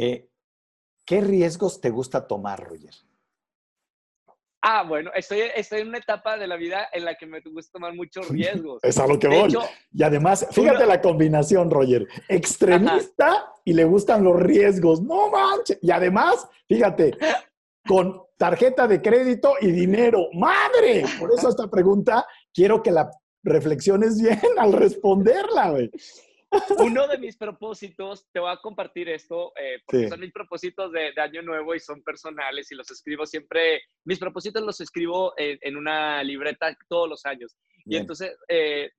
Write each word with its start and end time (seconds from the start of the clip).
Eh, 0.00 0.30
¿Qué 1.04 1.20
riesgos 1.20 1.80
te 1.80 1.90
gusta 1.90 2.26
tomar, 2.26 2.62
Roger? 2.62 2.94
Ah, 4.62 4.84
bueno, 4.84 5.10
estoy, 5.14 5.40
estoy 5.56 5.80
en 5.80 5.88
una 5.88 5.98
etapa 5.98 6.36
de 6.36 6.46
la 6.46 6.56
vida 6.56 6.88
en 6.92 7.04
la 7.04 7.16
que 7.16 7.26
me 7.26 7.40
gusta 7.40 7.72
tomar 7.72 7.94
muchos 7.94 8.28
riesgos. 8.30 8.78
es 8.84 8.98
a 8.98 9.06
lo 9.08 9.18
que 9.18 9.26
voy. 9.26 9.56
y 9.92 10.02
además, 10.04 10.46
fíjate 10.52 10.86
la 10.86 11.00
combinación, 11.00 11.68
Roger. 11.70 12.06
Extremista 12.28 13.52
y 13.64 13.72
le 13.72 13.84
gustan 13.84 14.22
los 14.22 14.38
riesgos. 14.40 15.02
No 15.02 15.30
manches. 15.30 15.78
Y 15.82 15.90
además, 15.90 16.46
fíjate, 16.68 17.16
con 17.86 18.22
tarjeta 18.36 18.86
de 18.86 19.02
crédito 19.02 19.54
y 19.60 19.72
dinero. 19.72 20.28
¡Madre! 20.34 21.04
Por 21.18 21.32
eso 21.32 21.48
esta 21.48 21.68
pregunta 21.68 22.24
quiero 22.54 22.82
que 22.82 22.92
la 22.92 23.10
reflexiones 23.42 24.20
bien 24.20 24.40
al 24.58 24.72
responderla, 24.72 25.70
güey. 25.70 25.90
Uno 26.78 27.06
de 27.06 27.18
mis 27.18 27.36
propósitos, 27.36 28.26
te 28.32 28.40
voy 28.40 28.50
a 28.50 28.56
compartir 28.56 29.08
esto, 29.08 29.52
eh, 29.56 29.82
porque 29.84 30.08
son 30.08 30.20
mis 30.20 30.32
propósitos 30.32 30.92
de, 30.92 31.12
año 31.20 31.42
nuevo 31.42 31.74
y 31.74 31.80
son 31.80 32.02
personales 32.02 32.70
y 32.72 32.74
los 32.74 32.90
escribo 32.90 33.26
siempre, 33.26 33.82
mis 34.04 34.18
propósitos 34.18 34.62
los 34.62 34.80
escribo 34.80 35.34
en, 35.36 35.76
una 35.76 36.22
libreta 36.22 36.74
todos 36.88 37.08
los 37.08 37.26
años. 37.26 37.56
Y 37.84 37.96
entonces, 37.96 38.36
eh, 38.48 38.90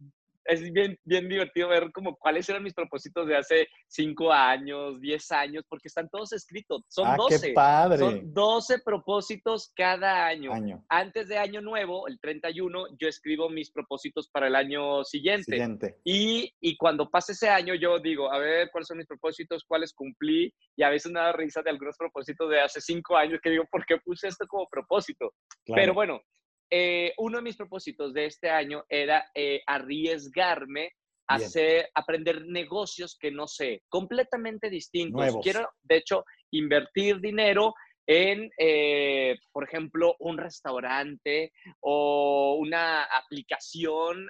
es 0.50 0.72
bien, 0.72 0.98
bien 1.04 1.30
divertido 1.30 1.70
ver 1.70 1.92
como 1.92 2.16
cuáles 2.16 2.50
eran 2.50 2.64
mis 2.64 2.74
propósitos 2.74 3.28
de 3.28 3.38
hace 3.38 3.68
cinco 3.88 4.32
años, 4.32 5.00
diez 5.00 5.32
años, 5.32 5.64
porque 5.70 5.88
están 5.88 6.10
todos 6.10 6.34
escritos. 6.34 6.84
Son 6.88 7.08
ah, 7.08 7.16
12. 7.18 7.54
padre. 7.54 7.98
Son 8.00 8.34
12 8.34 8.80
propósitos 8.80 9.72
cada 9.76 10.26
año. 10.26 10.52
Antes 10.90 11.28
de 11.28 11.38
año 11.38 11.62
nuevo, 11.62 12.08
el 12.08 12.20
31, 12.20 12.98
yo 13.00 13.08
escribo 13.08 13.50
mis 13.50 13.72
propósitos 13.72 14.30
para 14.30 14.48
el 14.48 14.56
año 14.56 15.04
siguiente. 15.04 15.52
siguiente. 15.52 15.98
Y, 16.04 16.52
y 16.60 16.76
cuando 16.78 17.10
pase 17.10 17.34
ese 17.34 17.50
año, 17.50 17.76
yo 17.76 18.00
digo, 18.00 18.32
a 18.32 18.40
ver, 18.40 18.70
¿cuáles 18.72 18.88
son 18.88 18.98
mis 18.98 19.08
propósitos? 19.08 19.64
¿Cuáles 19.66 19.94
cumplí? 19.94 20.54
Y 20.76 20.84
a 20.84 20.90
veces 20.90 21.12
me 21.12 21.20
da 21.20 21.32
risa 21.32 21.62
de 21.62 21.70
algunos 21.70 21.98
propósitos 21.98 22.50
de 22.50 22.62
hace 22.62 22.82
cinco 22.82 23.16
años 23.16 23.40
que 23.42 23.52
digo, 23.52 23.66
¿por 23.72 23.86
qué 23.86 23.98
puse 23.98 24.28
esto 24.28 24.48
como 24.48 24.68
propósito? 24.68 25.34
Pero 25.66 25.94
bueno, 25.94 26.22
eh, 26.70 27.14
uno 27.18 27.38
de 27.38 27.44
mis 27.44 27.56
propósitos 27.56 28.14
de 28.14 28.26
este 28.26 28.50
año 28.50 28.84
era 28.90 29.26
eh, 29.34 29.62
arriesgarme 29.66 30.92
a 31.28 31.36
hacer, 31.36 31.90
aprender 31.94 32.46
negocios 32.48 33.16
que 33.20 33.32
no 33.32 33.48
sé, 33.48 33.84
completamente 33.88 34.70
distintos. 34.70 35.38
Quiero, 35.44 35.70
de 35.84 35.98
hecho, 35.98 36.26
invertir 36.52 37.20
dinero 37.20 37.76
en, 38.08 38.50
eh, 38.58 39.38
por 39.52 39.64
ejemplo, 39.64 40.16
un 40.20 40.40
restaurante 40.40 41.52
o 41.82 42.58
una 42.60 43.04
aplicación, 43.04 44.28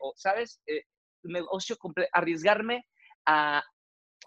o, 0.00 0.12
¿sabes? 0.16 0.60
negocio 1.22 1.78
arriesgarme 2.12 2.84
a, 3.24 3.62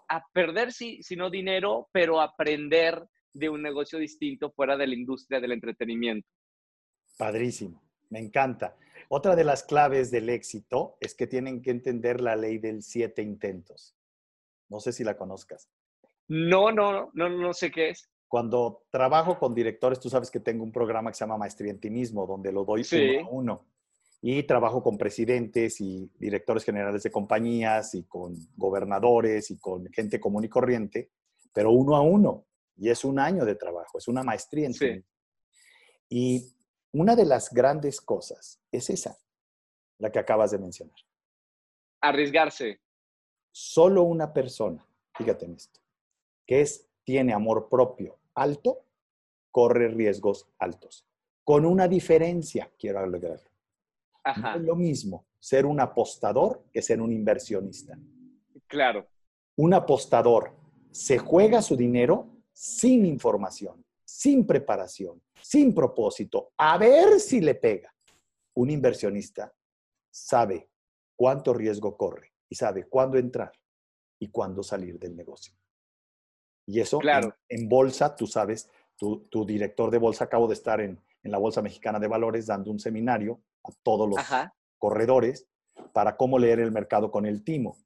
a 0.08 0.22
perder, 0.32 0.72
si, 0.72 1.02
si 1.04 1.14
no 1.14 1.30
dinero, 1.30 1.88
pero 1.92 2.20
aprender 2.20 3.00
de 3.32 3.48
un 3.48 3.62
negocio 3.62 3.98
distinto 3.98 4.50
fuera 4.50 4.76
de 4.76 4.88
la 4.88 4.94
industria 4.94 5.40
del 5.40 5.52
entretenimiento. 5.52 6.28
Padrísimo, 7.16 7.82
me 8.10 8.18
encanta. 8.18 8.76
Otra 9.08 9.36
de 9.36 9.44
las 9.44 9.62
claves 9.62 10.10
del 10.10 10.28
éxito 10.28 10.96
es 11.00 11.14
que 11.14 11.26
tienen 11.26 11.60
que 11.62 11.70
entender 11.70 12.20
la 12.20 12.36
ley 12.36 12.58
del 12.58 12.82
siete 12.82 13.22
intentos. 13.22 13.94
No 14.68 14.80
sé 14.80 14.92
si 14.92 15.04
la 15.04 15.16
conozcas. 15.16 15.68
No, 16.28 16.72
no, 16.72 17.10
no, 17.12 17.28
no 17.28 17.52
sé 17.52 17.70
qué 17.70 17.90
es. 17.90 18.08
Cuando 18.26 18.86
trabajo 18.90 19.38
con 19.38 19.54
directores, 19.54 20.00
tú 20.00 20.08
sabes 20.08 20.30
que 20.30 20.40
tengo 20.40 20.64
un 20.64 20.72
programa 20.72 21.10
que 21.10 21.16
se 21.16 21.24
llama 21.24 21.36
Maestría 21.36 21.70
en 21.70 21.78
Ti 21.78 21.90
Mismo, 21.90 22.26
donde 22.26 22.50
lo 22.50 22.64
doy 22.64 22.82
uno 22.90 23.26
a 23.26 23.30
uno. 23.30 23.66
Y 24.22 24.44
trabajo 24.44 24.82
con 24.82 24.96
presidentes 24.96 25.80
y 25.82 26.10
directores 26.18 26.64
generales 26.64 27.02
de 27.02 27.10
compañías 27.10 27.94
y 27.94 28.04
con 28.04 28.34
gobernadores 28.56 29.50
y 29.50 29.58
con 29.58 29.86
gente 29.92 30.18
común 30.18 30.44
y 30.44 30.48
corriente, 30.48 31.10
pero 31.52 31.72
uno 31.72 31.96
a 31.96 32.00
uno. 32.00 32.46
Y 32.76 32.88
es 32.88 33.04
un 33.04 33.18
año 33.18 33.44
de 33.44 33.56
trabajo, 33.56 33.98
es 33.98 34.08
una 34.08 34.22
maestría 34.22 34.64
en 34.64 34.72
sí. 34.72 35.04
Y 36.08 36.54
una 36.92 37.16
de 37.16 37.24
las 37.24 37.52
grandes 37.52 38.00
cosas 38.00 38.60
es 38.70 38.90
esa, 38.90 39.18
la 39.98 40.10
que 40.10 40.18
acabas 40.18 40.50
de 40.50 40.58
mencionar. 40.58 40.96
Arriesgarse. 42.00 42.80
Solo 43.50 44.02
una 44.02 44.32
persona, 44.32 44.86
fíjate 45.14 45.46
en 45.46 45.54
esto, 45.54 45.80
que 46.46 46.60
es, 46.60 46.88
tiene 47.04 47.32
amor 47.32 47.68
propio 47.68 48.18
alto, 48.34 48.86
corre 49.50 49.88
riesgos 49.88 50.48
altos. 50.58 51.06
Con 51.44 51.66
una 51.66 51.88
diferencia, 51.88 52.70
quiero 52.78 53.00
agregarlo. 53.00 53.50
No 54.36 54.54
es 54.54 54.62
lo 54.62 54.76
mismo 54.76 55.26
ser 55.38 55.66
un 55.66 55.80
apostador 55.80 56.64
que 56.72 56.80
ser 56.80 57.00
un 57.00 57.12
inversionista. 57.12 57.98
Claro. 58.68 59.06
Un 59.56 59.74
apostador 59.74 60.54
se 60.92 61.18
juega 61.18 61.60
su 61.62 61.76
dinero 61.76 62.28
sin 62.52 63.04
información, 63.04 63.81
sin 64.22 64.46
preparación, 64.46 65.20
sin 65.40 65.74
propósito, 65.74 66.52
a 66.56 66.78
ver 66.78 67.18
si 67.18 67.40
le 67.40 67.56
pega. 67.56 67.92
Un 68.54 68.70
inversionista 68.70 69.52
sabe 70.12 70.70
cuánto 71.16 71.52
riesgo 71.52 71.96
corre 71.96 72.32
y 72.48 72.54
sabe 72.54 72.86
cuándo 72.88 73.18
entrar 73.18 73.50
y 74.20 74.28
cuándo 74.30 74.62
salir 74.62 74.96
del 75.00 75.16
negocio. 75.16 75.52
Y 76.68 76.78
eso 76.78 77.00
claro. 77.00 77.34
en, 77.48 77.68
bolsa, 77.68 78.14
tú 78.14 78.28
sabes, 78.28 78.70
tu, 78.96 79.44
director 79.44 79.90
de 79.90 79.98
bolsa, 79.98 80.26
acabo 80.26 80.46
de 80.46 80.54
estar 80.54 80.80
en, 80.80 81.02
la 81.24 81.38
Bolsa 81.38 81.60
Mexicana 81.60 81.98
de 81.98 82.06
Valores 82.06 82.46
dando 82.46 82.70
un 82.70 82.78
seminario 82.78 83.42
a 83.64 83.72
todos 83.82 84.08
los 84.08 84.20
corredores 84.78 85.48
para 85.92 86.16
cómo 86.16 86.38
leer 86.38 86.60
el 86.60 86.70
mercado 86.70 87.10
con 87.10 87.26
el 87.26 87.42
timo. 87.42 87.76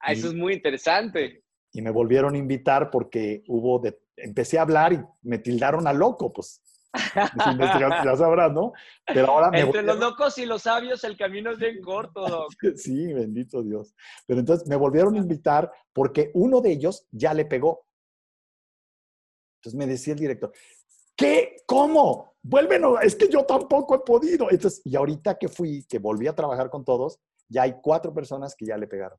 Ah, 0.00 0.12
eso 0.12 0.28
es 0.28 0.34
muy 0.34 0.54
interesante. 0.54 1.44
Y 1.72 1.82
me 1.82 1.90
volvieron 1.90 2.34
a 2.34 2.38
invitar 2.38 2.90
porque 2.90 3.42
hubo 3.48 3.78
de 3.78 4.00
empecé 4.22 4.58
a 4.58 4.62
hablar 4.62 4.92
y 4.92 5.00
me 5.22 5.38
tildaron 5.38 5.86
a 5.86 5.92
loco, 5.92 6.32
pues. 6.32 6.62
ya 7.14 8.16
sabrás, 8.16 8.52
¿no? 8.52 8.72
Pero 9.06 9.28
ahora 9.28 9.50
me 9.50 9.60
Entre 9.60 9.82
los 9.82 9.98
locos 9.98 10.36
y 10.38 10.46
los 10.46 10.62
sabios 10.62 11.04
el 11.04 11.16
camino 11.16 11.52
es 11.52 11.58
bien 11.58 11.80
corto, 11.80 12.26
Doc. 12.26 12.52
Sí, 12.76 13.12
bendito 13.12 13.62
Dios. 13.62 13.94
Pero 14.26 14.40
entonces 14.40 14.66
me 14.66 14.76
volvieron 14.76 15.14
a 15.14 15.18
invitar 15.18 15.70
porque 15.92 16.30
uno 16.34 16.60
de 16.60 16.72
ellos 16.72 17.06
ya 17.10 17.32
le 17.32 17.44
pegó. 17.44 17.86
Entonces 19.58 19.78
me 19.78 19.86
decía 19.86 20.14
el 20.14 20.20
director, 20.20 20.52
¿qué? 21.14 21.58
¿Cómo? 21.66 22.34
Vuélvenos, 22.42 22.98
es 23.02 23.14
que 23.14 23.28
yo 23.28 23.44
tampoco 23.44 23.94
he 23.94 24.00
podido. 24.00 24.50
Entonces, 24.50 24.80
y 24.84 24.96
ahorita 24.96 25.36
que 25.36 25.48
fui, 25.48 25.84
que 25.84 25.98
volví 25.98 26.26
a 26.26 26.34
trabajar 26.34 26.70
con 26.70 26.84
todos, 26.84 27.20
ya 27.48 27.62
hay 27.62 27.76
cuatro 27.82 28.14
personas 28.14 28.56
que 28.56 28.66
ya 28.66 28.78
le 28.78 28.86
pegaron. 28.86 29.18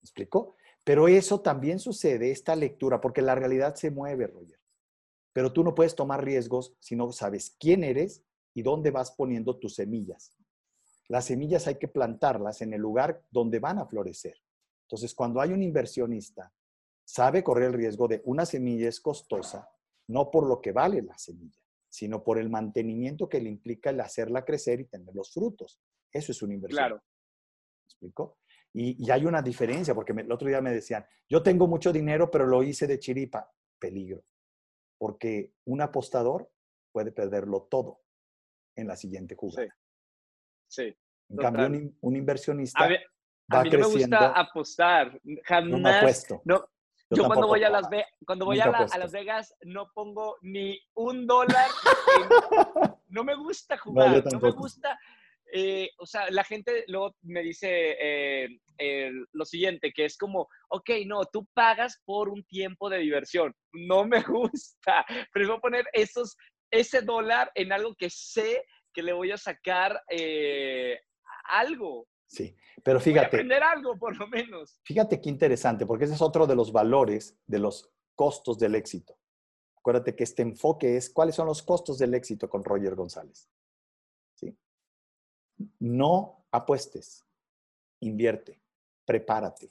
¿Me 0.00 0.04
explicó? 0.04 0.56
Pero 0.88 1.06
eso 1.06 1.42
también 1.42 1.78
sucede, 1.78 2.30
esta 2.30 2.56
lectura, 2.56 2.98
porque 2.98 3.20
la 3.20 3.34
realidad 3.34 3.74
se 3.74 3.90
mueve, 3.90 4.26
Roger. 4.26 4.58
Pero 5.34 5.52
tú 5.52 5.62
no 5.62 5.74
puedes 5.74 5.94
tomar 5.94 6.24
riesgos 6.24 6.74
si 6.80 6.96
no 6.96 7.12
sabes 7.12 7.54
quién 7.60 7.84
eres 7.84 8.24
y 8.54 8.62
dónde 8.62 8.90
vas 8.90 9.10
poniendo 9.10 9.58
tus 9.58 9.74
semillas. 9.74 10.32
Las 11.08 11.26
semillas 11.26 11.66
hay 11.66 11.74
que 11.74 11.88
plantarlas 11.88 12.62
en 12.62 12.72
el 12.72 12.80
lugar 12.80 13.22
donde 13.30 13.58
van 13.58 13.78
a 13.78 13.84
florecer. 13.84 14.40
Entonces, 14.86 15.14
cuando 15.14 15.42
hay 15.42 15.52
un 15.52 15.62
inversionista, 15.62 16.54
sabe 17.04 17.44
correr 17.44 17.66
el 17.66 17.74
riesgo 17.74 18.08
de 18.08 18.22
una 18.24 18.46
semilla 18.46 18.88
es 18.88 18.98
costosa, 18.98 19.68
no 20.06 20.30
por 20.30 20.48
lo 20.48 20.62
que 20.62 20.72
vale 20.72 21.02
la 21.02 21.18
semilla, 21.18 21.60
sino 21.90 22.24
por 22.24 22.38
el 22.38 22.48
mantenimiento 22.48 23.28
que 23.28 23.42
le 23.42 23.50
implica 23.50 23.90
el 23.90 24.00
hacerla 24.00 24.42
crecer 24.42 24.80
y 24.80 24.86
tener 24.86 25.14
los 25.14 25.34
frutos. 25.34 25.78
Eso 26.10 26.32
es 26.32 26.40
una 26.40 26.54
inversión. 26.54 26.78
Claro. 26.78 26.94
¿Me 26.96 27.84
explico? 27.84 28.38
Y, 28.74 29.10
hay 29.10 29.24
una 29.24 29.42
diferencia, 29.42 29.94
porque 29.94 30.12
el 30.12 30.30
otro 30.30 30.48
día 30.48 30.60
me 30.60 30.72
decían, 30.72 31.06
yo 31.28 31.42
tengo 31.42 31.66
mucho 31.66 31.92
dinero, 31.92 32.30
pero 32.30 32.46
lo 32.46 32.62
hice 32.62 32.86
de 32.86 32.98
chiripa. 32.98 33.50
Peligro. 33.78 34.24
Porque 34.98 35.52
un 35.64 35.80
apostador 35.80 36.50
puede 36.92 37.12
perderlo 37.12 37.62
todo 37.70 38.00
en 38.76 38.88
la 38.88 38.96
siguiente 38.96 39.36
jugada. 39.36 39.74
Sí. 40.68 40.96
En 41.30 41.36
cambio, 41.36 41.92
un, 42.00 42.16
inversionista. 42.16 42.84
A, 42.84 42.88
va 43.54 43.62
mí 43.62 43.70
no 43.70 43.78
me 43.78 43.86
gusta 43.86 44.28
apostar. 44.32 45.20
Jamás. 45.44 46.26
No 46.44 46.68
Yo, 47.10 47.24
cuando 47.26 47.46
voy, 47.46 47.64
a 47.64 47.70
las, 47.70 47.88
cuando 48.26 48.44
voy 48.44 48.60
a, 48.60 48.70
Las 48.70 49.12
Vegas 49.12 49.54
no 49.62 49.90
pongo 49.92 50.36
ni 50.42 50.78
un 50.94 51.26
dólar. 51.26 51.70
no 53.08 53.24
me 53.24 53.34
gusta 53.36 53.78
jugar, 53.78 54.24
no 54.32 54.40
me 54.40 54.50
gusta 54.50 54.98
eh, 55.52 55.90
o 55.98 56.06
sea, 56.06 56.30
la 56.30 56.44
gente 56.44 56.84
luego 56.88 57.14
me 57.22 57.42
dice 57.42 57.96
eh, 57.98 59.10
lo 59.32 59.44
siguiente, 59.44 59.92
que 59.92 60.04
es 60.04 60.16
como, 60.16 60.48
ok, 60.68 60.90
no, 61.06 61.24
tú 61.24 61.46
pagas 61.54 62.00
por 62.04 62.28
un 62.28 62.44
tiempo 62.44 62.88
de 62.88 62.98
diversión. 62.98 63.54
No 63.72 64.04
me 64.04 64.22
gusta. 64.52 65.04
Prefiero 65.32 65.60
poner 65.60 65.86
esos, 65.92 66.36
ese 66.70 67.02
dólar 67.02 67.50
en 67.54 67.72
algo 67.72 67.94
que 67.94 68.10
sé 68.10 68.64
que 68.92 69.02
le 69.02 69.12
voy 69.12 69.30
a 69.30 69.38
sacar 69.38 70.02
eh, 70.10 71.00
algo. 71.44 72.06
Sí, 72.26 72.54
pero 72.84 73.00
fíjate. 73.00 73.26
aprender 73.26 73.62
algo, 73.62 73.96
por 73.98 74.16
lo 74.16 74.28
menos. 74.28 74.80
Fíjate 74.84 75.20
qué 75.20 75.30
interesante, 75.30 75.86
porque 75.86 76.04
ese 76.04 76.14
es 76.14 76.22
otro 76.22 76.46
de 76.46 76.54
los 76.54 76.72
valores, 76.72 77.38
de 77.46 77.58
los 77.58 77.90
costos 78.14 78.58
del 78.58 78.74
éxito. 78.74 79.18
Acuérdate 79.76 80.14
que 80.14 80.24
este 80.24 80.42
enfoque 80.42 80.96
es 80.96 81.08
cuáles 81.08 81.34
son 81.34 81.46
los 81.46 81.62
costos 81.62 81.98
del 81.98 82.12
éxito 82.12 82.50
con 82.50 82.64
Roger 82.64 82.94
González. 82.94 83.48
No 85.78 86.44
apuestes, 86.50 87.24
invierte, 88.00 88.60
prepárate. 89.04 89.70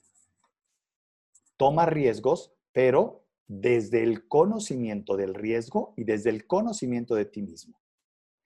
toma 1.58 1.86
riesgos, 1.88 2.54
pero 2.72 3.26
desde 3.48 4.04
el 4.04 4.28
conocimiento 4.28 5.16
del 5.16 5.34
riesgo 5.34 5.94
y 5.96 6.04
desde 6.04 6.30
el 6.30 6.46
conocimiento 6.46 7.16
de 7.16 7.26
ti 7.26 7.42
mismo. 7.42 7.80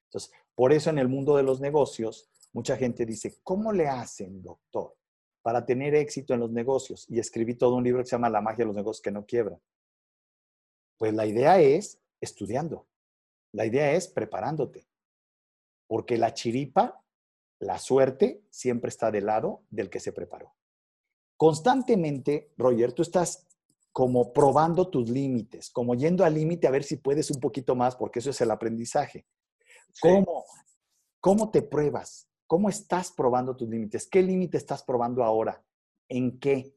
Entonces, 0.06 0.32
por 0.56 0.72
eso 0.72 0.90
en 0.90 1.00
el 1.00 1.08
mundo 1.08 1.36
de 1.36 1.44
los 1.44 1.60
negocios, 1.60 2.30
mucha 2.54 2.78
gente 2.78 3.06
dice, 3.06 3.40
¿cómo 3.44 3.74
le 3.74 3.88
hacen, 3.88 4.42
doctor, 4.42 4.96
para 5.42 5.66
tener 5.66 5.96
éxito 5.96 6.34
en 6.34 6.42
los 6.42 6.52
negocios? 6.52 7.06
Y 7.10 7.20
escribí 7.20 7.56
todo 7.56 7.76
un 7.76 7.84
libro 7.84 8.02
que 8.02 8.08
se 8.08 8.16
llama 8.16 8.30
La 8.30 8.42
magia 8.42 8.60
de 8.60 8.68
los 8.68 8.76
negocios 8.76 9.02
que 9.02 9.12
no 9.12 9.26
quiebran. 9.26 9.60
Pues 10.98 11.14
la 11.14 11.26
idea 11.26 11.60
es 11.60 12.00
estudiando. 12.20 12.88
La 13.54 13.66
idea 13.66 13.94
es 13.94 14.08
preparándote. 14.08 14.88
Porque 15.88 16.18
la 16.18 16.34
chiripa, 16.34 17.01
la 17.62 17.78
suerte, 17.78 18.44
siempre 18.50 18.90
está 18.90 19.12
del 19.12 19.28
lado 19.28 19.64
del 19.70 19.90
que 19.90 20.00
se 20.00 20.12
preparó. 20.12 20.54
Constantemente, 21.38 22.52
Roger, 22.58 22.94
tú 22.94 23.02
estás 23.02 23.48
como 23.92 24.34
probando 24.34 24.90
tus 24.90 25.10
límites, 25.10 25.70
como 25.70 25.96
yendo 25.96 26.24
al 26.24 26.34
límite 26.34 26.68
a 26.68 26.72
ver 26.72 26.84
si 26.84 26.98
puedes 26.98 27.30
un 27.30 27.40
poquito 27.40 27.76
más, 27.76 27.96
porque 27.96 28.20
eso 28.20 28.32
es 28.32 28.42
el 28.42 28.52
aprendizaje. 28.52 29.26
¿Cómo, 30.02 30.46
¿Cómo 31.20 31.52
te 31.52 31.62
pruebas? 31.62 32.28
¿Cómo 32.48 32.70
estás 32.70 33.12
probando 33.12 33.56
tus 33.56 33.70
límites? 33.70 34.08
¿Qué 34.08 34.22
límite 34.24 34.58
estás 34.58 34.84
probando 34.84 35.24
ahora? 35.24 35.64
¿En 36.10 36.40
qué? 36.40 36.76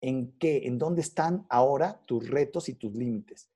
¿En 0.00 0.38
qué? 0.38 0.66
¿En 0.66 0.78
dónde 0.78 1.00
están 1.00 1.46
ahora 1.48 2.00
tus 2.06 2.28
retos 2.28 2.68
y 2.68 2.74
tus 2.74 2.94
límites? 2.94 3.50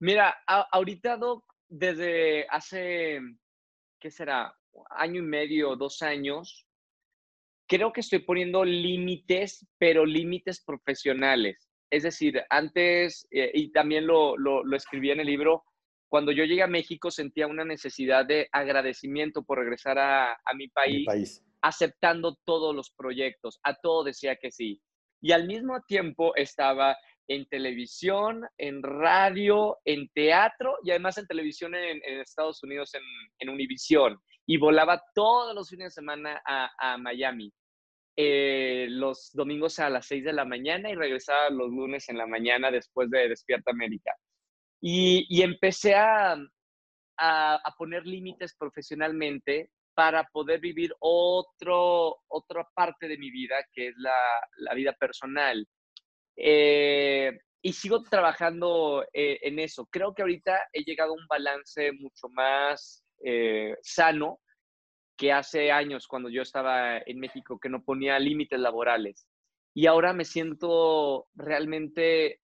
Mira, 0.00 0.34
ahorita, 0.46 1.16
Doc, 1.16 1.44
desde 1.68 2.46
hace, 2.48 3.20
¿qué 4.02 4.10
será? 4.10 4.52
Año 4.90 5.20
y 5.20 5.24
medio, 5.24 5.76
dos 5.76 6.02
años, 6.02 6.66
creo 7.68 7.92
que 7.92 8.00
estoy 8.00 8.18
poniendo 8.18 8.64
límites, 8.64 9.64
pero 9.78 10.04
límites 10.04 10.60
profesionales. 10.64 11.70
Es 11.88 12.02
decir, 12.02 12.42
antes, 12.50 13.28
eh, 13.30 13.52
y 13.54 13.70
también 13.70 14.06
lo, 14.06 14.36
lo, 14.36 14.76
escribí 14.76 15.12
en 15.12 15.20
el 15.20 15.26
libro, 15.26 15.62
cuando 16.08 16.32
yo 16.32 16.44
llegué 16.44 16.62
a 16.62 16.66
México 16.66 17.10
sentía 17.10 17.46
una 17.46 17.64
necesidad 17.64 18.26
de 18.26 18.48
agradecimiento 18.50 19.44
por 19.44 19.58
regresar 19.58 19.98
a, 19.98 20.32
a 20.32 20.54
mi, 20.56 20.68
país, 20.68 20.98
mi 20.98 21.04
país, 21.04 21.44
aceptando 21.60 22.36
todos 22.44 22.74
los 22.74 22.90
proyectos, 22.90 23.60
a 23.62 23.74
todo 23.74 24.02
decía 24.02 24.36
que 24.36 24.50
sí. 24.50 24.82
Y 25.20 25.30
al 25.30 25.46
mismo 25.46 25.80
tiempo 25.82 26.34
estaba 26.34 26.96
en 27.28 27.46
televisión, 27.46 28.42
en 28.58 28.82
radio, 28.82 29.78
en 29.84 30.08
teatro 30.08 30.76
y 30.82 30.90
además 30.90 31.18
en 31.18 31.26
televisión 31.26 31.74
en, 31.74 32.00
Estados 32.20 32.62
Unidos, 32.62 32.94
en, 32.94 33.02
en 33.38 33.48
Univision. 33.48 34.18
Y 34.46 34.56
volaba 34.56 35.02
todos 35.14 35.54
los 35.54 35.68
fines 35.68 35.86
de 35.86 36.02
semana 36.02 36.42
a, 36.44 36.70
a 36.78 36.98
Miami. 36.98 37.52
Eh, 38.14 38.88
los 38.90 39.30
domingos 39.32 39.78
a 39.78 39.88
las 39.88 40.06
6 40.06 40.24
de 40.24 40.32
la 40.34 40.44
mañana 40.44 40.90
y 40.90 40.94
regresaba 40.94 41.48
los 41.48 41.70
lunes 41.70 42.10
en 42.10 42.18
la 42.18 42.26
mañana 42.26 42.70
después 42.70 43.08
de 43.10 43.28
Despierta 43.28 43.70
América. 43.70 44.14
Y, 44.82 45.40
empecé 45.42 45.94
a, 45.94 46.36
a, 47.16 47.74
poner 47.78 48.04
límites 48.04 48.54
profesionalmente 48.58 49.70
para 49.94 50.24
poder 50.24 50.60
vivir 50.60 50.92
otro, 50.98 52.16
otra 52.28 52.68
parte 52.74 53.08
de 53.08 53.16
mi 53.16 53.30
vida, 53.30 53.64
que 53.72 53.88
es 53.88 53.94
la, 53.96 54.14
la 54.56 54.74
vida 54.74 54.92
personal. 54.92 55.66
Eh, 56.36 57.38
y 57.62 57.72
sigo 57.72 58.02
trabajando 58.02 59.04
eh, 59.12 59.38
en 59.42 59.58
eso. 59.58 59.86
Creo 59.86 60.14
que 60.14 60.22
ahorita 60.22 60.68
he 60.72 60.82
llegado 60.82 61.12
a 61.12 61.16
un 61.16 61.26
balance 61.28 61.92
mucho 61.92 62.28
más 62.30 63.04
sano 63.82 64.40
que 65.16 65.30
hace 65.30 65.70
años 65.70 66.08
cuando 66.08 66.28
yo 66.28 66.42
estaba 66.42 66.98
en 66.98 67.20
México 67.20 67.60
que 67.60 67.68
no 67.68 67.84
ponía 67.84 68.18
límites 68.18 68.58
laborales. 68.58 69.28
Y 69.74 69.86
ahora 69.86 70.12
me 70.12 70.24
siento 70.24 71.28
realmente 71.34 72.40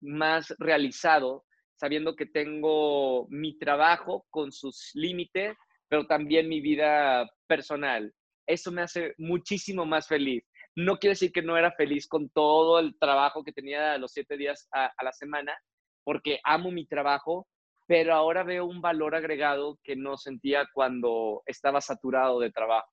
más 0.00 0.52
realizado 0.58 1.44
sabiendo 1.78 2.16
que 2.16 2.26
tengo 2.26 3.26
mi 3.28 3.56
trabajo 3.56 4.26
con 4.30 4.50
sus 4.50 4.90
límites, 4.94 5.56
pero 5.88 6.06
también 6.06 6.48
mi 6.48 6.60
vida 6.60 7.28
personal. 7.46 8.12
Eso 8.46 8.72
me 8.72 8.82
hace 8.82 9.14
muchísimo 9.16 9.86
más 9.86 10.08
feliz. 10.08 10.44
No 10.78 11.00
quiere 11.00 11.14
decir 11.14 11.32
que 11.32 11.42
no 11.42 11.56
era 11.56 11.72
feliz 11.72 12.06
con 12.06 12.28
todo 12.28 12.78
el 12.78 12.96
trabajo 13.00 13.42
que 13.42 13.52
tenía 13.52 13.98
los 13.98 14.12
siete 14.12 14.36
días 14.36 14.68
a, 14.70 14.92
a 14.96 15.04
la 15.04 15.12
semana, 15.12 15.58
porque 16.04 16.38
amo 16.44 16.70
mi 16.70 16.86
trabajo, 16.86 17.48
pero 17.88 18.14
ahora 18.14 18.44
veo 18.44 18.64
un 18.64 18.80
valor 18.80 19.16
agregado 19.16 19.80
que 19.82 19.96
no 19.96 20.16
sentía 20.16 20.68
cuando 20.72 21.42
estaba 21.46 21.80
saturado 21.80 22.38
de 22.38 22.52
trabajo. 22.52 22.92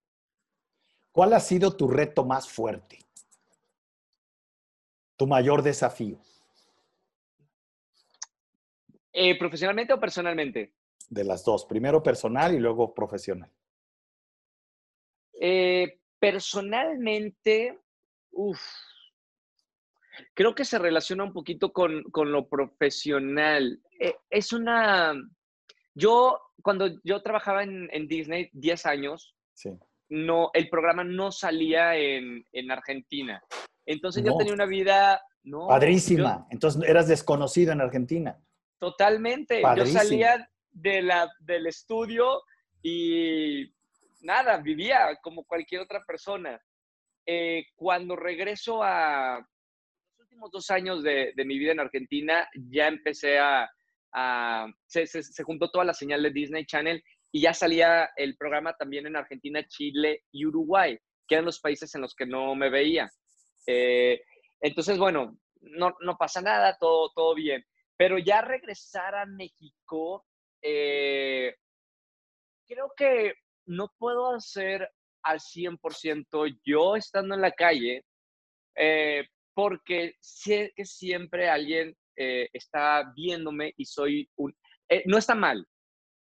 ¿Cuál 1.12 1.34
ha 1.34 1.40
sido 1.40 1.78
tu 1.78 1.88
reto 1.88 2.26
más 2.26 2.50
fuerte? 2.50 2.98
¿Tu 5.16 5.28
mayor 5.28 5.62
desafío? 5.62 6.18
Eh, 9.14 9.38
¿Profesionalmente 9.38 9.94
o 9.94 10.00
personalmente? 10.00 10.74
De 11.08 11.24
las 11.24 11.46
dos. 11.46 11.66
Primero 11.66 12.02
personal 12.02 12.56
y 12.56 12.60
luego 12.60 12.96
profesional. 12.96 13.52
Eh, 15.40 16.00
personalmente, 16.32 17.80
uff, 18.32 18.60
creo 20.34 20.56
que 20.56 20.66
se 20.66 20.80
relaciona 20.80 21.24
un 21.24 21.34
poquito 21.34 21.72
con, 21.72 22.04
lo 22.14 22.48
profesional. 22.48 23.80
Eh, 24.00 24.16
es 24.30 24.52
una... 24.52 25.14
Yo, 25.94 26.40
cuando 26.64 26.90
yo 27.04 27.22
trabajaba 27.22 27.64
en, 27.64 28.08
Disney 28.08 28.50
10 28.54 28.86
años, 28.88 29.36
no, 30.10 30.50
el 30.54 30.70
programa 30.70 31.04
no 31.04 31.32
salía 31.32 31.96
en, 31.96 32.72
Argentina. 32.72 33.42
Entonces 33.86 34.24
yo 34.24 34.36
tenía 34.36 34.54
una 34.54 34.66
vida... 34.66 35.22
No, 35.44 35.68
Padrísima. 35.68 36.48
Entonces 36.50 36.82
eras 36.90 37.08
desconocido 37.08 37.72
en 37.72 37.82
Argentina. 37.82 38.36
Totalmente. 38.80 39.62
Yo 39.78 39.86
salía 39.86 40.50
de 40.72 41.04
la, 41.04 41.32
del 41.40 41.68
estudio 41.68 42.42
y 42.82 43.75
nada, 44.26 44.58
vivía 44.58 45.18
como 45.22 45.46
cualquier 45.46 45.82
otra 45.82 46.04
persona. 46.04 46.60
Eh, 47.26 47.66
cuando 47.76 48.16
regreso 48.16 48.84
a, 48.84 49.48
dos 50.52 50.70
años 50.70 51.02
de, 51.02 51.34
mi 51.46 51.58
vida 51.58 51.72
en 51.72 51.80
Argentina 51.80 52.48
ya 52.54 52.88
empecé 52.88 53.40
a... 53.40 53.70
se, 54.86 55.08
se, 55.08 55.44
juntó 55.44 55.72
toda 55.72 55.86
la 55.86 55.94
señal 55.94 56.22
de 56.24 56.32
Disney 56.32 56.66
Channel 56.66 57.02
y 57.32 57.42
ya 57.42 57.54
salía 57.54 58.10
el 58.16 58.36
programa 58.38 58.74
también 58.74 59.08
en 59.08 59.16
Argentina, 59.16 59.66
Chile 59.68 60.24
y 60.32 60.46
Uruguay, 60.46 60.98
que 61.28 61.36
eran 61.36 61.46
los 61.46 61.60
países 61.60 61.94
en 61.96 62.02
los 62.02 62.16
que 62.16 62.26
no 62.26 62.56
me 62.56 62.70
veía. 62.70 63.10
Eh, 63.68 64.22
entonces, 64.62 64.98
bueno, 64.98 65.38
no, 65.62 65.96
no, 66.00 66.18
pasa 66.18 66.42
nada, 66.42 66.78
todo, 66.80 67.12
todo 67.14 67.36
bien. 67.36 67.66
Pero 67.98 68.18
ya 68.18 68.42
regresar 68.42 69.16
a 69.16 69.26
México, 69.26 70.26
eh, 70.62 71.56
creo 72.68 72.92
que 72.96 73.34
no 73.66 73.92
puedo 73.98 74.34
hacer 74.34 74.90
al 75.26 75.40
100% 75.40 76.60
yo 76.64 76.96
estando 76.96 77.36
en 77.36 77.42
la 77.42 77.52
calle, 77.52 78.06
eh, 78.76 79.28
porque 79.54 80.16
sé 80.20 80.72
que 80.76 80.86
siempre 80.86 81.50
alguien 81.50 81.96
eh, 82.16 82.50
está 82.54 83.12
viéndome 83.16 83.74
y 83.78 83.86
soy 83.86 84.30
un... 84.36 84.56
Eh, 84.90 85.04
no 85.06 85.18
está 85.18 85.34
mal. 85.34 85.66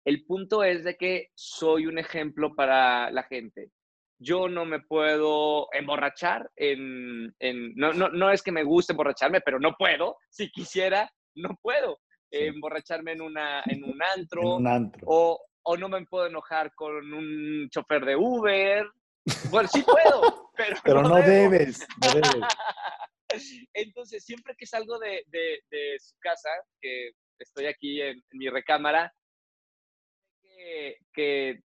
El 0.05 0.25
punto 0.25 0.63
es 0.63 0.83
de 0.83 0.97
que 0.97 1.29
soy 1.35 1.85
un 1.85 1.99
ejemplo 1.99 2.55
para 2.55 3.11
la 3.11 3.23
gente. 3.23 3.71
Yo 4.19 4.49
no 4.49 4.65
me 4.65 4.81
puedo 4.81 5.67
emborrachar 5.73 6.49
en... 6.55 7.33
en 7.39 7.73
no, 7.75 7.93
no, 7.93 8.09
no, 8.09 8.31
es 8.31 8.41
que 8.43 8.51
me 8.51 8.63
guste 8.63 8.93
emborracharme, 8.93 9.41
pero 9.41 9.59
no 9.59 9.75
puedo. 9.77 10.17
Si 10.29 10.51
quisiera, 10.51 11.11
no 11.35 11.57
puedo 11.61 11.99
emborracharme 12.31 13.11
en, 13.13 13.21
una, 13.21 13.61
en 13.65 13.83
un 13.83 13.99
antro. 14.17 14.55
un 14.55 14.67
antro. 14.67 15.05
O, 15.05 15.39
o 15.63 15.77
no 15.77 15.89
me 15.89 16.05
puedo 16.05 16.27
enojar 16.27 16.73
con 16.73 17.13
un 17.13 17.69
chofer 17.69 18.05
de 18.05 18.15
Uber. 18.15 18.85
Bueno, 19.49 19.69
sí 19.71 19.83
puedo, 19.83 20.51
pero, 20.57 20.77
pero 20.83 21.01
no, 21.01 21.15
debes. 21.15 21.85
No 22.01 22.13
debes. 22.13 22.47
Entonces, 23.73 24.25
siempre 24.25 24.55
que 24.57 24.65
salgo 24.65 24.99
de, 24.99 25.23
su 25.99 26.15
casa, 26.19 26.49
que 26.81 27.11
estoy 27.39 27.65
aquí 27.65 28.01
en, 28.01 28.21
mi 28.31 28.49
recámara, 28.49 29.13
que, 30.41 30.97
que, 31.13 31.59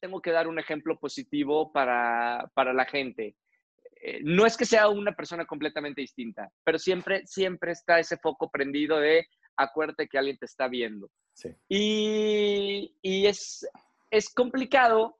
tengo 0.00 0.20
que 0.20 0.30
dar 0.30 0.46
un 0.46 0.58
ejemplo 0.58 0.98
positivo 0.98 1.72
para, 1.72 2.48
la 2.56 2.84
gente. 2.84 3.36
Eh, 4.04 4.20
no 4.22 4.46
es 4.46 4.56
que 4.56 4.64
sea 4.64 4.88
una 4.88 5.12
persona 5.12 5.44
completamente 5.44 6.00
distinta, 6.00 6.48
pero 6.64 6.78
siempre, 6.78 7.24
siempre 7.26 7.72
está 7.72 8.00
ese 8.00 8.16
foco 8.16 8.50
prendido 8.50 8.98
de 8.98 9.26
acuérdate 9.56 10.08
que 10.08 10.18
alguien 10.18 10.38
te 10.38 10.46
está 10.46 10.68
viendo. 10.68 11.08
Y, 11.68 12.94
y 13.00 13.26
es, 13.26 13.66
es 14.10 14.32
complicado 14.32 15.18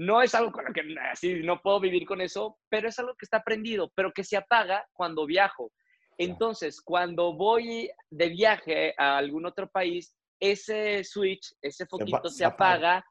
no 0.00 0.22
es 0.22 0.34
algo 0.34 0.50
con 0.50 0.64
lo 0.64 0.72
que 0.72 0.82
así 1.12 1.42
no 1.42 1.60
puedo 1.60 1.78
vivir 1.78 2.06
con 2.06 2.22
eso, 2.22 2.58
pero 2.70 2.88
es 2.88 2.98
algo 2.98 3.14
que 3.16 3.26
está 3.26 3.36
aprendido, 3.36 3.92
pero 3.94 4.12
que 4.12 4.24
se 4.24 4.36
apaga 4.36 4.86
cuando 4.94 5.26
viajo. 5.26 5.70
Entonces, 6.16 6.80
cuando 6.80 7.34
voy 7.34 7.90
de 8.08 8.30
viaje 8.30 8.94
a 8.96 9.18
algún 9.18 9.44
otro 9.44 9.68
país, 9.68 10.16
ese 10.40 11.04
switch, 11.04 11.54
ese 11.60 11.84
foquito 11.84 12.30
se, 12.30 12.46
apaga, 12.46 13.04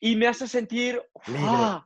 y 0.00 0.16
me 0.16 0.26
hace 0.26 0.46
sentir, 0.46 1.02
¡ah! 1.38 1.82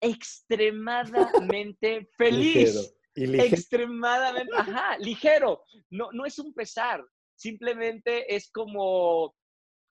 extremadamente 0.00 2.10
feliz. 2.18 2.94
Extremadamente, 3.14 4.52
ajá, 4.56 4.98
ligero. 4.98 5.64
No, 5.88 6.12
no 6.12 6.26
es 6.26 6.38
un 6.38 6.52
pesar, 6.52 7.02
simplemente 7.40 8.34
es 8.34 8.50
como, 8.50 9.34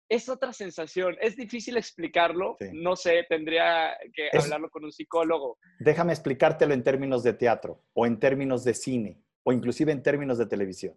es 0.08 0.29
otra 0.29 0.53
sensación. 0.53 1.18
Es 1.20 1.36
difícil 1.36 1.77
explicarlo, 1.77 2.58
no 2.74 2.96
sé, 2.96 3.25
tendría 3.27 3.98
que 4.13 4.29
hablarlo 4.38 4.70
con 4.70 4.86
un 4.86 4.91
psicólogo. 4.91 5.58
Déjame 5.79 6.13
explicártelo 6.13 6.74
en 6.74 6.84
términos 6.84 7.24
de 7.24 7.34
teatro 7.34 7.84
o 7.94 8.06
en 8.06 8.20
términos 8.20 8.63
de 8.63 8.75
cine 8.75 9.24
o 9.44 9.51
inclusive 9.51 9.91
en 9.91 10.03
términos 10.03 10.38
de 10.38 10.46
televisión. 10.46 10.96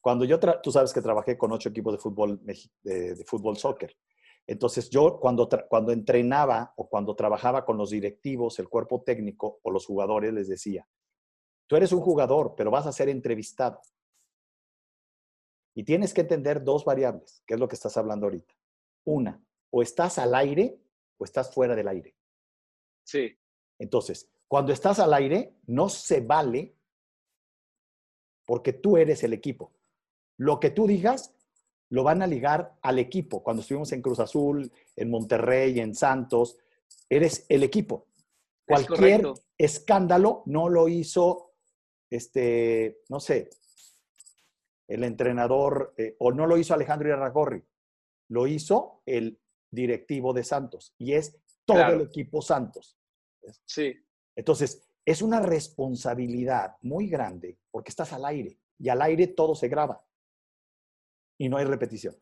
Cuando 0.00 0.24
yo, 0.24 0.40
tú 0.62 0.72
sabes 0.72 0.92
que 0.92 1.00
trabajé 1.00 1.38
con 1.38 1.52
ocho 1.52 1.68
equipos 1.68 1.92
de 1.92 1.98
fútbol, 1.98 2.40
de, 2.42 3.14
de 3.14 3.24
fútbol 3.24 3.56
soccer. 3.56 3.96
Entonces 4.46 4.88
yo 4.90 5.20
cuando, 5.20 5.48
cuando 5.68 5.92
entrenaba 5.92 6.72
o 6.76 6.88
cuando 6.88 7.14
trabajaba 7.14 7.64
con 7.64 7.76
los 7.76 7.90
directivos, 7.90 8.58
el 8.58 8.68
cuerpo 8.68 9.02
técnico 9.02 9.60
o 9.62 9.70
los 9.70 9.86
jugadores, 9.86 10.32
les 10.32 10.48
decía, 10.48 10.88
tú 11.68 11.76
eres 11.76 11.92
un 11.92 12.00
jugador, 12.00 12.54
pero 12.56 12.70
vas 12.70 12.86
a 12.86 12.92
ser 12.92 13.08
entrevistado. 13.10 13.80
Y 15.78 15.84
tienes 15.84 16.12
que 16.12 16.22
entender 16.22 16.64
dos 16.64 16.84
variables, 16.84 17.40
que 17.46 17.54
es 17.54 17.60
lo 17.60 17.68
que 17.68 17.76
estás 17.76 17.96
hablando 17.96 18.26
ahorita. 18.26 18.52
Una, 19.04 19.40
o 19.70 19.80
estás 19.80 20.18
al 20.18 20.34
aire 20.34 20.76
o 21.18 21.24
estás 21.24 21.54
fuera 21.54 21.76
del 21.76 21.86
aire. 21.86 22.16
Sí. 23.04 23.38
Entonces, 23.78 24.28
cuando 24.48 24.72
estás 24.72 24.98
al 24.98 25.14
aire, 25.14 25.54
no 25.68 25.88
se 25.88 26.20
vale 26.20 26.74
porque 28.44 28.72
tú 28.72 28.96
eres 28.96 29.22
el 29.22 29.32
equipo. 29.32 29.72
Lo 30.36 30.58
que 30.58 30.70
tú 30.70 30.88
digas 30.88 31.32
lo 31.90 32.02
van 32.02 32.22
a 32.22 32.26
ligar 32.26 32.76
al 32.82 32.98
equipo. 32.98 33.44
Cuando 33.44 33.62
estuvimos 33.62 33.92
en 33.92 34.02
Cruz 34.02 34.18
Azul, 34.18 34.72
en 34.96 35.08
Monterrey, 35.08 35.78
en 35.78 35.94
Santos, 35.94 36.58
eres 37.08 37.46
el 37.48 37.62
equipo. 37.62 38.08
Cualquier 38.66 39.28
escándalo 39.56 40.42
no 40.46 40.68
lo 40.68 40.88
hizo, 40.88 41.52
este, 42.10 43.02
no 43.08 43.20
sé, 43.20 43.48
el 44.88 45.04
entrenador, 45.04 45.94
eh, 45.96 46.16
o 46.18 46.32
no 46.32 46.46
lo 46.46 46.56
hizo 46.56 46.74
Alejandro 46.74 47.08
Irarragorri, 47.08 47.62
lo 48.30 48.46
hizo 48.46 49.02
el 49.06 49.40
directivo 49.70 50.32
de 50.32 50.44
Santos 50.44 50.94
y 50.98 51.12
es 51.12 51.38
todo 51.64 51.86
el 51.92 52.00
equipo 52.00 52.40
Santos. 52.40 52.98
Sí. 53.64 53.94
Entonces, 54.34 54.88
es 55.04 55.22
una 55.22 55.40
responsabilidad 55.40 56.76
muy 56.82 57.08
grande 57.08 57.58
porque 57.70 57.90
estás 57.90 58.12
al 58.12 58.24
aire 58.24 58.58
y 58.78 58.88
al 58.88 59.02
aire 59.02 59.28
todo 59.28 59.54
se 59.54 59.68
graba 59.68 60.04
y 61.38 61.48
no 61.48 61.58
hay 61.58 61.64
repetición. 61.64 62.16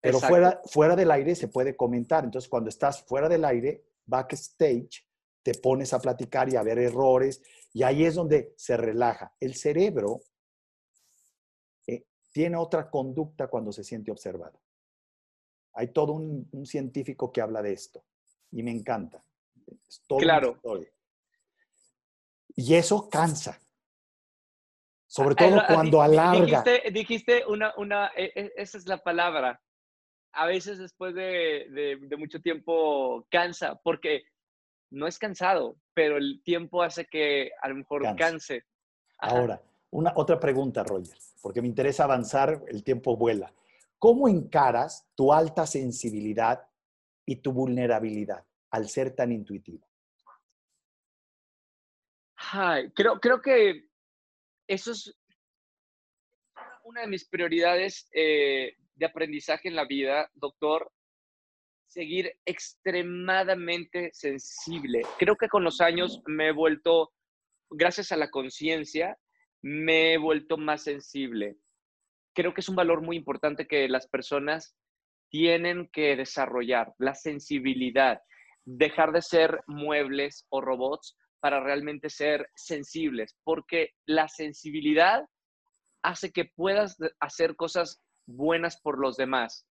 Pero 0.00 0.20
fuera, 0.20 0.60
fuera 0.66 0.94
del 0.94 1.10
aire 1.10 1.34
se 1.34 1.48
puede 1.48 1.76
comentar. 1.76 2.24
Entonces, 2.24 2.48
cuando 2.48 2.68
estás 2.68 3.02
fuera 3.02 3.28
del 3.28 3.44
aire, 3.44 3.84
backstage, 4.04 5.04
te 5.42 5.54
pones 5.54 5.92
a 5.92 6.00
platicar 6.00 6.48
y 6.48 6.56
a 6.56 6.62
ver 6.62 6.78
errores 6.78 7.42
y 7.72 7.82
ahí 7.82 8.04
es 8.04 8.14
donde 8.14 8.54
se 8.56 8.76
relaja. 8.76 9.34
El 9.40 9.54
cerebro 9.54 10.20
tiene 12.36 12.58
otra 12.58 12.90
conducta 12.90 13.46
cuando 13.48 13.72
se 13.72 13.82
siente 13.82 14.10
observado. 14.10 14.60
Hay 15.72 15.86
todo 15.88 16.12
un, 16.12 16.66
científico 16.66 17.32
que 17.32 17.40
habla 17.40 17.62
de 17.62 17.72
esto 17.72 18.04
y 18.52 18.62
me 18.62 18.72
encanta. 18.72 19.22
claro. 20.18 20.60
Y 22.54 22.74
eso 22.74 23.08
cansa. 23.08 23.58
Sobre 25.06 25.34
ah, 25.38 25.48
todo 25.48 25.62
cuando 25.66 26.02
alarga. 26.02 26.62
Dijiste, 26.92 27.42
una, 27.46 27.72
una, 27.78 28.08
e, 28.14 28.30
e, 28.34 28.52
esa 28.56 28.76
es 28.76 28.86
la 28.86 28.98
palabra. 28.98 29.58
A 30.32 30.44
veces 30.44 30.76
después 30.76 31.14
de, 31.14 31.98
mucho 32.18 32.42
tiempo 32.42 33.26
cansa, 33.30 33.80
porque 33.82 34.24
no 34.90 35.06
es 35.06 35.18
cansado, 35.18 35.78
pero 35.94 36.18
el 36.18 36.42
tiempo 36.44 36.82
hace 36.82 37.06
que 37.06 37.52
a 37.62 37.68
lo 37.70 37.76
mejor 37.76 38.14
canse. 38.14 38.64
Ahora, 39.16 39.58
una, 39.90 40.12
otra 40.16 40.38
pregunta, 40.38 40.82
Roger, 40.82 41.16
porque 41.42 41.62
me 41.62 41.68
interesa 41.68 42.04
avanzar, 42.04 42.62
el 42.68 42.82
tiempo 42.82 43.16
vuela. 43.16 43.52
¿Cómo 43.98 44.28
encaras 44.28 45.08
tu 45.14 45.32
alta 45.32 45.66
sensibilidad 45.66 46.68
y 47.24 47.36
tu 47.36 47.52
vulnerabilidad 47.52 48.44
al 48.70 48.88
ser 48.88 49.14
tan 49.14 49.32
intuitivo? 49.32 49.86
creo, 52.94 53.18
creo 53.20 53.42
que 53.42 53.88
eso 54.68 54.92
es 54.92 55.16
una 56.84 57.00
de 57.00 57.08
mis 57.08 57.28
prioridades 57.28 58.08
eh, 58.12 58.76
de 58.94 59.06
aprendizaje 59.06 59.68
en 59.68 59.74
la 59.74 59.84
vida, 59.84 60.30
doctor, 60.34 60.90
seguir 61.88 62.32
extremadamente 62.44 64.10
sensible. 64.12 65.02
Creo 65.18 65.36
que 65.36 65.48
con 65.48 65.64
los 65.64 65.80
años 65.80 66.22
me 66.26 66.48
he 66.48 66.52
vuelto, 66.52 67.12
gracias 67.70 68.12
a 68.12 68.16
la 68.16 68.30
conciencia, 68.30 69.18
me 69.66 70.12
he 70.12 70.18
vuelto 70.18 70.56
más 70.56 70.84
sensible. 70.84 71.56
Creo 72.36 72.54
que 72.54 72.60
es 72.60 72.68
un 72.68 72.76
valor 72.76 73.02
muy 73.02 73.16
importante 73.16 73.66
que 73.66 73.88
las 73.88 74.06
personas 74.06 74.76
tienen 75.28 75.90
que 75.92 76.14
desarrollar, 76.14 76.94
la 76.98 77.16
sensibilidad, 77.16 78.22
dejar 78.64 79.10
de 79.10 79.22
ser 79.22 79.60
muebles 79.66 80.46
o 80.50 80.60
robots 80.60 81.16
para 81.40 81.58
realmente 81.58 82.10
ser 82.10 82.48
sensibles, 82.54 83.36
porque 83.42 83.90
la 84.06 84.28
sensibilidad 84.28 85.24
hace 86.04 86.30
que 86.30 86.44
puedas 86.44 86.96
hacer 87.18 87.56
cosas 87.56 88.00
buenas 88.24 88.80
por 88.80 89.00
los 89.00 89.16
demás, 89.16 89.66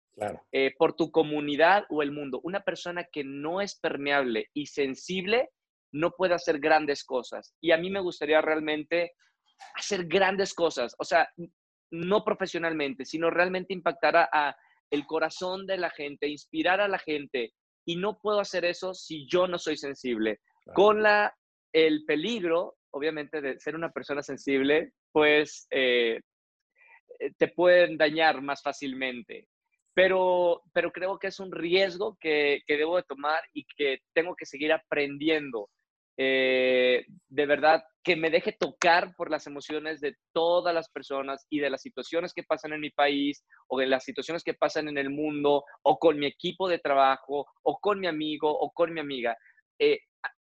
eh, 0.52 0.74
por 0.76 0.92
tu 0.92 1.10
comunidad 1.10 1.84
o 1.88 2.02
el 2.02 2.12
mundo. 2.12 2.40
Una 2.42 2.60
persona 2.60 3.04
que 3.10 3.24
no 3.24 3.62
es 3.62 3.80
permeable 3.80 4.50
y 4.52 4.66
sensible 4.66 5.48
no 5.90 6.10
puede 6.10 6.34
hacer 6.34 6.58
grandes 6.58 7.02
cosas. 7.02 7.54
Y 7.62 7.70
a 7.70 7.78
mí 7.78 7.88
me 7.88 8.00
gustaría 8.00 8.42
realmente 8.42 9.12
hacer 9.74 10.06
grandes 10.06 10.54
cosas, 10.54 10.94
o 10.98 11.04
sea, 11.04 11.28
no 11.90 12.24
profesionalmente, 12.24 13.04
sino 13.04 13.30
realmente 13.30 13.74
impactar 13.74 14.16
a, 14.16 14.28
a 14.32 14.56
el 14.90 15.06
corazón 15.06 15.66
de 15.66 15.78
la 15.78 15.90
gente, 15.90 16.28
inspirar 16.28 16.80
a 16.80 16.88
la 16.88 16.98
gente. 16.98 17.52
Y 17.84 17.96
no 17.96 18.18
puedo 18.18 18.40
hacer 18.40 18.64
eso 18.64 18.94
si 18.94 19.26
yo 19.28 19.46
no 19.46 19.58
soy 19.58 19.76
sensible. 19.76 20.40
Con 20.74 21.02
la 21.02 21.32
el 21.72 22.04
peligro, 22.06 22.76
obviamente, 22.90 23.40
de 23.42 23.60
ser 23.60 23.74
una 23.74 23.90
persona 23.90 24.22
sensible, 24.22 24.92
pues 25.12 25.66
eh, 25.70 26.20
eh, 27.18 27.32
te 27.36 27.48
pueden 27.48 27.98
dañar 27.98 28.40
más 28.40 28.62
fácilmente. 28.62 29.46
Pero, 29.94 30.62
pero 30.72 30.90
creo 30.92 31.18
que 31.18 31.28
es 31.28 31.38
un 31.38 31.52
riesgo 31.52 32.16
que, 32.20 32.60
debo 32.66 32.96
de 32.96 33.02
tomar 33.02 33.42
y 33.52 33.66
que 33.76 33.98
tengo 34.14 34.34
que 34.34 34.46
seguir 34.46 34.72
aprendiendo. 34.72 35.68
Eh, 36.18 37.04
de 37.28 37.46
verdad, 37.46 37.84
que 38.02 38.16
me 38.16 38.30
deje 38.30 38.52
tocar 38.52 39.14
por 39.16 39.30
las 39.30 39.46
emociones 39.46 40.00
de 40.00 40.16
todas 40.32 40.74
las 40.74 40.88
personas 40.88 41.46
y 41.50 41.60
de 41.60 41.70
las 41.70 41.82
situaciones 41.82 42.32
que 42.32 42.42
pasan 42.42 42.72
en 42.72 42.80
mi 42.80 42.90
país 42.90 43.44
o 43.68 43.78
de 43.78 43.86
las 43.86 44.04
situaciones 44.04 44.42
que 44.42 44.54
pasan 44.54 44.88
en 44.88 44.96
el 44.96 45.10
mundo 45.10 45.64
o 45.82 45.98
con 45.98 46.18
mi 46.18 46.26
equipo 46.26 46.68
de 46.68 46.78
trabajo 46.78 47.46
o 47.62 47.78
con 47.78 48.00
mi 48.00 48.06
amigo 48.06 48.50
o 48.50 48.70
con 48.70 48.94
mi 48.94 49.00
amiga 49.00 49.36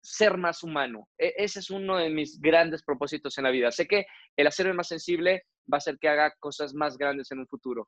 ser 0.01 0.37
más 0.37 0.63
humano. 0.63 1.07
E, 1.17 1.33
ese 1.37 1.59
es 1.59 1.69
uno 1.69 1.97
de 1.97 2.09
mis 2.09 2.39
grandes 2.39 2.83
propósitos 2.83 3.37
en 3.37 3.43
la 3.43 3.51
vida. 3.51 3.71
Sé 3.71 3.87
que 3.87 4.05
el 4.35 4.47
hacerme 4.47 4.73
más 4.73 4.87
sensible 4.87 5.45
va 5.71 5.75
a 5.75 5.77
hacer 5.77 5.97
que 5.99 6.09
haga 6.09 6.33
cosas 6.39 6.73
más 6.73 6.97
grandes 6.97 7.31
en 7.31 7.39
un 7.39 7.47
futuro. 7.47 7.87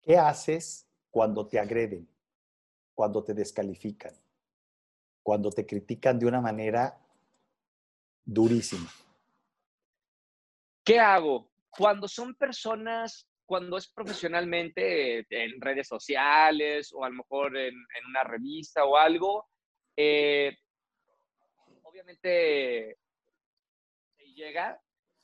¿Qué 0.00 0.16
haces 0.16 0.86
cuando 1.10 1.46
te 1.46 1.58
agreden? 1.58 2.08
Cuando 2.94 3.24
te 3.24 3.34
descalifican? 3.34 4.14
Cuando 5.24 5.50
te 5.50 5.66
critican 5.66 6.20
de 6.20 6.26
una 6.26 6.40
manera 6.40 6.96
durísima. 8.24 8.88
¿Qué 10.84 11.00
hago? 11.00 11.50
Cuando 11.70 12.06
son 12.06 12.34
personas, 12.36 13.26
cuando 13.46 13.76
es 13.76 13.88
profesionalmente 13.88 15.26
en 15.30 15.60
redes 15.60 15.88
sociales 15.88 16.92
o 16.92 17.04
a 17.04 17.08
lo 17.08 17.16
mejor 17.16 17.56
en, 17.56 17.74
una 18.08 18.22
revista 18.22 18.84
o 18.84 18.96
algo, 18.96 19.48
eh, 19.96 20.56
obviamente 21.82 22.98
llega, 24.34 24.80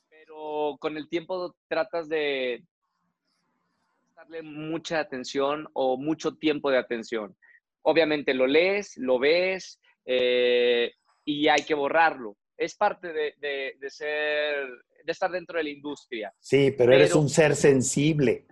pero 0.09 0.77
con 0.79 0.97
el 0.97 1.07
tiempo 1.09 1.55
tratas 1.67 2.09
de 2.09 2.63
darle 4.15 4.41
mucha 4.41 4.99
atención 4.99 5.69
o 5.73 5.97
mucho 5.97 6.35
tiempo 6.35 6.71
de 6.71 6.77
atención. 6.77 7.35
Obviamente 7.83 8.33
lo 8.33 8.47
lees, 8.47 8.97
lo 8.97 9.19
ves 9.19 9.79
eh, 10.05 10.91
y 11.25 11.47
hay 11.47 11.63
que 11.63 11.73
borrarlo. 11.73 12.37
Es 12.57 12.75
parte 12.75 13.11
de, 13.11 13.89
ser, 13.89 14.67
de 15.03 15.11
estar 15.11 15.31
dentro 15.31 15.57
de 15.57 15.63
la 15.63 15.69
industria. 15.69 16.33
Sí, 16.39 16.73
pero 16.77 16.93
eres 16.93 17.15
un 17.15 17.29
ser 17.29 17.55
sensible. 17.55 18.45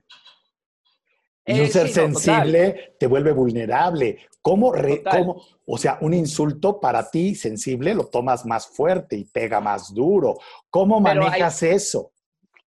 Y 1.45 1.59
un 1.59 1.67
ser 1.67 1.89
sensible 1.89 2.95
te 2.99 3.07
vuelve 3.07 3.31
vulnerable. 3.31 4.27
¿Cómo, 4.41 4.71
¿Cómo, 5.11 5.43
O 5.65 5.77
sea, 5.77 5.97
un 6.01 6.13
insulto 6.13 6.79
para 6.79 7.09
ti 7.09 7.35
sensible 7.35 7.93
lo 7.93 8.07
tomas 8.07 8.45
más 8.45 8.67
fuerte 8.67 9.15
y 9.15 9.25
pega 9.25 9.59
más 9.59 9.93
duro. 9.93 10.37
¿Cómo 10.69 10.99
manejas 10.99 11.63
eso? 11.63 12.13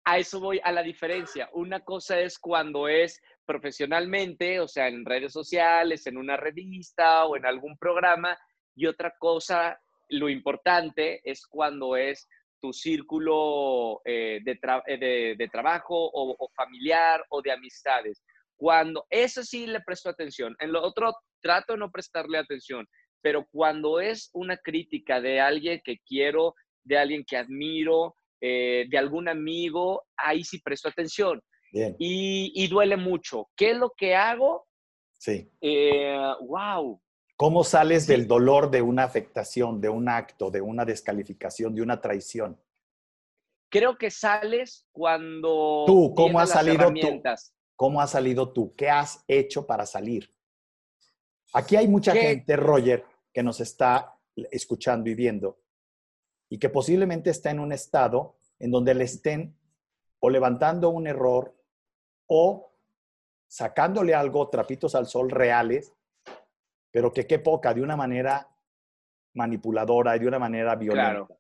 A 0.04 0.18
eso 0.18 0.40
voy 0.40 0.60
a 0.62 0.72
la 0.72 0.82
diferencia. 0.82 1.50
Una 1.52 1.80
cosa 1.80 2.18
es 2.18 2.38
cuando 2.38 2.88
es 2.88 3.20
profesionalmente, 3.44 4.60
o 4.60 4.68
sea, 4.68 4.88
en 4.88 5.04
redes 5.04 5.32
sociales, 5.32 6.06
en 6.06 6.16
una 6.16 6.36
revista 6.36 7.26
o 7.26 7.36
en 7.36 7.46
algún 7.46 7.76
programa, 7.76 8.38
y 8.78 8.86
otra 8.86 9.12
cosa, 9.18 9.76
lo 10.08 10.28
importante 10.28 11.20
es 11.24 11.44
cuando 11.46 11.96
es 11.96 12.28
tu 12.60 12.72
círculo 12.72 14.00
eh, 14.04 14.40
eh, 14.46 15.34
de, 15.36 15.48
trabajo 15.48 16.10
o, 16.12 16.48
familiar 16.54 17.24
o 17.30 17.42
de 17.42 17.50
amistades. 17.50 18.22
Cuando 18.56 19.04
eso 19.10 19.42
sí 19.42 19.66
le 19.66 19.80
presto 19.80 20.08
atención, 20.08 20.54
en 20.60 20.70
lo 20.72 20.80
otro 20.80 21.12
trato 21.40 21.72
de 21.72 21.80
no 21.80 21.90
prestarle 21.90 22.38
atención, 22.38 22.86
pero 23.20 23.48
cuando 23.50 24.00
es 24.00 24.30
una 24.32 24.56
crítica 24.56 25.20
de 25.20 25.40
alguien 25.40 25.80
que 25.84 25.98
quiero, 26.06 26.54
de 26.84 26.98
alguien 26.98 27.24
que 27.24 27.36
admiro, 27.36 28.14
eh, 28.40 28.86
de 28.88 28.96
algún 28.96 29.28
amigo, 29.28 30.04
ahí 30.16 30.44
sí 30.44 30.60
presto 30.60 30.88
atención. 30.88 31.42
Y, 31.72 32.52
y, 32.54 32.68
duele 32.68 32.96
mucho. 32.96 33.48
¿Qué 33.56 33.72
es 33.72 33.76
lo 33.76 33.92
que 33.96 34.14
hago? 34.14 34.66
Sí. 35.18 35.50
wow. 36.40 37.00
¿Cómo 37.38 37.62
sales 37.62 38.08
del 38.08 38.26
dolor 38.26 38.68
de 38.68 38.82
una 38.82 39.04
afectación, 39.04 39.80
de 39.80 39.88
un 39.88 40.08
acto, 40.08 40.50
de 40.50 40.60
una 40.60 40.84
descalificación, 40.84 41.72
de 41.72 41.82
una 41.82 42.00
traición? 42.00 42.60
Creo 43.68 43.96
que 43.96 44.10
sales 44.10 44.88
cuando... 44.90 45.84
Tú, 45.86 46.14
¿cómo 46.16 46.40
has 46.40 46.50
salido 46.50 46.92
tú? 46.92 47.22
¿Cómo 47.76 48.00
has 48.00 48.10
salido 48.10 48.52
tú? 48.52 48.74
¿Qué 48.74 48.90
has 48.90 49.22
hecho 49.28 49.64
para 49.68 49.86
salir? 49.86 50.34
Aquí 51.52 51.76
hay 51.76 51.86
mucha 51.86 52.12
gente, 52.12 52.56
Roger, 52.56 53.04
que 53.32 53.44
nos 53.44 53.60
está 53.60 54.18
escuchando 54.50 55.08
y 55.08 55.14
viendo 55.14 55.60
y 56.48 56.58
que 56.58 56.70
posiblemente 56.70 57.30
está 57.30 57.52
en 57.52 57.60
un 57.60 57.70
estado 57.70 58.36
en 58.58 58.72
donde 58.72 58.94
le 58.94 59.04
estén 59.04 59.56
o 60.18 60.28
levantando 60.28 60.90
un 60.90 61.06
error 61.06 61.56
o 62.26 62.74
sacándole 63.46 64.12
algo, 64.12 64.48
trapitos 64.48 64.96
al 64.96 65.06
sol 65.06 65.30
reales, 65.30 65.94
pero 66.90 67.12
que 67.12 67.26
qué 67.26 67.38
poca, 67.38 67.74
de 67.74 67.82
una 67.82 67.96
manera 67.96 68.48
manipuladora 69.34 70.16
y 70.16 70.20
de 70.20 70.28
una 70.28 70.38
manera 70.38 70.74
violenta. 70.76 71.38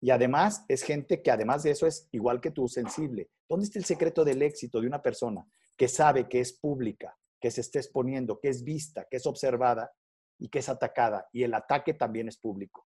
Y 0.00 0.10
además 0.10 0.64
es 0.68 0.82
gente 0.82 1.22
que 1.22 1.30
además 1.30 1.62
de 1.62 1.70
eso 1.70 1.86
es 1.86 2.08
igual 2.12 2.40
que 2.40 2.50
tú, 2.50 2.68
sensible. 2.68 3.30
¿Dónde 3.48 3.64
está 3.64 3.78
el 3.78 3.84
secreto 3.84 4.24
del 4.24 4.42
éxito 4.42 4.80
de 4.80 4.86
una 4.86 5.00
persona 5.00 5.46
que 5.76 5.88
sabe 5.88 6.28
que 6.28 6.40
es 6.40 6.52
pública, 6.52 7.16
que 7.40 7.50
se 7.50 7.62
está 7.62 7.78
exponiendo, 7.78 8.38
que 8.38 8.48
es 8.48 8.64
vista, 8.64 9.06
que 9.10 9.16
es 9.16 9.26
observada 9.26 9.90
y 10.38 10.48
que 10.48 10.58
es 10.58 10.68
atacada? 10.68 11.26
Y 11.32 11.42
el 11.42 11.54
ataque 11.54 11.94
también 11.94 12.28
es 12.28 12.38
público. 12.38 12.86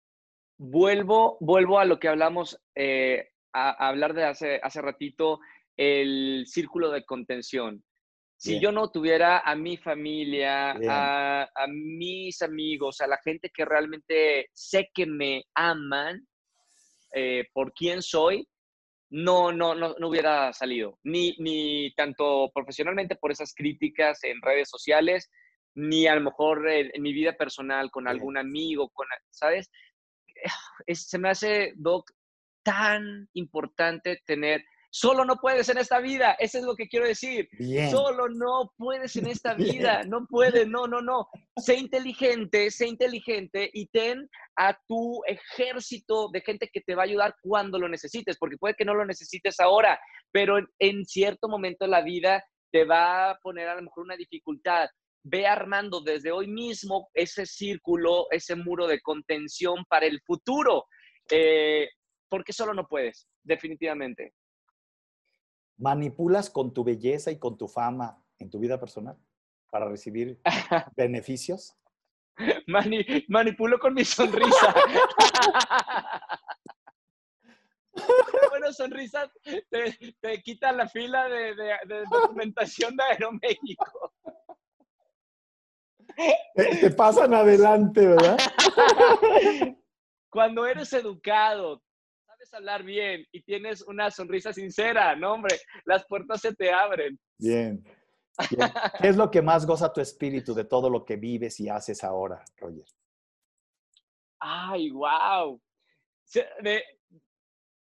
Vuelvo, 0.57 1.37
vuelvo 1.41 1.79
a 1.79 1.85
lo 1.85 1.99
que 1.99 2.09
hablamos, 2.09 2.62
eh, 2.77 3.31
a, 3.53 3.89
hablar 3.89 4.15
de 4.15 4.25
hace, 4.25 4.61
hace 4.62 4.81
ratito, 4.83 5.41
el 5.77 6.45
círculo 6.47 6.91
de 6.91 7.05
contención. 7.05 7.83
Si 8.40 8.59
yo 8.59 8.73
no 8.73 8.90
tuviera 8.90 9.40
a 9.40 9.54
mi 9.54 9.76
familia, 9.76 10.70
a, 10.88 11.66
mis 11.68 12.40
amigos, 12.40 13.02
a 13.02 13.06
la 13.06 13.18
gente 13.23 13.50
que 13.50 13.66
realmente 13.66 14.49
sé 14.54 14.88
que 14.94 15.04
me 15.04 15.44
aman 15.54 16.26
eh, 17.12 17.44
por 17.52 17.75
quién 17.75 18.00
soy, 18.00 18.49
no, 19.11 19.52
no, 19.52 19.75
no, 19.75 19.94
no, 19.99 20.09
hubiera 20.09 20.54
salido. 20.54 20.99
Ni, 21.02 21.37
ni 21.38 21.92
tanto 21.94 22.50
profesionalmente 22.54 23.14
por 23.14 23.30
esas 23.30 23.52
críticas 23.54 24.25
en 24.25 24.40
redes 24.40 24.70
sociales, 24.70 25.30
ni 25.75 26.06
a 26.06 26.14
lo 26.14 26.23
mejor 26.23 26.66
en, 26.70 26.90
mi 27.02 27.12
vida 27.12 27.35
personal 27.35 27.90
con 27.90 28.09
algún 28.09 28.38
amigo, 28.38 28.88
con, 28.88 29.06
¿sabes? 29.28 29.70
se 30.94 31.18
me 31.18 31.28
hace, 31.28 31.75
Doc, 31.76 32.11
tan 32.62 33.28
importante 33.35 34.23
tener 34.25 34.64
Solo 34.92 35.25
no 35.25 35.37
puedes 35.37 35.68
en 35.68 35.78
esta 35.78 36.00
vida, 36.00 36.32
eso 36.40 36.59
es 36.59 36.64
lo 36.64 36.75
que 36.75 36.88
quiero 36.88 37.06
decir. 37.06 37.49
Solo 37.90 38.28
no 38.28 38.73
puedes 38.76 39.14
en 39.14 39.28
esta 39.28 39.54
vida, 39.88 40.02
no 40.02 40.26
puedes, 40.28 40.66
no, 40.66 40.88
no, 40.88 41.00
no. 41.00 41.28
Sé 41.56 41.76
inteligente, 41.76 42.70
sé 42.73 42.88
inteligente 42.88 43.70
y 43.73 43.87
ten 43.87 44.28
a 44.56 44.76
tu 44.88 45.23
ejército 45.26 46.28
de 46.32 46.40
gente 46.40 46.68
que 46.73 46.80
te 46.80 46.97
va 46.97 47.02
a 47.02 47.04
ayudar 47.04 47.37
cuando 47.40 47.78
lo 47.78 47.88
necesites, 47.88 48.37
porque 48.37 48.56
puede 48.59 48.75
que 48.75 48.85
no 48.85 48.94
lo 48.94 49.06
necesites 49.06 49.61
ahora, 49.61 49.99
pero 50.32 50.59
en, 50.80 51.04
cierto 51.04 51.48
momento 51.48 51.85
de 51.85 51.90
la 51.92 52.03
vida 52.03 52.44
te 52.72 52.85
va 52.85 53.31
a 53.31 53.38
poner 53.38 53.68
a 53.68 53.76
lo 53.76 53.83
mejor 53.83 54.05
una 54.05 54.16
dificultad. 54.16 54.88
Ve 55.22 55.46
armando 55.46 56.00
desde 56.00 56.33
hoy 56.33 56.48
mismo 56.48 57.11
ese 57.14 57.46
círculo, 57.46 58.26
ese 58.31 58.57
muro 58.57 58.88
de 58.88 59.00
contención 59.00 59.85
para 59.88 60.07
el 60.07 60.20
futuro, 60.26 60.87
eh, 61.31 61.88
porque 62.29 62.53
solo 62.53 62.74
no 62.74 62.88
puedes, 62.88 63.29
definitivamente 63.44 64.33
manipulas 65.81 66.51
con 66.51 66.73
tu 66.73 66.85
belleza 66.85 67.33
y 67.33 67.38
con 67.38 67.57
tu 67.57 67.66
fama 67.66 68.23
en 68.38 68.51
tu 68.51 68.59
vida 68.59 68.79
personal 68.79 69.16
para 69.71 69.88
recibir 69.88 70.40
beneficios? 70.97 71.77
manipulo 73.29 73.79
con 73.79 73.93
mi 73.93 74.05
sonrisa. 74.05 74.75
bueno, 78.51 78.73
sonrisa 78.73 79.31
te, 79.43 80.14
te, 80.21 80.43
quita 80.43 80.73
la 80.73 80.88
fila 80.88 81.29
de, 81.29 81.55
documentación 82.11 82.97
de 82.97 83.03
Aeroméxico. 83.05 84.14
te 86.55 86.90
pasan 86.93 87.35
adelante, 87.35 88.07
¿verdad? 88.07 88.38
Cuando 90.31 90.66
eres 90.66 90.93
educado, 90.95 91.83
hablar 92.53 92.83
bien 92.83 93.26
y 93.33 93.42
tienes 93.42 93.83
una 93.83 94.11
sonrisa 94.11 94.53
sincera, 94.53 95.14
no, 95.16 95.35
hombre, 95.35 95.59
las 95.85 96.07
puertas 96.07 96.40
se 96.40 96.55
te 96.55 96.72
abren. 96.72 97.18
Bien. 97.38 97.85
¿Qué 99.00 99.09
es 99.09 99.16
lo 99.16 99.31
que 99.31 99.42
más 99.42 99.66
goza 99.66 99.92
tu 99.92 100.00
espíritu 100.00 100.55
de 100.55 100.64
todo 100.64 100.88
lo 100.88 101.05
que 101.05 101.16
vives 101.16 101.61
y 101.61 101.68
haces 101.68 102.03
ahora, 102.03 102.42
Roger? 102.57 102.85
Ay, 104.38 104.90
wow. 104.90 105.61
De 106.62 106.83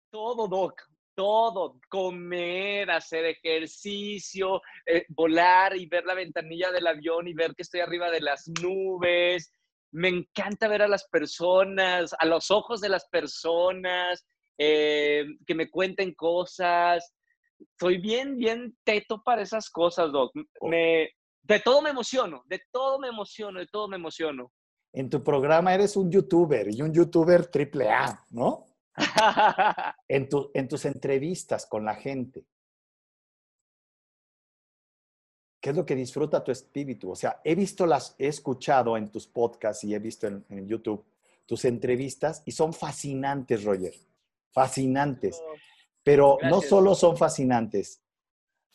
todo, 0.09 0.47
Doc, 0.47 0.81
todo, 1.13 1.79
comer, 1.89 2.89
hacer 2.89 3.25
ejercicio, 3.25 4.61
eh, 4.85 5.05
volar 5.09 5.75
y 5.75 5.85
ver 5.85 6.05
la 6.05 6.15
ventanilla 6.15 6.71
del 6.71 6.87
avión 6.87 7.27
y 7.27 7.33
ver 7.33 7.53
que 7.53 7.63
estoy 7.63 7.81
arriba 7.81 8.09
de 8.09 8.21
las 8.21 8.47
nubes. 8.61 9.51
Me 9.91 10.09
encanta 10.09 10.67
ver 10.67 10.81
a 10.81 10.87
las 10.87 11.07
personas, 11.07 12.15
a 12.17 12.25
los 12.25 12.51
ojos 12.51 12.81
de 12.81 12.89
las 12.89 13.07
personas, 13.09 14.25
eh, 14.57 15.25
que 15.45 15.55
me 15.55 15.69
cuenten 15.69 16.13
cosas. 16.15 17.13
Soy 17.79 17.99
bien, 17.99 18.37
bien 18.37 18.75
teto 18.83 19.21
para 19.23 19.41
esas 19.41 19.69
cosas, 19.69 20.11
Doc. 20.11 20.31
Oh. 20.59 20.67
Me, 20.67 21.09
de 21.43 21.59
todo 21.59 21.81
me 21.81 21.89
emociono, 21.89 22.43
de 22.45 22.61
todo 22.71 22.99
me 22.99 23.07
emociono, 23.07 23.59
de 23.59 23.67
todo 23.67 23.87
me 23.87 23.97
emociono. 23.97 24.51
En 24.93 25.09
tu 25.09 25.23
programa 25.23 25.73
eres 25.73 25.95
un 25.95 26.11
youtuber 26.11 26.73
y 26.73 26.81
un 26.81 26.93
youtuber 26.93 27.47
triple 27.47 27.89
A, 27.89 28.25
¿no? 28.31 28.65
en, 30.07 30.27
tu, 30.27 30.49
en 30.53 30.67
tus 30.67 30.85
entrevistas 30.85 31.67
con 31.67 31.85
la 31.85 31.95
gente. 31.95 32.45
¿Qué 35.61 35.71
es 35.71 35.75
lo 35.75 35.85
que 35.85 35.95
disfruta 35.95 36.43
tu 36.43 36.51
espíritu? 36.51 37.11
O 37.11 37.15
sea, 37.15 37.41
he 37.43 37.53
visto 37.53 37.85
las, 37.85 38.15
he 38.17 38.27
escuchado 38.27 38.95
en 38.97 39.11
tus 39.11 39.27
podcasts 39.27 39.83
y 39.83 39.93
he 39.93 39.99
visto 39.99 40.27
en, 40.27 40.45
en 40.49 40.67
YouTube 40.67 41.05
tus 41.45 41.65
entrevistas 41.65 42.43
y 42.45 42.51
son 42.51 42.73
fascinantes, 42.73 43.63
Roger 43.63 43.93
fascinantes. 44.51 45.41
Pero 46.03 46.37
no 46.43 46.61
solo 46.61 46.95
son 46.95 47.17
fascinantes, 47.17 48.01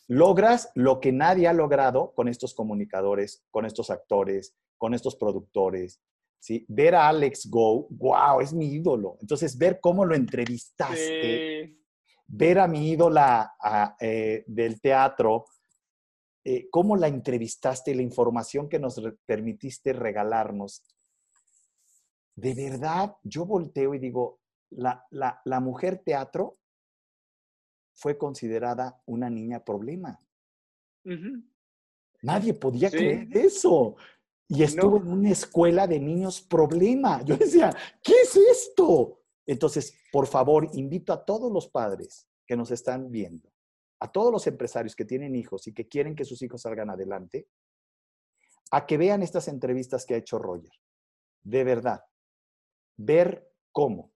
logras 0.08 0.70
lo 0.74 1.00
que 1.00 1.12
nadie 1.12 1.48
ha 1.48 1.52
logrado 1.54 2.12
con 2.14 2.28
estos 2.28 2.52
comunicadores, 2.54 3.42
con 3.50 3.64
estos 3.64 3.88
actores, 3.90 4.54
con 4.76 4.92
estos 4.92 5.16
productores. 5.16 6.02
¿sí? 6.38 6.66
Ver 6.68 6.94
a 6.94 7.08
Alex 7.08 7.48
Go, 7.48 7.86
wow, 7.88 8.40
es 8.40 8.52
mi 8.52 8.66
ídolo. 8.66 9.16
Entonces, 9.20 9.56
ver 9.56 9.80
cómo 9.80 10.04
lo 10.04 10.14
entrevistaste, 10.14 11.78
ver 12.26 12.58
a 12.58 12.68
mi 12.68 12.90
ídola 12.90 13.54
eh, 14.00 14.44
del 14.46 14.80
teatro, 14.80 15.46
eh, 16.44 16.68
cómo 16.70 16.96
la 16.96 17.08
entrevistaste, 17.08 17.94
la 17.94 18.02
información 18.02 18.68
que 18.68 18.80
nos 18.80 19.00
permitiste 19.24 19.92
regalarnos. 19.92 20.82
De 22.34 22.54
verdad, 22.54 23.16
yo 23.22 23.46
volteo 23.46 23.94
y 23.94 23.98
digo, 23.98 24.41
la, 24.76 25.60
mujer 25.60 26.02
teatro 26.04 26.58
fue 27.94 28.16
considerada 28.16 29.00
una 29.06 29.28
niña 29.30 29.64
problema. 29.64 30.18
Nadie 32.22 32.54
podía 32.54 32.90
creer 32.90 33.28
eso. 33.36 33.96
Y 34.48 34.62
estuvo 34.62 34.98
en 34.98 35.08
una 35.08 35.30
escuela 35.30 35.86
de 35.86 35.98
niños 35.98 36.40
problema. 36.40 37.22
Yo 37.22 37.36
decía, 37.36 37.74
¿qué 38.02 38.12
es 38.22 38.36
esto? 38.36 39.22
Entonces, 39.46 39.98
por 40.12 40.26
favor, 40.26 40.68
invito 40.74 41.12
a 41.12 41.24
todos 41.24 41.50
los 41.50 41.68
padres 41.68 42.28
que 42.46 42.56
nos 42.56 42.70
están 42.70 43.10
viendo, 43.10 43.50
a 43.98 44.10
todos 44.10 44.30
los 44.30 44.46
empresarios 44.46 44.94
que 44.94 45.04
tienen 45.04 45.34
hijos 45.34 45.66
y 45.66 45.72
que 45.72 45.88
quieren 45.88 46.14
que 46.14 46.24
sus 46.24 46.42
hijos 46.42 46.62
salgan 46.62 46.90
adelante, 46.90 47.48
a 48.70 48.86
que 48.86 48.98
vean 48.98 49.22
estas 49.22 49.48
entrevistas 49.48 50.04
que 50.04 50.14
ha 50.14 50.18
hecho 50.18 50.38
Roger. 50.38 50.72
De 51.42 51.64
verdad, 51.64 52.04
ver 52.96 53.50
cómo 53.72 54.11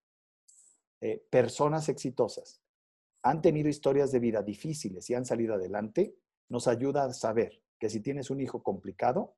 eh, 1.01 1.25
personas 1.31 1.89
exitosas 1.89 2.63
han 3.23 3.43
tenido 3.43 3.69
historias 3.69 4.13
de 4.13 4.21
vida 4.21 4.43
difíciles 4.43 5.11
y 5.11 5.15
han 5.15 5.27
salido 5.27 5.55
adelante, 5.55 6.17
nos 6.49 6.69
ayuda 6.69 7.05
a 7.05 7.13
saber 7.13 7.61
que 7.79 7.91
si 7.91 8.01
tienes 8.01 8.31
un 8.31 8.41
hijo 8.41 8.63
complicado, 8.63 9.37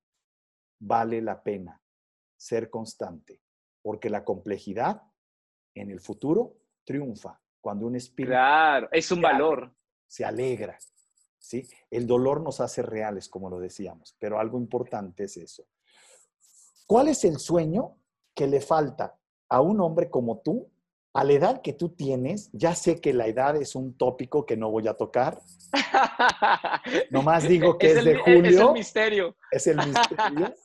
vale 0.79 1.23
la 1.23 1.43
pena 1.43 1.83
ser 2.37 2.69
constante, 2.71 3.41
porque 3.83 4.11
la 4.11 4.25
complejidad 4.25 5.03
en 5.75 5.91
el 5.91 6.01
futuro 6.01 6.59
triunfa 6.85 7.41
cuando 7.61 7.87
un 7.87 7.97
espíritu... 7.97 8.33
Claro, 8.33 8.89
es 8.93 9.11
un 9.11 9.23
valor. 9.23 9.75
Se 10.07 10.25
alegra, 10.25 10.79
¿sí? 11.39 11.67
El 11.91 12.07
dolor 12.07 12.43
nos 12.43 12.61
hace 12.61 12.83
reales, 12.83 13.29
como 13.29 13.51
lo 13.51 13.59
decíamos, 13.59 14.15
pero 14.19 14.39
algo 14.39 14.59
importante 14.59 15.25
es 15.25 15.37
eso. 15.39 15.67
¿Cuál 16.87 17.09
es 17.09 17.25
el 17.25 17.39
sueño 17.39 17.97
que 18.35 18.47
le 18.47 18.61
falta 18.61 19.19
a 19.49 19.61
un 19.61 19.81
hombre 19.81 20.11
como 20.11 20.41
tú 20.41 20.71
a 21.15 21.25
la 21.25 21.33
edad 21.33 21.63
que 21.63 21.73
tú 21.73 21.91
tienes, 21.91 22.51
ya 22.53 22.75
sé 22.75 23.01
que 23.01 23.13
la 23.13 23.27
edad 23.27 23.57
es 23.57 23.75
un 23.75 23.97
tópico 23.97 24.47
que 24.47 24.57
no 24.57 24.71
voy 24.71 24.89
a 24.89 24.95
tocar. 24.95 25.41
Nomás 27.11 27.49
digo 27.49 27.79
que 27.79 27.93
es, 27.93 28.05
de 28.05 28.17
julio. 28.17 28.49
Es 28.51 28.61
el 28.61 28.73
misterio. 28.73 29.37
Es 29.51 29.67
el 29.67 29.77
misterio. 29.77 30.55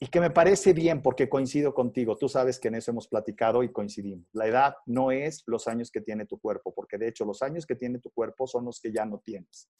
Y 0.00 0.08
que 0.08 0.20
me 0.20 0.28
parece 0.28 0.74
bien 0.74 1.00
porque 1.00 1.30
coincido 1.30 1.72
contigo. 1.72 2.18
Tú 2.18 2.28
sabes 2.28 2.58
que 2.58 2.68
en 2.68 2.74
eso 2.74 2.90
hemos 2.90 3.08
platicado 3.08 3.62
y 3.62 3.72
coincidimos. 3.72 4.28
La 4.34 4.46
edad 4.46 4.74
no 4.84 5.12
es 5.12 5.44
los 5.46 5.66
años 5.66 5.90
que 5.90 6.02
tiene 6.02 6.26
tu 6.26 6.38
cuerpo, 6.38 6.74
porque 6.74 6.98
de 6.98 7.08
hecho 7.08 7.24
los 7.24 7.40
años 7.40 7.64
que 7.64 7.74
tiene 7.74 8.00
tu 8.00 8.10
cuerpo 8.10 8.46
son 8.46 8.66
los 8.66 8.80
que 8.80 8.92
ya 8.92 9.06
no 9.06 9.22
tienes. 9.24 9.70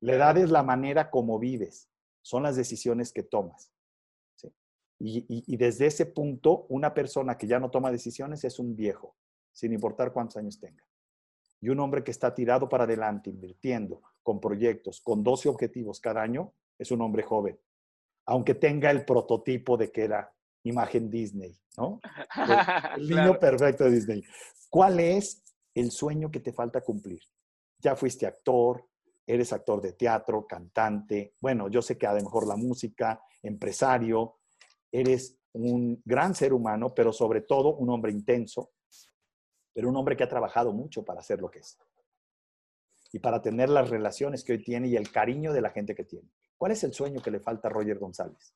La 0.00 0.14
edad 0.14 0.36
es 0.36 0.50
la 0.50 0.62
manera 0.62 1.10
como 1.10 1.38
vives, 1.40 1.88
son 2.22 2.44
las 2.44 2.54
decisiones 2.54 3.12
que 3.12 3.24
tomas. 3.24 3.72
Y, 5.00 5.56
desde 5.56 5.86
ese 5.86 6.06
punto, 6.06 6.66
una 6.68 6.92
persona 6.92 7.38
que 7.38 7.46
ya 7.46 7.60
no 7.60 7.70
toma 7.70 7.92
decisiones 7.92 8.42
es 8.44 8.58
un 8.58 8.74
viejo, 8.74 9.16
sin 9.52 9.72
importar 9.72 10.12
cuántos 10.12 10.38
años 10.38 10.58
tenga. 10.58 10.84
Y 11.60 11.68
un 11.68 11.78
hombre 11.80 12.02
que 12.02 12.10
está 12.10 12.34
tirado 12.34 12.68
para 12.68 12.84
adelante, 12.84 13.30
invirtiendo, 13.30 14.02
con 14.22 14.40
proyectos, 14.40 15.00
con 15.00 15.22
12 15.22 15.48
objetivos 15.48 16.00
cada 16.00 16.22
año, 16.22 16.52
es 16.78 16.90
un 16.90 17.00
hombre 17.00 17.22
joven. 17.22 17.58
Aunque 18.26 18.54
tenga 18.54 18.90
el 18.90 19.04
prototipo 19.04 19.76
de 19.76 19.90
que 19.90 20.04
era 20.04 20.32
imagen 20.64 21.10
Disney, 21.10 21.56
¿no? 21.76 22.00
El, 22.96 23.08
niño 23.08 23.38
perfecto 23.38 23.84
de 23.84 23.90
Disney. 23.90 24.24
¿Cuál 24.68 25.00
es 25.00 25.44
el 25.74 25.90
sueño 25.90 26.30
que 26.30 26.40
te 26.40 26.52
falta 26.52 26.80
cumplir? 26.80 27.20
Ya 27.78 27.94
fuiste 27.94 28.26
actor, 28.26 28.84
eres 29.26 29.52
actor 29.52 29.80
de 29.80 29.92
teatro, 29.92 30.46
cantante, 30.46 31.34
bueno, 31.40 31.68
yo 31.68 31.82
sé 31.82 31.96
que 31.96 32.06
a 32.06 32.14
lo 32.14 32.22
mejor 32.22 32.46
la 32.46 32.56
música, 32.56 33.20
empresario, 33.42 34.37
eres 34.92 35.38
un 35.52 36.00
gran 36.04 36.34
ser 36.34 36.52
humano, 36.52 36.94
pero 36.94 37.12
sobre 37.12 37.42
todo 37.42 37.74
un 37.76 37.90
hombre 37.90 38.12
intenso, 38.12 38.72
pero 39.72 39.88
un 39.88 39.96
hombre 39.96 40.16
que 40.16 40.24
ha 40.24 40.28
trabajado 40.28 40.72
mucho 40.72 41.04
para 41.04 41.22
ser 41.22 41.40
lo 41.40 41.50
que 41.50 41.60
es. 41.60 41.78
Y 43.12 43.18
para 43.18 43.40
tener 43.40 43.68
las 43.68 43.88
relaciones 43.88 44.44
que 44.44 44.52
hoy 44.52 44.62
tiene 44.62 44.88
y 44.88 44.96
el 44.96 45.10
cariño 45.10 45.52
de 45.52 45.62
la 45.62 45.70
gente 45.70 45.94
que 45.94 46.04
tiene. 46.04 46.28
¿Cuál 46.56 46.72
es 46.72 46.84
el 46.84 46.92
sueño 46.92 47.22
que 47.22 47.30
le 47.30 47.40
falta 47.40 47.68
a 47.68 47.70
Roger 47.70 47.98
González? 47.98 48.54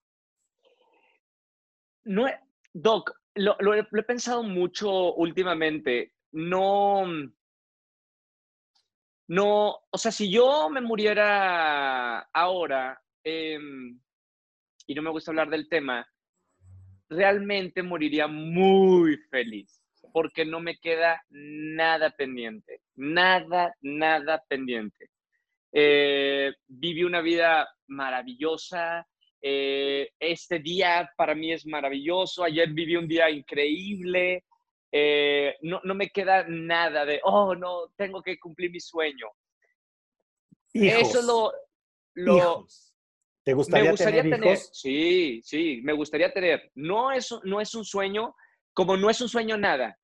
No, 2.04 2.26
Doc, 2.72 3.12
lo, 3.34 3.74
he 3.74 4.02
pensado 4.02 4.42
mucho 4.42 5.14
últimamente. 5.14 6.14
No, 6.32 7.04
no, 9.28 9.78
o 9.90 9.98
sea, 9.98 10.10
si 10.10 10.30
yo 10.30 10.68
me 10.68 10.80
muriera 10.80 12.20
ahora, 12.32 13.00
em, 13.22 13.98
y 14.86 14.94
no 14.94 15.02
me 15.02 15.10
gusta 15.10 15.30
hablar 15.30 15.48
del 15.48 15.68
tema, 15.68 16.06
realmente 17.12 17.83
moriría 17.83 18.27
muy 18.27 19.16
feliz 19.31 19.83
porque 20.12 20.44
no 20.44 20.61
me 20.61 20.79
queda 20.79 21.22
nada 21.31 22.11
pendiente, 22.11 22.83
nada, 22.96 23.75
nada 23.81 24.42
pendiente. 24.46 25.11
Eh, 25.72 26.53
viví 26.66 27.03
una 27.03 27.22
vida 27.22 27.66
maravillosa, 27.87 29.07
eh, 29.40 30.11
este 30.20 30.59
día 30.59 31.11
para 31.16 31.35
mí 31.35 31.53
es 31.53 31.66
maravilloso, 31.66 32.44
ayer 32.44 32.68
viví 32.70 32.96
un 32.96 33.09
día 33.09 33.31
increíble, 33.31 34.44
eh, 34.92 35.57
no, 35.62 35.81
no, 35.85 35.94
me 35.94 36.11
queda 36.11 36.44
nada 36.46 37.07
de, 37.07 37.20
oh, 37.25 37.55
no, 37.55 37.88
tengo 37.96 38.22
que 38.22 38.38
cumplir 38.38 38.70
mi 38.70 38.81
sueño. 38.81 39.29
Eso 40.75 41.22
lo... 41.22 41.53
lo 42.14 42.66
¿Te 43.44 43.55
gustaría, 43.55 44.22
tener, 44.22 44.57
Sí, 44.57 45.40
sí, 45.42 45.81
me 45.83 45.92
gustaría 45.92 46.33
tener. 46.33 46.70
No 46.74 47.11
es, 47.11 47.35
no 47.42 47.61
es 47.61 47.74
un 47.74 47.85
sueño, 47.85 48.37
como 48.72 48.96
no 48.96 49.11
es 49.11 49.20
un 49.20 49.28
sueño 49.28 49.57
nada. 49.57 49.98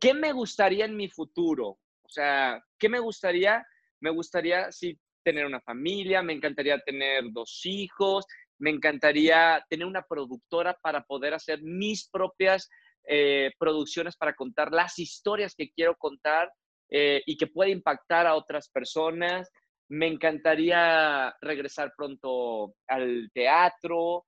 ¿Qué 0.00 0.14
me 0.14 0.32
gustaría 0.32 0.84
en 0.84 0.96
mi 0.96 1.08
futuro? 1.08 1.78
O 2.02 2.08
sea, 2.08 2.62
¿qué 2.78 2.88
me 2.88 3.00
gustaría? 3.00 3.66
Me 4.00 4.10
gustaría, 4.10 4.70
sí, 4.70 4.96
tener 5.24 5.46
una 5.46 5.60
familia, 5.60 6.22
me 6.22 6.34
encantaría 6.34 6.78
tener 6.80 7.24
dos 7.32 7.62
hijos, 7.64 8.26
me 8.58 8.70
encantaría 8.70 9.64
tener 9.68 9.86
una 9.86 10.02
productora 10.02 10.78
para 10.80 11.02
poder 11.02 11.34
hacer 11.34 11.62
mis 11.62 12.08
propias 12.08 12.68
eh, 13.08 13.50
producciones 13.58 14.16
para 14.16 14.34
contar 14.34 14.70
las 14.70 14.98
historias 14.98 15.54
que 15.56 15.70
quiero 15.70 15.96
contar 15.96 16.52
eh, 16.90 17.22
y 17.26 17.36
que 17.36 17.48
pueda 17.48 17.70
impactar 17.70 18.26
a 18.26 18.36
otras 18.36 18.68
personas 18.68 19.50
me 19.88 20.06
encantaría 20.06 21.34
regresar 21.40 21.92
pronto 21.96 22.74
al 22.86 23.30
teatro, 23.32 24.26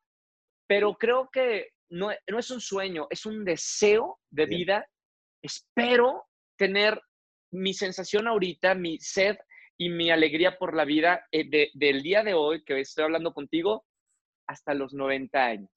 pero 0.66 0.94
creo 0.94 1.28
que 1.32 1.70
no, 1.90 2.10
es 2.10 2.50
un 2.50 2.60
sueño, 2.60 3.06
es 3.10 3.26
un 3.26 3.44
deseo 3.44 4.18
de 4.30 4.46
vida. 4.46 4.86
Espero 5.42 6.24
tener 6.56 7.00
mi 7.52 7.74
sensación 7.74 8.26
ahorita, 8.26 8.74
mi 8.74 8.98
sed 8.98 9.36
y 9.78 9.88
mi 9.88 10.10
alegría 10.10 10.58
por 10.58 10.74
la 10.74 10.84
vida 10.84 11.26
eh, 11.30 11.70
del 11.74 12.02
día 12.02 12.22
de 12.22 12.34
hoy 12.34 12.64
que 12.64 12.80
estoy 12.80 13.04
hablando 13.04 13.32
contigo 13.32 13.84
hasta 14.46 14.74
los 14.74 14.92
90 14.94 15.44
años. 15.44 15.70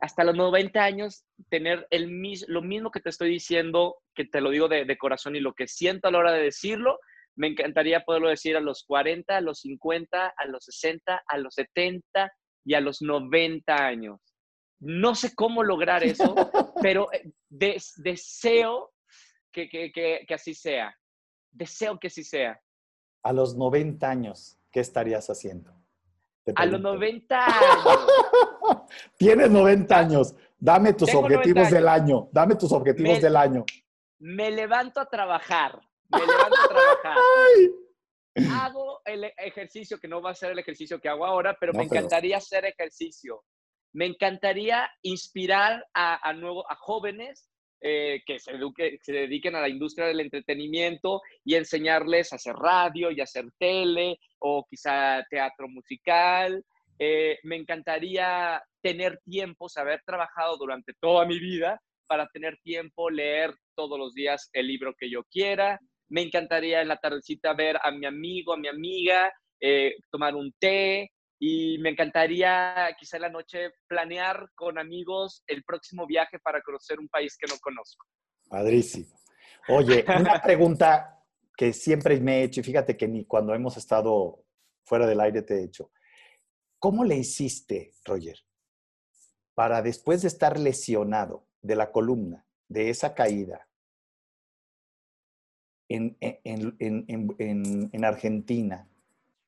Hasta 0.00 0.22
los 0.22 0.36
90 0.36 0.84
años, 0.84 1.24
tener 1.48 1.86
el 1.88 2.10
lo 2.48 2.60
mismo 2.60 2.90
que 2.90 3.00
te 3.00 3.08
estoy 3.08 3.30
diciendo, 3.30 3.96
que 4.14 4.26
te 4.26 4.42
lo 4.42 4.50
digo 4.50 4.68
de 4.68 4.98
corazón 4.98 5.34
y 5.34 5.40
lo 5.40 5.54
que 5.54 5.66
siento 5.66 6.08
a 6.08 6.10
la 6.10 6.18
hora 6.18 6.32
de 6.32 6.42
decirlo, 6.42 6.98
me 7.36 7.48
encantaría 7.48 8.04
poderlo 8.04 8.28
decir 8.28 8.56
a 8.56 8.60
los 8.60 8.84
40, 8.84 9.36
a 9.36 9.40
los 9.40 9.60
50, 9.60 10.34
a 10.36 10.46
los 10.46 10.64
60, 10.64 11.22
a 11.26 11.38
los 11.38 11.54
70 11.54 12.32
y 12.64 12.74
a 12.74 12.80
los 12.80 13.02
90 13.02 13.74
años. 13.74 14.20
No 14.80 15.14
sé 15.14 15.34
cómo 15.34 15.62
lograr 15.62 16.02
eso, 16.02 16.34
pero 16.82 17.12
eh, 17.12 17.32
deseo 17.48 18.92
que, 19.52 19.68
que, 19.68 20.34
así 20.34 20.54
sea. 20.54 20.94
Deseo 21.50 21.98
que 21.98 22.08
así 22.08 22.24
sea. 22.24 22.60
A 23.22 23.32
los 23.32 23.56
90 23.56 24.08
años, 24.08 24.58
¿qué 24.70 24.80
estarías 24.80 25.30
haciendo? 25.30 25.72
A 26.56 26.66
los 26.66 26.80
90 26.80 27.46
años. 27.46 28.86
Tienes 29.16 29.50
90 29.50 29.98
años. 29.98 30.34
Dame 30.58 30.92
tus 30.92 31.14
objetivos 31.14 31.70
del 31.70 31.86
año. 31.86 32.28
Dame 32.32 32.56
tus 32.56 32.72
objetivos 32.72 33.20
del 33.20 33.36
año. 33.36 33.64
Me 34.18 34.50
levanto 34.50 35.00
a 35.00 35.06
trabajar 35.06 35.80
me 36.12 36.26
levanto 36.26 36.60
a 36.60 36.68
trabajar. 36.68 37.16
Hago 38.50 39.02
el 39.04 39.24
ejercicio, 39.36 39.98
que 39.98 40.08
no 40.08 40.22
va 40.22 40.30
a 40.30 40.34
ser 40.34 40.52
el 40.52 40.58
ejercicio 40.58 41.00
que 41.00 41.08
hago 41.08 41.26
ahora, 41.26 41.56
pero 41.58 41.72
me 41.72 41.84
encantaría 41.84 42.38
hacer 42.38 42.64
ejercicio. 42.64 43.42
Me 43.92 44.06
encantaría 44.06 44.90
inspirar 45.02 45.86
a, 45.92 46.32
nuevo, 46.32 46.70
a 46.70 46.76
jóvenes 46.76 47.50
eh, 47.82 48.22
que, 48.24 48.38
se 48.38 48.52
se 49.02 49.12
dediquen 49.12 49.54
a 49.54 49.60
la 49.60 49.68
industria 49.68 50.06
del 50.06 50.20
entretenimiento 50.20 51.20
y 51.44 51.56
enseñarles 51.56 52.32
a 52.32 52.36
hacer 52.36 52.54
radio 52.54 53.10
y 53.10 53.20
a 53.20 53.24
hacer 53.24 53.44
tele 53.58 54.18
o 54.38 54.64
quizá 54.68 55.22
teatro 55.28 55.68
musical. 55.68 56.64
Eh, 56.98 57.38
me 57.42 57.56
encantaría 57.56 58.62
tener 58.80 59.18
tiempo, 59.24 59.68
saber 59.68 60.02
trabajado 60.06 60.56
durante 60.56 60.94
toda 61.00 61.26
mi 61.26 61.38
vida 61.38 61.80
para 62.06 62.28
tener 62.28 62.58
tiempo, 62.62 63.10
leer 63.10 63.54
todos 63.74 63.98
los 63.98 64.14
días 64.14 64.48
el 64.52 64.68
libro 64.68 64.94
que 64.98 65.10
yo 65.10 65.24
quiera, 65.24 65.80
me 66.12 66.20
encantaría 66.20 66.82
en 66.82 66.88
la 66.88 66.98
tardecita 66.98 67.54
ver 67.54 67.78
a 67.82 67.90
mi 67.90 68.04
amigo, 68.04 68.52
a 68.52 68.58
mi 68.58 68.68
amiga, 68.68 69.32
eh, 69.58 69.96
tomar 70.10 70.34
un 70.34 70.52
té 70.58 71.10
y 71.38 71.78
me 71.78 71.88
encantaría 71.88 72.94
quizá 72.98 73.16
en 73.16 73.22
la 73.22 73.30
noche 73.30 73.70
planear 73.88 74.50
con 74.54 74.78
amigos 74.78 75.42
el 75.46 75.64
próximo 75.64 76.06
viaje 76.06 76.38
para 76.38 76.60
conocer 76.60 77.00
un 77.00 77.08
país 77.08 77.36
que 77.38 77.46
no 77.50 77.58
conozco. 77.60 78.06
Padrísimo. 78.46 79.18
Oye, 79.68 80.04
una 80.06 80.40
pregunta 80.42 81.18
que 81.56 81.72
siempre 81.72 82.20
me 82.20 82.40
he 82.40 82.42
hecho, 82.44 82.60
y 82.60 82.64
fíjate 82.64 82.94
que 82.94 83.08
ni 83.08 83.24
cuando 83.24 83.54
hemos 83.54 83.78
estado 83.78 84.44
fuera 84.84 85.06
del 85.06 85.20
aire 85.20 85.42
te 85.42 85.54
he 85.54 85.64
hecho. 85.64 85.92
¿Cómo 86.78 87.04
le 87.04 87.16
hiciste, 87.16 87.94
Roger, 88.04 88.38
para 89.54 89.80
después 89.80 90.20
de 90.22 90.28
estar 90.28 90.58
lesionado 90.58 91.46
de 91.62 91.76
la 91.76 91.90
columna, 91.90 92.46
de 92.68 92.90
esa 92.90 93.14
caída, 93.14 93.66
en, 95.94 98.04
Argentina, 98.04 98.88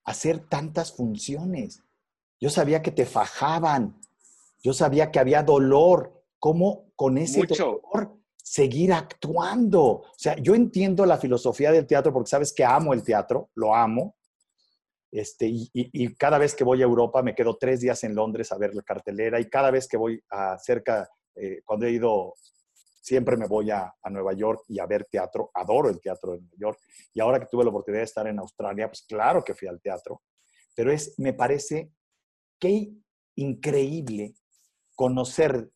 hacer 0.04 0.40
tantas 0.40 0.92
funciones. 0.92 1.82
Yo 2.40 2.50
sabía 2.50 2.82
que 2.82 2.90
te 2.90 3.06
fajaban, 3.06 4.00
yo 4.62 4.72
sabía 4.72 5.10
que 5.10 5.18
había 5.18 5.42
dolor, 5.42 6.22
cómo 6.38 6.92
con 6.96 7.18
ese 7.18 7.46
dolor 7.46 8.24
seguir 8.44 8.92
actuando. 8.92 9.82
O 9.82 10.12
sea, 10.16 10.36
yo 10.36 10.54
entiendo 10.54 11.06
la 11.06 11.16
filosofía 11.16 11.72
del 11.72 11.86
teatro 11.86 12.12
porque 12.12 12.30
sabes 12.30 12.52
que 12.52 12.64
amo 12.64 12.92
el 12.92 13.02
teatro, 13.02 13.50
lo 13.54 13.74
amo, 13.74 14.16
Este, 15.10 15.48
y, 15.48 16.14
cada 16.16 16.38
vez 16.38 16.54
que 16.54 16.64
voy 16.64 16.82
a 16.82 16.84
Europa 16.84 17.22
me 17.22 17.34
quedo 17.34 17.56
tres 17.56 17.80
días 17.80 18.02
en 18.04 18.14
Londres 18.14 18.50
a 18.50 18.58
ver 18.58 18.74
la 18.74 18.82
cartelera 18.82 19.40
y 19.40 19.48
cada 19.48 19.70
vez 19.70 19.86
que 19.86 19.96
voy 19.96 20.20
a 20.28 20.58
cerca, 20.58 21.08
eh, 21.36 21.62
cuando 21.64 21.86
he 21.86 21.92
ido, 21.92 22.34
siempre 23.04 23.36
me 23.36 23.46
voy 23.46 23.70
a, 23.70 23.94
a, 24.02 24.10
Nueva 24.10 24.32
York 24.32 24.62
y 24.68 24.78
a 24.78 24.86
ver 24.86 25.04
teatro. 25.04 25.50
Adoro 25.52 25.90
el 25.90 26.00
teatro 26.00 26.32
de 26.32 26.38
Nueva 26.38 26.56
York. 26.56 26.78
Y 27.12 27.20
ahora 27.20 27.38
que 27.38 27.46
tuve 27.46 27.64
la 27.64 27.70
oportunidad 27.70 28.00
de 28.00 28.06
estar 28.06 28.26
en 28.26 28.38
Australia, 28.38 28.88
pues 28.88 29.02
claro 29.02 29.44
que 29.44 29.54
fui 29.54 29.68
al 29.68 29.80
teatro. 29.80 30.22
Pero 30.74 30.90
es, 30.90 31.14
me 31.18 31.34
parece 31.34 31.92
increíble 33.36 34.34
conocer 34.94 35.70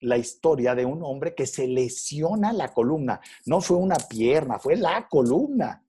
la 0.00 0.16
historia 0.16 0.74
de 0.74 0.84
un 0.84 1.02
hombre 1.02 1.34
que 1.34 1.46
se 1.46 1.66
lesiona 1.66 2.52
la 2.52 2.72
columna. 2.72 3.20
No 3.46 3.60
fue 3.60 3.76
una 3.76 3.96
pierna, 3.96 4.58
fue 4.58 4.76
la 4.76 5.08
columna. 5.08 5.84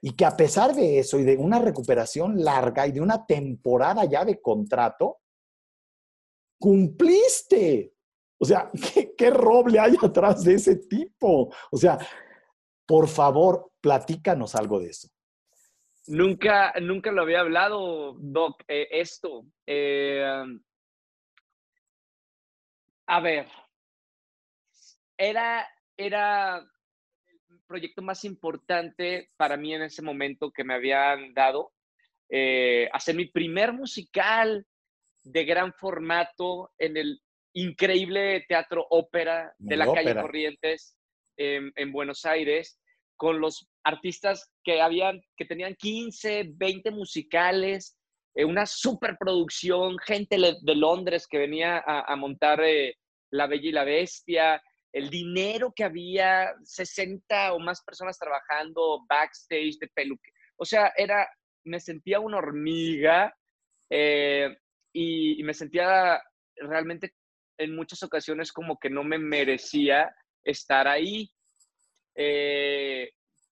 Y 0.00 0.12
que 0.12 0.24
a 0.24 0.36
pesar 0.36 0.74
de 0.74 1.00
eso 1.00 1.18
y 1.18 1.24
de 1.24 1.36
una 1.36 1.58
recuperación 1.58 2.44
larga 2.44 2.86
y 2.86 2.92
de 2.92 3.00
una 3.00 3.26
temporada 3.26 4.04
ya 4.04 4.24
de 4.24 4.40
contrato, 4.40 5.18
cumpliste. 6.58 7.95
O 8.38 8.44
sea, 8.44 8.70
¿qué, 9.16 9.30
roble 9.30 9.78
hay 9.78 9.94
atrás 10.02 10.44
de 10.44 10.54
ese 10.54 10.76
tipo? 10.76 11.54
O 11.70 11.76
sea, 11.76 11.98
por 12.86 13.08
favor, 13.08 13.72
platícanos 13.80 14.54
algo 14.54 14.80
de 14.80 14.90
eso. 14.90 15.08
Nunca, 16.08 16.72
nunca 16.80 17.10
lo 17.10 17.22
había 17.22 17.40
hablado, 17.40 18.14
Doc, 18.18 18.62
eh, 18.68 18.86
esto. 18.92 19.44
Eh, 19.66 20.24
a 23.06 23.20
ver, 23.20 23.48
era, 25.16 25.68
era 25.96 26.58
el 26.58 27.60
proyecto 27.66 28.02
más 28.02 28.24
importante 28.24 29.30
para 29.36 29.56
mí 29.56 29.74
en 29.74 29.82
ese 29.82 30.02
momento 30.02 30.52
que 30.52 30.64
me 30.64 30.74
habían 30.74 31.34
dado. 31.34 31.72
Eh, 32.28 32.88
hacer 32.92 33.14
mi 33.14 33.26
primer 33.26 33.72
musical 33.72 34.66
de 35.22 35.44
gran 35.44 35.72
formato 35.72 36.72
en 36.78 36.96
el 36.96 37.20
increíble 37.56 38.44
teatro 38.48 38.86
ópera 38.90 39.54
de 39.58 39.76
la 39.76 39.92
calle 39.92 40.14
Corrientes 40.14 40.96
en, 41.36 41.92
Buenos 41.92 42.24
Aires, 42.24 42.78
con 43.16 43.40
los 43.40 43.66
artistas 43.82 44.50
que, 44.62 44.80
habían, 44.82 45.22
que 45.36 45.46
tenían 45.46 45.74
15, 45.74 46.50
20 46.54 46.90
musicales, 46.90 47.96
eh, 48.34 48.44
una 48.44 48.66
superproducción, 48.66 49.96
gente 49.98 50.36
de 50.36 50.74
Londres 50.74 51.26
que 51.26 51.38
venía 51.38 51.82
a, 51.86 52.14
montar 52.16 52.60
eh, 52.62 52.94
La 53.30 53.46
Bella 53.46 53.68
y 53.68 53.72
la 53.72 53.84
Bestia, 53.84 54.62
el 54.92 55.08
dinero 55.08 55.72
que 55.74 55.84
había, 55.84 56.54
60 56.62 57.54
o 57.54 57.58
más 57.58 57.82
personas 57.82 58.18
trabajando 58.18 59.04
backstage 59.08 59.78
de 59.78 59.88
peluque. 59.88 60.30
O 60.56 60.64
sea, 60.66 60.92
era, 60.94 61.26
me 61.64 61.80
sentía 61.80 62.20
una 62.20 62.38
hormiga 62.38 63.34
eh, 63.90 64.56
y, 64.92 65.42
me 65.42 65.54
sentía 65.54 66.20
realmente 66.56 67.14
en 67.58 67.74
muchas 67.74 68.02
ocasiones 68.02 68.52
como 68.52 68.78
que 68.78 68.90
no 68.90 69.04
me 69.04 69.18
merecía 69.18 70.14
estar 70.44 70.88
ahí 70.88 71.30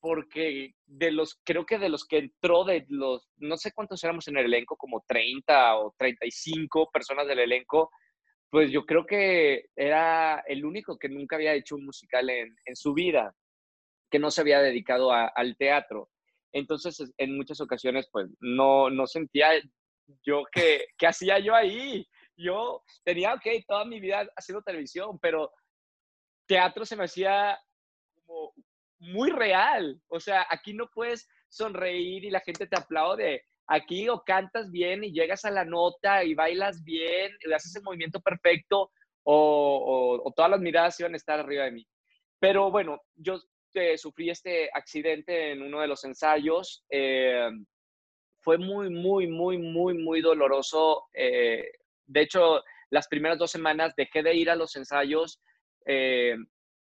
porque 0.04 0.74
de 0.84 1.12
los, 1.12 1.40
creo 1.44 1.64
que 1.64 1.78
de 1.78 1.88
los 1.88 2.04
que 2.04 2.18
entró, 2.18 2.64
de 2.64 2.84
los, 2.90 3.26
no 3.38 3.56
sé 3.56 3.72
cuántos 3.72 4.04
éramos 4.04 4.28
en 4.28 4.36
el 4.36 4.44
elenco, 4.44 4.76
como 4.76 5.02
30 5.08 5.78
o 5.78 5.94
35 5.96 6.90
personas 6.92 7.26
del 7.26 7.38
elenco, 7.38 7.90
pues 8.50 8.70
yo 8.70 8.84
creo 8.84 9.06
que 9.06 9.64
era 9.74 10.44
el 10.46 10.66
único 10.66 10.98
que 10.98 11.08
nunca 11.08 11.36
había 11.36 11.54
hecho 11.54 11.76
un 11.76 11.86
musical 11.86 12.28
en, 12.28 12.54
en 12.66 12.76
su 12.76 12.92
vida, 12.92 13.34
que 14.10 14.18
no 14.18 14.30
se 14.30 14.42
había 14.42 14.60
dedicado 14.60 15.10
al 15.10 15.56
teatro. 15.56 16.10
Entonces, 16.52 17.10
en 17.16 17.34
muchas 17.34 17.62
ocasiones, 17.62 18.06
pues 18.12 18.28
no, 18.40 18.90
no 18.90 19.06
sentía 19.06 19.52
yo 20.22 20.42
que, 20.52 20.84
¿qué 20.98 21.06
hacía 21.06 21.38
yo 21.38 21.54
ahí? 21.54 22.06
Yo 22.36 22.82
tenía, 23.04 23.34
ok, 23.34 23.46
toda 23.66 23.84
mi 23.84 24.00
vida 24.00 24.26
haciendo 24.36 24.62
televisión, 24.62 25.18
pero 25.20 25.52
teatro 26.46 26.84
se 26.84 26.96
me 26.96 27.04
hacía 27.04 27.58
muy 28.98 29.30
real. 29.30 30.00
O 30.08 30.20
sea, 30.20 30.46
aquí 30.50 30.72
no 30.72 30.88
puedes 30.92 31.28
sonreír 31.48 32.24
y 32.24 32.30
la 32.30 32.40
gente 32.40 32.66
te 32.66 32.76
aplaude. 32.76 33.42
Aquí 33.66 34.08
o 34.08 34.22
cantas 34.22 34.70
bien 34.70 35.04
y 35.04 35.12
llegas 35.12 35.44
a 35.44 35.50
la 35.50 35.64
nota 35.64 36.24
y 36.24 36.34
bailas 36.34 36.82
bien, 36.84 37.32
y 37.40 37.52
haces 37.52 37.74
el 37.76 37.82
movimiento 37.82 38.20
perfecto 38.20 38.90
o, 39.24 40.32
todas 40.36 40.50
las 40.50 40.60
miradas 40.60 40.98
iban 41.00 41.14
a 41.14 41.16
estar 41.16 41.40
arriba 41.40 41.64
de 41.64 41.72
mí. 41.72 41.86
Pero 42.38 42.70
bueno, 42.70 43.00
yo 43.14 43.40
eh, 43.74 43.96
sufrí 43.96 44.30
este 44.30 44.68
accidente 44.72 45.52
en 45.52 45.62
uno 45.62 45.80
de 45.80 45.88
los 45.88 46.04
ensayos. 46.04 46.84
Eh, 46.90 47.48
fue 48.40 48.58
muy, 48.58 48.90
muy, 48.90 49.26
muy, 49.26 49.56
muy, 49.56 49.94
muy 49.94 50.20
doloroso. 50.20 51.04
Eh, 51.14 51.70
de 52.06 52.22
hecho, 52.22 52.62
las 52.90 53.08
primeras 53.08 53.38
dos 53.38 53.50
semanas 53.50 53.94
dejé 53.96 54.22
de 54.22 54.34
ir 54.34 54.50
a 54.50 54.56
los 54.56 54.76
ensayos 54.76 55.40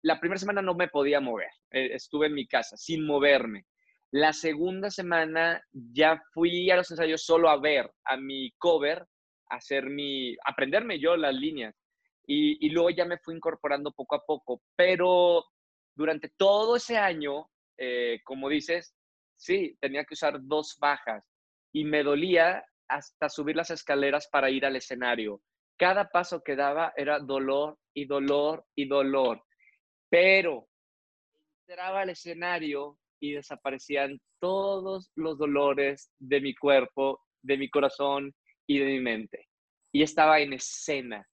la 0.02 0.20
primera 0.20 0.40
semana 0.40 0.62
no 0.62 0.76
me 0.76 0.88
podía 0.88 1.20
mover, 1.20 1.52
eh, 1.72 1.90
estuve 1.94 2.28
en 2.28 2.34
mi 2.34 2.48
casa 2.48 2.78
sin 2.78 3.06
moverme. 3.06 3.66
La 4.12 4.34
segunda 4.34 4.90
semana 4.90 5.62
ya 5.72 6.22
fui 6.34 6.72
a 6.72 6.78
los 6.78 6.90
ensayos 6.90 7.24
solo 7.24 7.50
a 7.50 7.60
ver 7.60 7.92
a 8.06 8.18
mi 8.18 8.52
cover, 8.58 9.06
a 9.50 9.58
hacer 9.58 9.86
mi, 9.86 10.36
aprenderme 10.46 11.00
yo 11.00 11.16
las 11.16 11.36
líneas. 11.36 11.76
Y, 12.32 12.70
luego 12.70 12.92
ya 12.92 13.06
me 13.06 13.18
fui 13.18 13.36
incorporando 13.36 13.92
poco 13.92 14.16
a 14.16 14.24
poco. 14.24 14.62
Pero 14.76 15.44
durante 15.96 16.30
todo 16.38 16.76
ese 16.76 16.96
año, 16.96 17.50
eh, 17.76 18.20
como 18.24 18.50
dices, 18.50 18.96
sí, 19.36 19.76
tenía 19.80 20.06
que 20.06 20.14
usar 20.14 20.38
dos 20.40 20.78
bajas 20.80 21.28
y 21.74 21.86
me 21.86 22.04
dolía 22.04 22.64
hasta 22.90 23.30
subir 23.30 23.56
las 23.56 23.70
escaleras 23.70 24.28
para 24.32 24.50
ir 24.50 24.66
al 24.66 24.76
escenario. 24.76 25.42
Cada 25.78 26.10
paso 26.10 26.42
que 26.44 26.56
daba 26.56 26.94
era 26.98 27.20
dolor 27.20 27.78
y 27.94 28.06
dolor 28.06 28.66
y 28.76 28.88
dolor 28.88 29.44
pero 30.10 30.68
entraba 31.68 32.02
al 32.02 32.10
escenario 32.10 32.98
y 33.22 33.34
desaparecían 33.34 34.20
todos 34.40 35.12
los 35.16 35.38
dolores 35.38 36.12
de 36.18 36.42
mi 36.42 36.56
cuerpo, 36.56 37.22
de 37.44 37.58
mi 37.58 37.70
corazón 37.70 38.34
y 38.68 38.80
de 38.80 38.86
mi 38.86 39.00
mente. 39.00 39.48
Y 39.92 40.04
estaba 40.04 40.40
en 40.40 40.54
escena. 40.54 41.26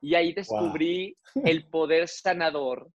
Y 0.00 0.14
ahí 0.14 0.32
descubrí 0.32 1.16
el 1.44 1.68
poder 1.68 2.08
sanador 2.08 2.90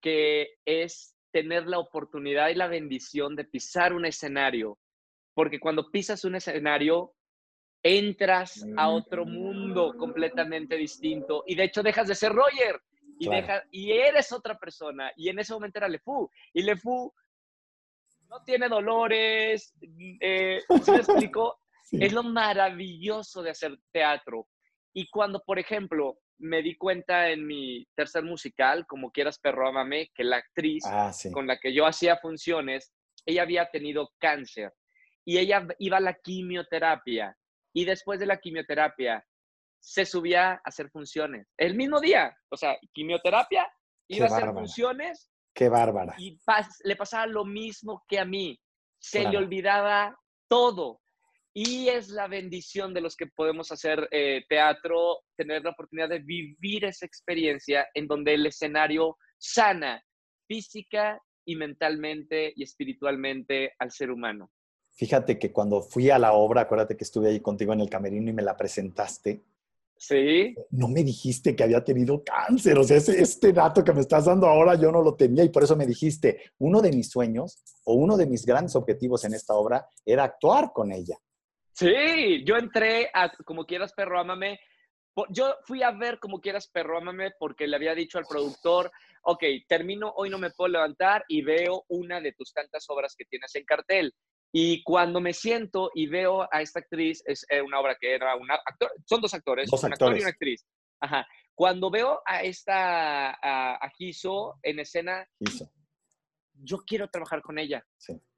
que 0.00 0.54
es 0.64 1.14
tener 1.32 1.66
la 1.66 1.78
oportunidad 1.78 2.48
y 2.48 2.54
la 2.54 2.68
bendición 2.68 3.34
de 3.34 3.44
pisar 3.44 3.92
un 3.92 4.06
escenario. 4.06 4.78
Porque 5.34 5.58
cuando 5.58 5.90
pisas 5.90 6.24
un 6.24 6.36
escenario, 6.36 7.12
entras 7.86 8.66
a 8.76 8.88
otro 8.88 9.24
mundo 9.24 9.92
mm. 9.92 9.98
completamente 9.98 10.76
distinto 10.76 11.44
y 11.46 11.54
de 11.54 11.64
hecho 11.64 11.82
dejas 11.82 12.08
de 12.08 12.14
ser 12.14 12.32
Roger 12.32 12.80
y, 13.18 13.28
deja, 13.28 13.64
y 13.70 13.92
eres 13.92 14.32
otra 14.32 14.58
persona. 14.58 15.10
Y 15.16 15.28
en 15.28 15.38
ese 15.38 15.54
momento 15.54 15.78
era 15.78 15.88
Lefou. 15.88 16.30
Y 16.52 16.62
Lefou 16.62 17.12
no 18.28 18.42
tiene 18.44 18.68
dolores. 18.68 19.74
Eh, 20.20 20.60
¿Se 20.82 20.92
me 20.92 20.98
explico? 21.30 21.60
Es 21.92 22.12
lo 22.12 22.22
maravilloso 22.22 23.42
de 23.42 23.50
hacer 23.50 23.78
teatro. 23.92 24.48
Y 24.92 25.08
cuando, 25.08 25.42
por 25.44 25.58
ejemplo, 25.58 26.18
me 26.38 26.62
di 26.62 26.76
cuenta 26.76 27.30
en 27.30 27.46
mi 27.46 27.86
tercer 27.94 28.22
musical, 28.22 28.86
como 28.86 29.10
quieras, 29.10 29.38
perro, 29.38 29.68
amame, 29.68 30.10
que 30.14 30.24
la 30.24 30.36
actriz 30.36 30.84
ah, 30.86 31.12
con 31.32 31.46
la 31.46 31.58
que 31.58 31.72
yo 31.72 31.86
hacía 31.86 32.16
funciones, 32.16 32.92
ella 33.24 33.42
había 33.42 33.70
tenido 33.70 34.10
cáncer 34.18 34.72
y 35.24 35.38
ella 35.38 35.66
iba 35.78 35.96
a 35.96 36.00
la 36.00 36.14
quimioterapia. 36.14 37.36
Y 37.76 37.84
después 37.84 38.18
de 38.18 38.24
la 38.24 38.38
quimioterapia, 38.38 39.22
se 39.78 40.06
subía 40.06 40.52
a 40.52 40.60
hacer 40.64 40.88
funciones. 40.88 41.46
El 41.58 41.76
mismo 41.76 42.00
día, 42.00 42.34
o 42.48 42.56
sea, 42.56 42.78
quimioterapia, 42.94 43.70
iba 44.08 44.24
a 44.24 44.28
hacer 44.28 44.50
funciones. 44.50 45.30
Qué 45.54 45.68
bárbara. 45.68 46.14
Y 46.16 46.38
le 46.84 46.96
pasaba 46.96 47.26
lo 47.26 47.44
mismo 47.44 48.02
que 48.08 48.18
a 48.18 48.24
mí. 48.24 48.58
Se 48.98 49.28
le 49.28 49.36
olvidaba 49.36 50.18
todo. 50.48 51.02
Y 51.52 51.90
es 51.90 52.08
la 52.08 52.28
bendición 52.28 52.94
de 52.94 53.02
los 53.02 53.14
que 53.14 53.26
podemos 53.26 53.70
hacer 53.70 54.08
eh, 54.10 54.46
teatro, 54.48 55.18
tener 55.36 55.62
la 55.62 55.70
oportunidad 55.70 56.08
de 56.08 56.20
vivir 56.20 56.86
esa 56.86 57.04
experiencia 57.04 57.86
en 57.92 58.06
donde 58.06 58.32
el 58.32 58.46
escenario 58.46 59.18
sana 59.36 60.02
física 60.48 61.20
y 61.44 61.56
mentalmente 61.56 62.54
y 62.56 62.62
espiritualmente 62.62 63.74
al 63.78 63.90
ser 63.90 64.10
humano. 64.10 64.50
Fíjate 64.96 65.38
que 65.38 65.52
cuando 65.52 65.82
fui 65.82 66.10
a 66.10 66.18
la 66.18 66.32
obra, 66.32 66.62
acuérdate 66.62 66.96
que 66.96 67.04
estuve 67.04 67.28
ahí 67.28 67.40
contigo 67.40 67.72
en 67.72 67.80
el 67.80 67.90
camerino 67.90 68.30
y 68.30 68.34
me 68.34 68.42
la 68.42 68.56
presentaste, 68.56 69.44
Sí. 69.98 70.54
No 70.70 70.88
me 70.88 71.02
dijiste 71.02 71.56
que 71.56 71.64
había 71.64 71.82
tenido 71.82 72.22
cáncer. 72.22 72.78
O 72.78 72.84
sea, 72.84 72.98
este 72.98 73.52
dato 73.52 73.82
que 73.82 73.92
me 73.92 74.00
estás 74.00 74.26
dando 74.26 74.46
ahora 74.46 74.74
yo 74.74 74.92
no 74.92 75.02
lo 75.02 75.14
tenía 75.14 75.42
y 75.42 75.48
por 75.48 75.62
eso 75.62 75.76
me 75.76 75.86
dijiste, 75.86 76.52
uno 76.58 76.82
de 76.82 76.92
mis 76.92 77.10
sueños 77.10 77.62
o 77.84 77.94
uno 77.94 78.16
de 78.16 78.26
mis 78.26 78.44
grandes 78.44 78.76
objetivos 78.76 79.24
en 79.24 79.34
esta 79.34 79.54
obra 79.54 79.88
era 80.04 80.24
actuar 80.24 80.72
con 80.72 80.92
ella. 80.92 81.16
Sí, 81.72 82.44
yo 82.44 82.56
entré 82.56 83.10
a 83.12 83.32
Como 83.44 83.64
quieras, 83.64 83.92
perro, 83.94 84.18
ámame. 84.18 84.60
Yo 85.30 85.54
fui 85.64 85.82
a 85.82 85.92
ver 85.92 86.18
Como 86.18 86.40
quieras, 86.40 86.68
perro, 86.68 86.98
ámame 86.98 87.32
porque 87.38 87.66
le 87.66 87.76
había 87.76 87.94
dicho 87.94 88.18
al 88.18 88.26
productor, 88.26 88.90
ok, 89.22 89.44
termino, 89.66 90.12
hoy 90.16 90.28
no 90.28 90.38
me 90.38 90.50
puedo 90.50 90.68
levantar 90.68 91.24
y 91.28 91.42
veo 91.42 91.84
una 91.88 92.20
de 92.20 92.32
tus 92.32 92.52
tantas 92.52 92.84
obras 92.88 93.14
que 93.16 93.24
tienes 93.24 93.54
en 93.54 93.64
cartel. 93.64 94.12
Y 94.52 94.82
cuando 94.82 95.20
me 95.20 95.32
siento 95.32 95.90
y 95.94 96.06
veo 96.06 96.48
a 96.50 96.62
esta 96.62 96.80
actriz, 96.80 97.22
es 97.26 97.44
eh, 97.50 97.60
una 97.60 97.80
obra 97.80 97.96
que 98.00 98.14
era 98.14 98.36
una 98.36 98.54
actor, 98.54 98.90
son 99.04 99.20
dos 99.20 99.34
actores, 99.34 99.70
un 99.70 99.92
actor 99.92 100.16
y 100.16 100.20
una 100.20 100.30
actriz. 100.30 100.64
Ajá. 101.00 101.26
Cuando 101.54 101.90
veo 101.90 102.20
a 102.26 102.42
esta, 102.42 103.30
a, 103.30 103.74
a 103.76 103.92
en 104.62 104.78
escena, 104.78 105.26
yo 106.52 106.78
quiero 106.86 107.08
trabajar 107.08 107.42
con 107.42 107.58
ella. 107.58 107.84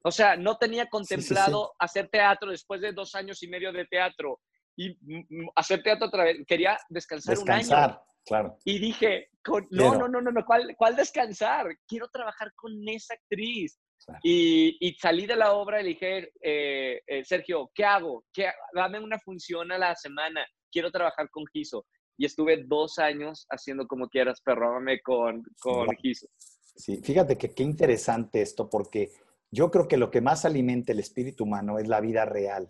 O 0.03 0.11
sea, 0.11 0.37
no 0.37 0.57
tenía 0.57 0.89
contemplado 0.89 1.75
hacer 1.79 2.09
teatro 2.09 2.51
después 2.51 2.81
de 2.81 2.93
dos 2.93 3.15
años 3.15 3.43
y 3.43 3.49
medio 3.49 3.73
de 3.73 3.87
teatro 3.87 4.41
y 4.77 4.97
hacer 5.57 5.83
teatro 5.83 6.07
otra 6.07 6.25
vez. 6.25 6.39
Quería 6.47 6.79
descansar, 6.89 7.39
un 7.39 7.51
año. 7.51 8.01
claro. 8.25 8.57
Y 8.65 8.79
dije, 8.79 9.29
no, 9.71 9.97
no, 9.97 10.09
no, 10.09 10.21
no, 10.21 10.31
no, 10.31 10.45
¿cuál, 10.45 10.75
¿cuál, 10.77 10.95
descansar? 10.95 11.67
Quiero 11.87 12.09
trabajar 12.09 12.53
con 12.55 12.73
esa 12.89 13.15
actriz. 13.15 13.79
Y, 14.23 14.77
y, 14.81 14.95
salí 14.95 15.27
de 15.27 15.37
la 15.37 15.53
obra 15.53 15.83
y 15.83 15.89
dije, 15.89 16.33
eh, 16.41 17.03
eh, 17.07 17.25
Sergio, 17.25 17.71
¿qué 17.75 17.85
hago? 17.85 18.25
¿Qué, 18.33 18.47
dame 18.75 19.01
una 19.01 19.19
función 19.19 19.71
a 19.73 19.79
la 19.79 19.95
semana. 19.95 20.47
Quiero 20.71 20.91
trabajar 20.91 21.29
con 21.31 21.45
Giso. 21.53 21.87
Y 22.17 22.25
estuve 22.25 22.65
dos 22.67 22.99
años 22.99 23.47
haciendo 23.51 23.87
como 23.87 24.09
quieras, 24.09 24.41
perróame 24.41 25.01
con, 25.03 25.43
con 25.61 25.89
Giso. 25.97 26.27
Sí, 26.75 27.01
fíjate 27.03 27.37
que 27.37 27.55
qué 27.55 27.63
interesante 27.63 28.41
esto, 28.41 28.69
porque 28.71 29.11
yo 29.51 29.71
creo 29.71 29.89
que 29.89 29.97
lo 29.97 30.11
que 30.11 30.21
más 30.21 30.45
alimenta 30.45 30.93
el 30.93 31.01
espíritu 31.01 31.45
humano 31.45 31.79
es 31.79 31.89
la 31.89 32.01
vida 32.01 32.25
real, 32.25 32.67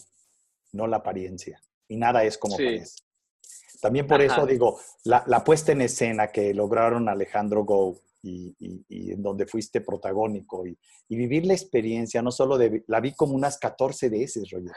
no 0.73 0.87
la 0.87 0.99
apariencia. 0.99 1.61
Y 1.89 1.97
nada 1.97 2.25
es 2.25 2.39
como 2.39 2.57
parece. 2.57 3.03
También 3.81 4.07
por 4.07 4.21
eso 4.21 4.45
digo, 4.47 4.81
la, 5.05 5.45
puesta 5.45 5.73
en 5.73 5.83
escena 5.83 6.29
que 6.29 6.53
lograron 6.53 7.09
Alejandro 7.09 7.65
Go 7.65 8.01
y, 8.29 9.13
en 9.13 9.23
donde 9.23 9.47
fuiste 9.47 9.81
protagónico 9.81 10.67
y, 10.67 10.77
vivir 11.09 11.47
la 11.47 11.55
experiencia, 11.55 12.23
no 12.23 12.31
solo 12.31 12.59
de, 12.59 12.85
la 12.87 13.01
vi 13.01 13.13
como 13.15 13.35
unas 13.35 13.59
14 13.59 14.09
veces, 14.09 14.51
Roger, 14.51 14.73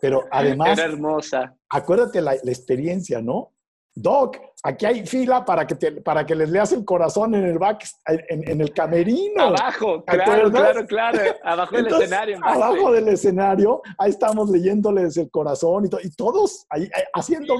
pero 0.00 0.24
además... 0.30 0.78
Era 0.78 0.88
hermosa. 0.88 1.56
Acuérdate 1.68 2.20
la, 2.20 2.34
la 2.42 2.50
experiencia, 2.50 3.20
¿no? 3.20 3.52
Doc, 3.94 4.38
aquí 4.62 4.86
hay 4.86 5.06
fila 5.06 5.44
para 5.44 5.66
que, 5.66 5.74
para 6.00 6.24
que 6.24 6.34
les 6.34 6.48
leas 6.48 6.72
el 6.72 6.84
corazón 6.84 7.34
en 7.34 7.44
el 7.44 7.58
back, 7.58 7.84
en, 8.06 8.60
el 8.60 8.72
camerino. 8.72 9.42
Abajo, 9.42 10.04
claro, 10.04 10.50
claro, 10.50 10.86
claro. 10.86 11.18
Abajo 11.42 11.76
del 11.76 11.86
escenario. 11.86 12.38
Abajo 12.42 12.92
del 12.92 13.08
escenario, 13.08 13.82
ahí 13.98 14.10
estamos 14.10 14.48
leyéndoles 14.48 15.16
el 15.16 15.30
corazón 15.30 15.86
y, 15.86 16.06
y 16.06 16.10
todos 16.14 16.66
ahí, 16.70 16.88
haciendo. 17.12 17.54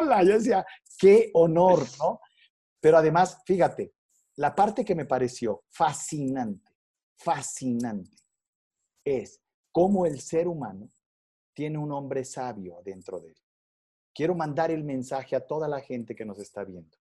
Hola, 0.00 0.22
yo 0.22 0.34
decía, 0.34 0.64
qué 0.98 1.30
honor, 1.34 1.80
¿no? 1.98 2.20
Pero 2.80 2.98
además, 2.98 3.42
fíjate, 3.44 3.92
la 4.38 4.54
parte 4.54 4.84
que 4.84 4.94
me 4.94 5.04
pareció 5.04 5.62
fascinante, 5.68 6.72
fascinante, 7.16 8.16
es 9.04 9.40
cómo 9.70 10.06
el 10.06 10.20
ser 10.20 10.48
humano 10.48 10.90
tiene 11.52 11.78
un 11.78 11.92
hombre 11.92 12.24
sabio 12.24 12.80
dentro 12.84 13.20
de 13.20 13.28
él 13.28 13.48
quiero 14.18 14.34
mandar 14.34 14.72
el 14.72 14.82
mensaje 14.82 15.36
a 15.36 15.46
toda 15.46 15.68
la 15.68 15.80
gente 15.80 16.16
que 16.16 16.24
nos 16.24 16.40
está 16.40 16.64
viendo. 16.64 16.98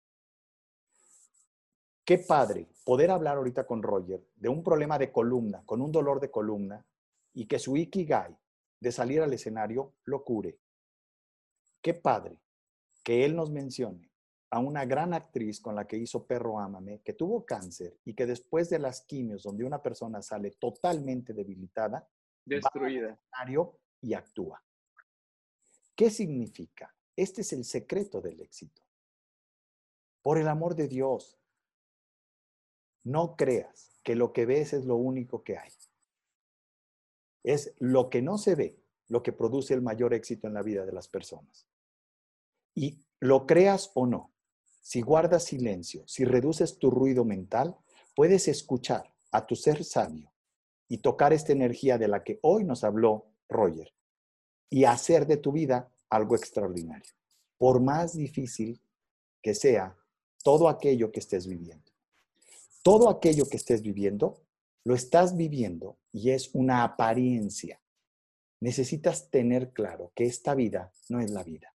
Qué 2.05 2.19
padre 2.19 2.69
poder 2.85 3.11
hablar 3.11 3.39
ahorita 3.39 3.67
con 3.67 3.83
Roger 3.83 4.23
de 4.37 4.51
un 4.51 4.63
problema 4.63 4.99
de 4.99 5.11
columna, 5.11 5.63
con 5.65 5.81
un 5.81 5.91
dolor 5.91 6.21
de 6.21 6.31
columna, 6.31 6.87
y 7.33 7.47
que 7.47 7.59
su 7.59 7.75
ikigai 7.75 8.37
de 8.79 8.93
salir 8.93 9.23
al 9.23 9.33
escenario 9.33 9.95
lo 10.05 10.23
cure. 10.25 10.59
Qué 11.81 11.95
padre 11.95 12.39
que 13.03 13.25
él 13.25 13.35
nos 13.35 13.51
mencione 13.51 14.06
a 14.51 14.59
una 14.59 14.85
gran 14.85 15.13
actriz 15.13 15.61
con 15.61 15.75
la 15.75 15.87
que 15.87 15.97
hizo 15.97 16.27
Perro 16.27 16.59
Ámame, 16.61 17.01
que 17.01 17.13
tuvo 17.13 17.45
cáncer 17.45 17.99
y 18.05 18.15
que 18.15 18.27
después 18.27 18.71
de 18.71 18.79
las 18.79 19.03
quimios, 19.03 19.43
donde 19.43 19.65
una 19.65 19.83
persona 19.83 20.23
sale 20.23 20.53
totalmente 20.53 21.33
debilitada, 21.33 22.09
destruida, 22.45 23.09
va 23.09 23.13
al 23.13 23.19
escenario 23.19 23.79
y 24.01 24.15
actúa. 24.15 24.63
¿Qué 25.95 26.11
significa? 26.11 26.95
Este 27.17 27.41
es 27.41 27.53
el 27.53 27.65
secreto 27.65 28.21
del 28.21 28.41
éxito. 28.41 28.83
Por 30.23 30.39
el 30.39 30.49
amor 30.49 30.75
de 30.75 30.89
Dios, 30.89 31.39
no 33.05 33.37
creas 33.37 34.01
que 34.03 34.15
lo 34.15 34.33
que 34.33 34.47
ves 34.47 34.73
es 34.73 34.85
lo 34.85 34.97
único 34.97 35.43
que 35.43 35.59
hay. 35.59 35.71
Es 37.43 37.75
lo 37.79 38.11
que 38.11 38.23
no 38.23 38.39
se 38.39 38.55
ve 38.55 38.87
lo 39.09 39.23
que 39.23 39.33
produce 39.33 39.75
el 39.75 39.83
mayor 39.83 40.15
éxito 40.15 40.47
en 40.47 40.55
la 40.55 40.63
vida 40.63 40.85
de 40.85 40.93
las 40.93 41.09
personas. 41.09 41.67
Y 42.75 43.05
lo 43.21 43.47
creas 43.47 43.91
o 43.95 44.07
no, 44.07 44.33
si 44.87 45.01
guardas 45.01 45.43
silencio, 45.43 46.07
si 46.07 46.25
reduces 46.25 46.79
tu 46.79 46.93
ruido 46.93 47.25
mental, 47.25 47.77
puedes 48.15 48.47
escuchar 48.47 49.13
a 49.33 49.45
tu 49.45 49.57
ser 49.57 49.83
sabio 49.83 50.31
y 50.87 50.99
tocar 50.99 51.33
esta 51.33 51.51
energía 51.53 51.99
de 51.99 52.07
la 52.07 52.23
que 52.23 52.39
hoy 52.43 52.63
nos 52.63 52.85
habló 52.85 53.27
Roger 53.49 53.93
y 54.71 54.85
hacer 54.85 55.27
de 55.27 55.39
tu 55.39 55.51
vida 55.51 55.91
algo 56.09 56.37
extraordinario, 56.37 57.11
por 57.59 57.81
más 57.81 58.17
difícil 58.17 58.81
que 59.43 59.57
sea 59.57 59.97
todo 60.45 60.69
aquello 60.69 61.11
que 61.11 61.19
estés 61.19 61.49
viviendo. 61.49 61.91
Todo 62.85 63.09
aquello 63.09 63.49
que 63.49 63.57
estés 63.57 63.83
viviendo, 63.83 64.41
lo 64.85 64.95
estás 64.95 65.37
viviendo 65.37 65.99
y 66.13 66.31
es 66.31 66.55
una 66.55 66.85
apariencia. 66.85 67.81
Necesitas 68.61 69.31
tener 69.31 69.73
claro 69.73 70.13
que 70.15 70.27
esta 70.27 70.55
vida 70.55 70.93
no 71.09 71.19
es 71.19 71.33
la 71.33 71.43
vida. 71.43 71.76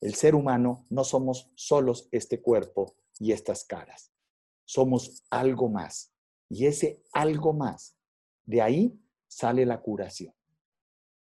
El 0.00 0.14
ser 0.14 0.34
humano 0.34 0.86
no 0.90 1.04
somos 1.04 1.50
solos 1.54 2.08
este 2.12 2.40
cuerpo 2.40 2.94
y 3.18 3.32
estas 3.32 3.64
caras. 3.64 4.12
Somos 4.64 5.24
algo 5.30 5.68
más. 5.68 6.12
Y 6.48 6.66
ese 6.66 7.02
algo 7.12 7.52
más, 7.52 7.96
de 8.44 8.62
ahí 8.62 8.98
sale 9.26 9.66
la 9.66 9.80
curación. 9.80 10.34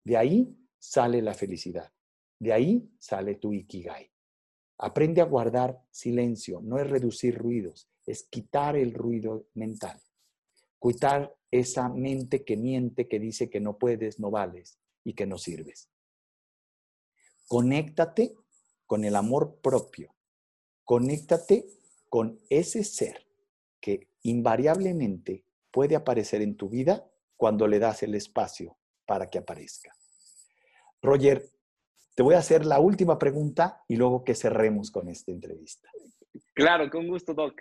De 0.04 0.16
ahí 0.16 0.56
sale 0.78 1.20
la 1.22 1.34
felicidad. 1.34 1.92
De 2.38 2.52
ahí 2.52 2.88
sale 2.98 3.36
tu 3.36 3.52
ikigai. 3.52 4.10
Aprende 4.78 5.22
a 5.22 5.24
guardar 5.24 5.82
silencio, 5.90 6.60
no 6.62 6.78
es 6.78 6.88
reducir 6.88 7.36
ruidos, 7.38 7.88
es 8.04 8.24
quitar 8.24 8.76
el 8.76 8.92
ruido 8.92 9.48
mental. 9.54 10.00
Quitar 10.80 11.34
esa 11.50 11.88
mente 11.88 12.44
que 12.44 12.56
miente, 12.56 13.08
que 13.08 13.18
dice 13.18 13.48
que 13.48 13.58
no 13.58 13.78
puedes, 13.78 14.20
no 14.20 14.30
vales 14.30 14.78
y 15.02 15.14
que 15.14 15.26
no 15.26 15.38
sirves. 15.38 15.88
Conéctate 17.48 18.36
con 18.86 19.04
el 19.04 19.16
amor 19.16 19.60
propio. 19.60 20.14
Conéctate 20.84 21.66
con 22.08 22.40
ese 22.48 22.84
ser 22.84 23.26
que 23.80 24.08
invariablemente 24.22 25.44
puede 25.70 25.96
aparecer 25.96 26.42
en 26.42 26.56
tu 26.56 26.68
vida 26.68 27.08
cuando 27.36 27.66
le 27.66 27.78
das 27.78 28.02
el 28.02 28.14
espacio 28.14 28.76
para 29.04 29.28
que 29.28 29.38
aparezca. 29.38 29.94
Roger, 31.02 31.50
te 32.14 32.22
voy 32.22 32.34
a 32.34 32.38
hacer 32.38 32.64
la 32.64 32.80
última 32.80 33.18
pregunta 33.18 33.84
y 33.88 33.96
luego 33.96 34.24
que 34.24 34.34
cerremos 34.34 34.90
con 34.90 35.08
esta 35.08 35.30
entrevista. 35.30 35.90
Claro, 36.54 36.88
con 36.90 37.06
gusto, 37.06 37.34
Doc. 37.34 37.60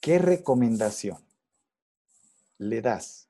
¿Qué 0.00 0.18
recomendación 0.18 1.24
le 2.58 2.80
das 2.80 3.28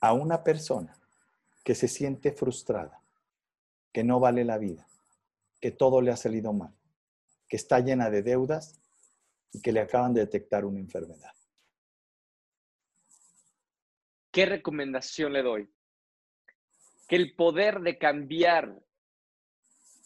a 0.00 0.12
una 0.12 0.44
persona 0.44 1.01
que 1.62 1.74
se 1.74 1.88
siente 1.88 2.32
frustrada, 2.32 3.00
que 3.92 4.04
no 4.04 4.20
vale 4.20 4.44
la 4.44 4.58
vida, 4.58 4.86
que 5.60 5.70
todo 5.70 6.00
le 6.00 6.10
ha 6.10 6.16
salido 6.16 6.52
mal, 6.52 6.74
que 7.48 7.56
está 7.56 7.80
llena 7.80 8.10
de 8.10 8.22
deudas 8.22 8.80
y 9.52 9.60
que 9.60 9.72
le 9.72 9.80
acaban 9.80 10.14
de 10.14 10.20
detectar 10.20 10.64
una 10.64 10.80
enfermedad? 10.80 11.32
¿qué 14.32 14.46
recomendación 14.46 15.32
le 15.32 15.42
doy? 15.42 15.70
Que 17.06 17.16
el 17.16 17.36
poder 17.36 17.80
de 17.80 17.98
cambiar 17.98 18.74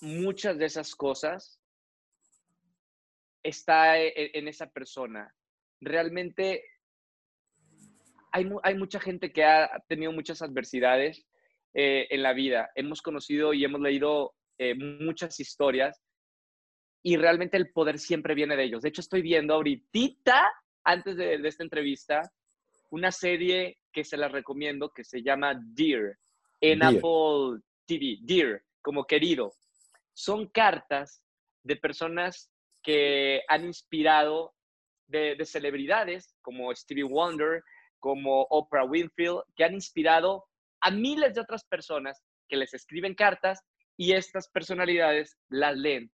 muchas 0.00 0.58
de 0.58 0.66
esas 0.66 0.94
cosas 0.94 1.58
está 3.42 3.98
e, 3.98 4.08
e, 4.08 4.38
en 4.38 4.48
esa 4.48 4.68
persona. 4.68 5.32
Realmente 5.80 6.64
hay, 8.32 8.50
hay 8.62 8.74
mucha 8.74 9.00
gente 9.00 9.32
que 9.32 9.44
ha 9.44 9.82
tenido 9.88 10.12
muchas 10.12 10.42
adversidades 10.42 11.24
eh, 11.78 12.06
en 12.08 12.22
la 12.22 12.32
vida. 12.32 12.70
Hemos 12.74 13.02
conocido 13.02 13.52
y 13.52 13.64
hemos 13.64 13.80
leído 13.80 14.34
eh, 14.58 14.74
muchas 14.74 15.38
historias 15.38 16.02
y 17.02 17.16
realmente 17.16 17.58
el 17.58 17.70
poder 17.70 17.98
siempre 17.98 18.34
viene 18.34 18.56
de 18.56 18.64
ellos. 18.64 18.82
De 18.82 18.88
hecho, 18.88 19.02
estoy 19.02 19.20
viendo 19.20 19.54
ahorita, 19.54 20.50
antes 20.84 21.16
de, 21.16 21.38
de 21.38 21.48
esta 21.48 21.62
entrevista, 21.62 22.22
una 22.90 23.12
serie 23.12 23.78
que 23.92 24.04
se 24.04 24.16
la 24.16 24.28
recomiendo 24.28 24.90
que 24.90 25.04
se 25.04 25.22
llama 25.22 25.60
Dear 25.74 26.16
en 26.60 26.82
Apple 26.82 27.60
TV. 27.86 28.18
Dear, 28.22 28.62
como 28.80 29.04
querido. 29.04 29.52
Son 30.14 30.46
cartas 30.48 31.22
de 31.62 31.76
personas 31.76 32.50
que 32.82 33.42
han 33.48 33.64
inspirado 33.64 34.54
de, 35.08 35.44
celebridades 35.44 36.34
como 36.42 36.74
Stevie 36.74 37.04
Wonder, 37.04 37.62
como 37.98 38.42
Oprah 38.50 38.84
Winfield, 38.84 39.42
que 39.56 39.64
han 39.64 39.74
inspirado 39.74 40.44
a 40.86 40.90
miles 40.92 41.34
de 41.34 41.40
otras 41.40 41.64
personas 41.64 42.22
que 42.48 42.56
les 42.56 42.72
escriben 42.72 43.16
cartas 43.16 43.60
y 43.96 44.12
estas 44.12 44.48
personalidades 44.48 45.36
las 45.48 45.76
leen. 45.76 46.12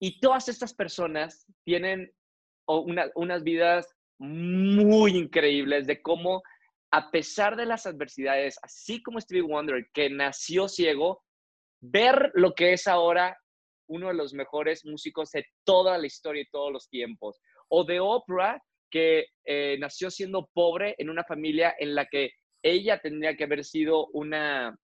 Y 0.00 0.18
todas 0.18 0.48
estas 0.48 0.74
personas 0.74 1.46
tienen 1.64 2.12
unas 2.66 3.42
vidas 3.44 3.86
muy 4.18 5.16
increíbles 5.16 5.86
de 5.86 6.02
cómo, 6.02 6.42
a 6.90 7.12
pesar 7.12 7.54
de 7.54 7.66
las 7.66 7.86
adversidades, 7.86 8.58
así 8.62 9.00
como 9.00 9.20
Stevie 9.20 9.42
Wonder, 9.42 9.86
que 9.92 10.10
nació 10.10 10.66
ciego, 10.66 11.22
ver 11.80 12.32
lo 12.34 12.52
que 12.54 12.72
es 12.72 12.88
ahora 12.88 13.38
uno 13.86 14.08
de 14.08 14.14
los 14.14 14.34
mejores 14.34 14.84
músicos 14.84 15.30
de 15.30 15.46
toda 15.64 15.96
la 15.98 16.06
historia 16.08 16.42
y 16.42 16.50
todos 16.50 16.72
los 16.72 16.88
tiempos. 16.88 17.40
O 17.68 17.84
de 17.84 18.00
Oprah, 18.00 18.60
que 18.90 19.26
eh, 19.44 19.76
nació 19.78 20.10
siendo 20.10 20.50
pobre 20.52 20.96
en 20.98 21.10
una 21.10 21.22
familia 21.22 21.76
en 21.78 21.94
la 21.94 22.06
que 22.06 22.32
ella 22.62 22.98
tendría 22.98 23.36
que 23.36 23.44
haber 23.44 23.64
sido 23.64 24.06
una, 24.08 24.78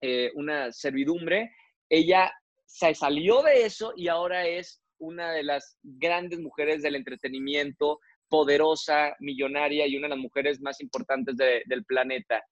eh, 0.00 0.30
una 0.34 0.72
servidumbre. 0.72 1.52
Ella 1.88 2.32
se 2.66 2.94
salió 2.94 3.42
de 3.42 3.64
eso 3.64 3.92
y 3.96 4.08
ahora 4.08 4.46
es 4.46 4.82
una 4.98 5.32
de 5.32 5.42
las 5.42 5.78
grandes 5.82 6.40
mujeres 6.40 6.82
del 6.82 6.94
entretenimiento, 6.94 8.00
poderosa, 8.28 9.14
millonaria 9.20 9.86
y 9.86 9.96
una 9.96 10.06
de 10.06 10.14
las 10.14 10.22
mujeres 10.22 10.60
más 10.60 10.80
importantes 10.80 11.36
del 11.36 11.84
planeta. 11.84 12.42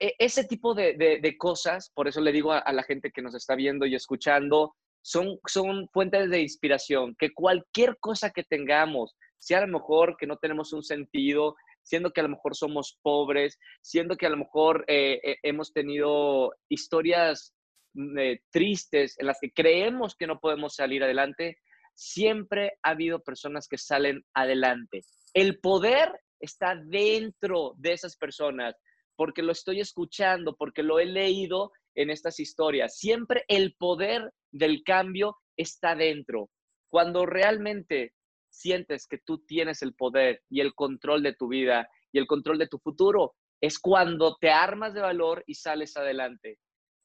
E, 0.00 0.14
ese 0.18 0.44
tipo 0.44 0.74
de, 0.74 1.36
cosas, 1.38 1.90
por 1.94 2.08
eso 2.08 2.20
le 2.20 2.32
digo 2.32 2.52
a, 2.52 2.72
la 2.72 2.82
gente 2.82 3.12
que 3.12 3.22
nos 3.22 3.34
está 3.34 3.54
viendo 3.54 3.86
y 3.86 3.94
escuchando, 3.94 4.74
son, 5.00 5.38
son 5.46 5.88
fuentes 5.92 6.30
de 6.30 6.40
inspiración, 6.40 7.14
que 7.18 7.32
cualquier 7.32 7.98
cosa 8.00 8.30
que 8.30 8.42
tengamos, 8.42 9.14
sea 9.38 9.58
a 9.58 9.66
lo 9.66 9.78
mejor 9.78 10.16
que 10.18 10.26
no 10.26 10.38
tenemos 10.38 10.72
un 10.72 10.82
sentido, 10.82 11.54
siendo 11.84 12.10
que 12.10 12.20
a 12.20 12.24
lo 12.24 12.30
mejor 12.30 12.56
somos 12.56 12.98
pobres, 13.02 13.58
siendo 13.80 14.16
que 14.16 14.26
a 14.26 14.30
lo 14.30 14.38
mejor 14.38 14.84
eh, 14.88 15.20
eh, 15.22 15.36
hemos 15.42 15.72
tenido 15.72 16.52
historias 16.68 17.54
mm, 17.92 18.18
eh, 18.18 18.40
tristes 18.50 19.16
en 19.18 19.26
las 19.26 19.38
que 19.40 19.52
creemos 19.52 20.16
que 20.16 20.26
no 20.26 20.40
podemos 20.40 20.74
salir 20.74 21.04
adelante, 21.04 21.58
siempre 21.94 22.72
ha 22.82 22.90
habido 22.90 23.22
personas 23.22 23.68
que 23.68 23.78
salen 23.78 24.24
adelante. 24.34 25.02
El 25.34 25.60
poder 25.60 26.10
está 26.40 26.74
dentro 26.74 27.74
de 27.76 27.92
esas 27.92 28.16
personas, 28.16 28.74
porque 29.16 29.42
lo 29.42 29.52
estoy 29.52 29.80
escuchando, 29.80 30.56
porque 30.56 30.82
lo 30.82 30.98
he 30.98 31.06
leído 31.06 31.70
en 31.94 32.10
estas 32.10 32.40
historias. 32.40 32.98
Siempre 32.98 33.44
el 33.46 33.74
poder 33.78 34.32
del 34.50 34.82
cambio 34.84 35.36
está 35.56 35.94
dentro. 35.94 36.50
Cuando 36.88 37.26
realmente 37.26 38.12
sientes 38.54 39.06
que 39.06 39.18
tú 39.18 39.44
tienes 39.44 39.82
el 39.82 39.94
poder 39.94 40.42
y 40.48 40.60
el 40.60 40.74
control 40.74 41.22
de 41.22 41.34
tu 41.34 41.48
vida 41.48 41.88
y 42.12 42.18
el 42.18 42.26
control 42.26 42.58
de 42.58 42.68
tu 42.68 42.78
futuro, 42.78 43.34
es 43.60 43.78
cuando 43.78 44.36
te 44.40 44.50
armas 44.50 44.94
de 44.94 45.00
valor 45.00 45.42
y 45.46 45.54
sales 45.54 45.96
adelante. 45.96 46.58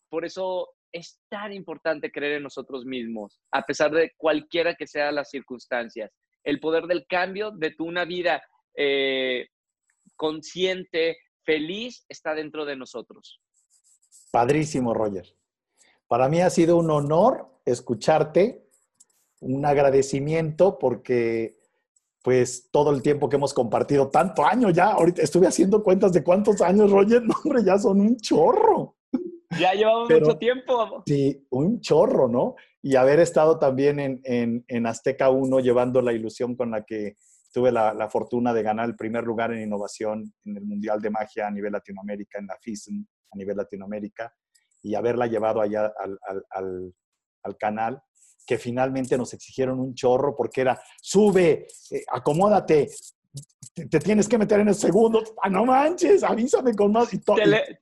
Por 0.10 0.26
eso 0.26 0.70
es 0.92 1.20
tan 1.30 1.54
importante 1.54 2.12
creer 2.12 2.38
en 2.38 2.44
nosotros 2.44 2.86
mismos, 2.86 3.40
a 3.52 3.64
pesar 3.64 3.92
de 3.92 4.12
cualquiera 4.18 4.76
que 4.76 4.88
sean 4.88 5.16
las 5.16 5.30
circunstancias. 5.30 6.12
El 6.44 6.60
poder 6.60 6.86
del 6.86 7.06
cambio 7.08 7.52
de 7.52 7.72
tu 7.72 7.86
una 7.86 8.06
vida 8.06 8.42
eh, 8.76 9.48
consciente, 10.16 11.18
feliz, 11.44 12.06
está 12.10 12.34
dentro 12.34 12.66
de 12.66 12.76
nosotros. 12.76 13.42
Padrísimo, 14.32 14.94
Roger. 14.94 15.26
Para 16.08 16.28
mí 16.28 16.42
ha 16.42 16.50
sido 16.50 16.78
un 16.78 16.90
honor 16.90 17.62
escucharte 17.66 18.69
un 19.40 19.66
agradecimiento 19.66 20.78
porque 20.78 21.58
pues 22.22 22.70
todo 22.72 22.92
el 22.92 23.02
tiempo 23.02 23.30
que 23.30 23.38
hemos 23.38 23.54
compartido, 23.54 24.10
tanto 24.10 24.46
año 24.46 24.70
ya, 24.70 24.92
ahorita 24.92 25.22
estuve 25.22 25.48
haciendo 25.48 25.82
cuentas 25.82 26.12
de 26.12 26.24
cuántos 26.24 26.62
años, 26.62 26.92
Roger, 26.92 27.24
no, 27.24 27.34
hombre, 27.44 27.64
ya 27.64 27.78
son 27.78 28.02
un 28.02 28.18
chorro. 28.18 28.98
Ya 29.60 29.74
llevamos 29.74 30.10
mucho 30.10 30.38
tiempo. 30.38 31.04
Sí, 31.08 31.48
un 31.50 31.82
chorro, 31.82 32.28
¿no? 32.28 32.56
Y 32.82 32.96
haber 32.96 33.20
estado 33.20 33.58
también 33.58 34.00
en, 34.00 34.64
en, 34.68 34.86
Azteca 34.86 35.30
1 35.30 35.60
llevando 35.60 36.02
la 36.02 36.14
ilusión 36.14 36.56
con 36.56 36.72
la 36.72 36.84
que 36.84 37.16
tuve 37.52 37.72
la, 37.72 38.10
fortuna 38.10 38.54
de 38.54 38.62
ganar 38.62 38.88
el 38.88 38.96
primer 38.96 39.24
lugar 39.24 39.52
en 39.52 39.64
innovación 39.64 40.32
en 40.46 40.58
el 40.58 40.66
Mundial 40.66 41.02
de 41.02 41.10
Magia 41.10 41.48
a 41.48 41.52
nivel 41.52 41.72
Latinoamérica, 41.72 42.38
en 42.40 42.48
la 42.48 42.58
FISM 42.62 43.04
a 43.32 43.38
nivel 43.38 43.58
Latinoamérica, 43.58 44.34
y 44.82 44.96
haberla 44.96 45.26
llevado 45.26 45.62
allá 45.62 45.92
al, 46.00 46.18
al, 46.52 46.94
al 47.44 47.58
canal 47.58 48.02
que 48.46 48.58
finalmente 48.58 49.18
nos 49.18 49.34
exigieron 49.34 49.80
un 49.80 49.94
chorro 49.94 50.36
porque 50.36 50.62
era, 50.62 50.82
sube, 51.02 51.68
eh, 51.92 52.04
acomódate, 52.12 52.90
te, 53.74 54.00
tienes 54.00 54.28
que 54.28 54.38
meter 54.38 54.60
en 54.60 54.70
el 54.70 54.76
segundo, 54.76 55.24
ah, 55.42 55.50
no 55.50 55.66
manches, 55.66 56.24
avísame 56.24 56.74
con 56.74 56.92
más. 56.92 57.14
Y 57.14 57.22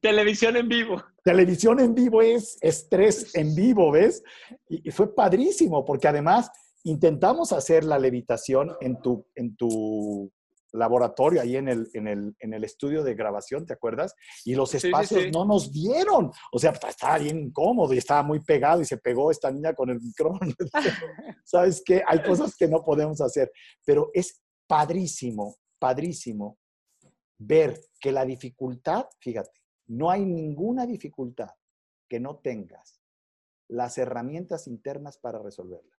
televisión 0.01 0.57
en 0.57 0.67
vivo. 0.67 1.03
Televisión 1.23 1.79
en 1.79 1.95
vivo 1.95 2.21
es 2.21 2.57
estrés 2.61 3.33
en 3.35 3.55
vivo, 3.55 3.91
¿ves? 3.91 4.23
Y, 4.69 4.91
fue 4.91 5.13
padrísimo 5.13 5.85
porque 5.85 6.07
además 6.07 6.51
intentamos 6.83 7.51
hacer 7.51 7.83
la 7.83 7.99
levitación 7.99 8.75
en 8.81 9.01
tu, 9.01 9.25
en 9.35 9.55
tu 9.55 10.31
laboratorio, 10.73 11.41
ahí 11.41 11.55
en 11.55 11.67
el, 11.67 11.89
en 11.93 12.07
el, 12.07 12.35
en 12.39 12.53
el 12.53 12.63
estudio 12.63 13.03
de 13.03 13.15
grabación, 13.15 13.65
¿te 13.65 13.73
acuerdas? 13.73 14.13
Y 14.45 14.55
los 14.55 14.73
espacios 14.73 15.31
no 15.31 15.45
nos 15.45 15.71
dieron. 15.71 16.31
O 16.51 16.59
sea, 16.59 16.71
estaba 16.71 17.17
bien 17.17 17.39
incómodo 17.39 17.93
y 17.93 17.97
estaba 17.97 18.23
muy 18.23 18.39
pegado 18.39 18.81
y 18.81 18.85
se 18.85 18.97
pegó 18.97 19.31
esta 19.31 19.51
niña 19.51 19.73
con 19.73 19.89
el 19.89 20.01
micrófono. 20.01 20.53
¿Sabes 21.45 21.81
qué? 21.85 22.03
Hay 22.05 22.21
cosas 22.21 22.55
que 22.55 22.67
no 22.67 22.83
podemos 22.83 23.21
hacer, 23.21 23.51
pero 23.85 24.09
es 24.13 24.41
padrísimo, 24.67 25.57
padrísimo 25.79 26.57
ver 27.37 27.79
que 27.99 28.11
la 28.11 28.25
dificultad, 28.25 29.05
fíjate, 29.19 29.61
no 29.87 30.09
hay 30.09 30.25
ninguna 30.25 30.85
dificultad 30.85 31.49
que 32.09 32.19
no 32.19 32.37
tengas 32.37 33.01
las 33.69 33.97
herramientas 33.97 34.67
internas 34.67 35.17
para 35.17 35.39
resolverla. 35.39 35.96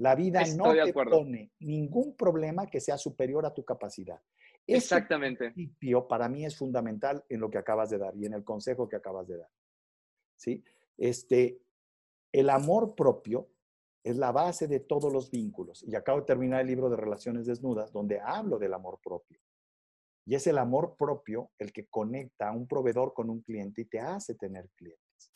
La 0.00 0.14
vida 0.14 0.42
no 0.56 0.72
te 0.72 0.94
pone 0.94 1.52
ningún 1.60 2.16
problema 2.16 2.66
que 2.66 2.80
sea 2.80 2.96
superior 2.96 3.44
a 3.44 3.52
tu 3.52 3.62
capacidad. 3.64 4.18
Este 4.66 4.78
Exactamente. 4.78 5.50
Principio 5.50 6.08
para 6.08 6.26
mí 6.26 6.46
es 6.46 6.56
fundamental 6.56 7.22
en 7.28 7.38
lo 7.38 7.50
que 7.50 7.58
acabas 7.58 7.90
de 7.90 7.98
dar 7.98 8.16
y 8.16 8.24
en 8.24 8.32
el 8.32 8.42
consejo 8.42 8.88
que 8.88 8.96
acabas 8.96 9.28
de 9.28 9.36
dar. 9.36 9.50
¿Sí? 10.36 10.64
Este, 10.96 11.60
el 12.32 12.48
amor 12.48 12.94
propio 12.94 13.50
es 14.02 14.16
la 14.16 14.32
base 14.32 14.68
de 14.68 14.80
todos 14.80 15.12
los 15.12 15.30
vínculos. 15.30 15.84
Y 15.86 15.94
acabo 15.94 16.20
de 16.20 16.26
terminar 16.26 16.62
el 16.62 16.68
libro 16.68 16.88
de 16.88 16.96
Relaciones 16.96 17.44
Desnudas, 17.44 17.92
donde 17.92 18.20
hablo 18.20 18.58
del 18.58 18.72
amor 18.72 19.00
propio. 19.04 19.38
Y 20.24 20.34
es 20.34 20.46
el 20.46 20.56
amor 20.56 20.96
propio 20.96 21.50
el 21.58 21.74
que 21.74 21.88
conecta 21.88 22.48
a 22.48 22.52
un 22.52 22.66
proveedor 22.66 23.12
con 23.12 23.28
un 23.28 23.42
cliente 23.42 23.82
y 23.82 23.84
te 23.84 24.00
hace 24.00 24.34
tener 24.34 24.70
clientes. 24.70 25.30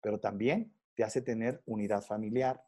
Pero 0.00 0.20
también 0.20 0.72
te 0.94 1.02
hace 1.02 1.20
tener 1.20 1.62
unidad 1.66 2.02
familiar, 2.02 2.62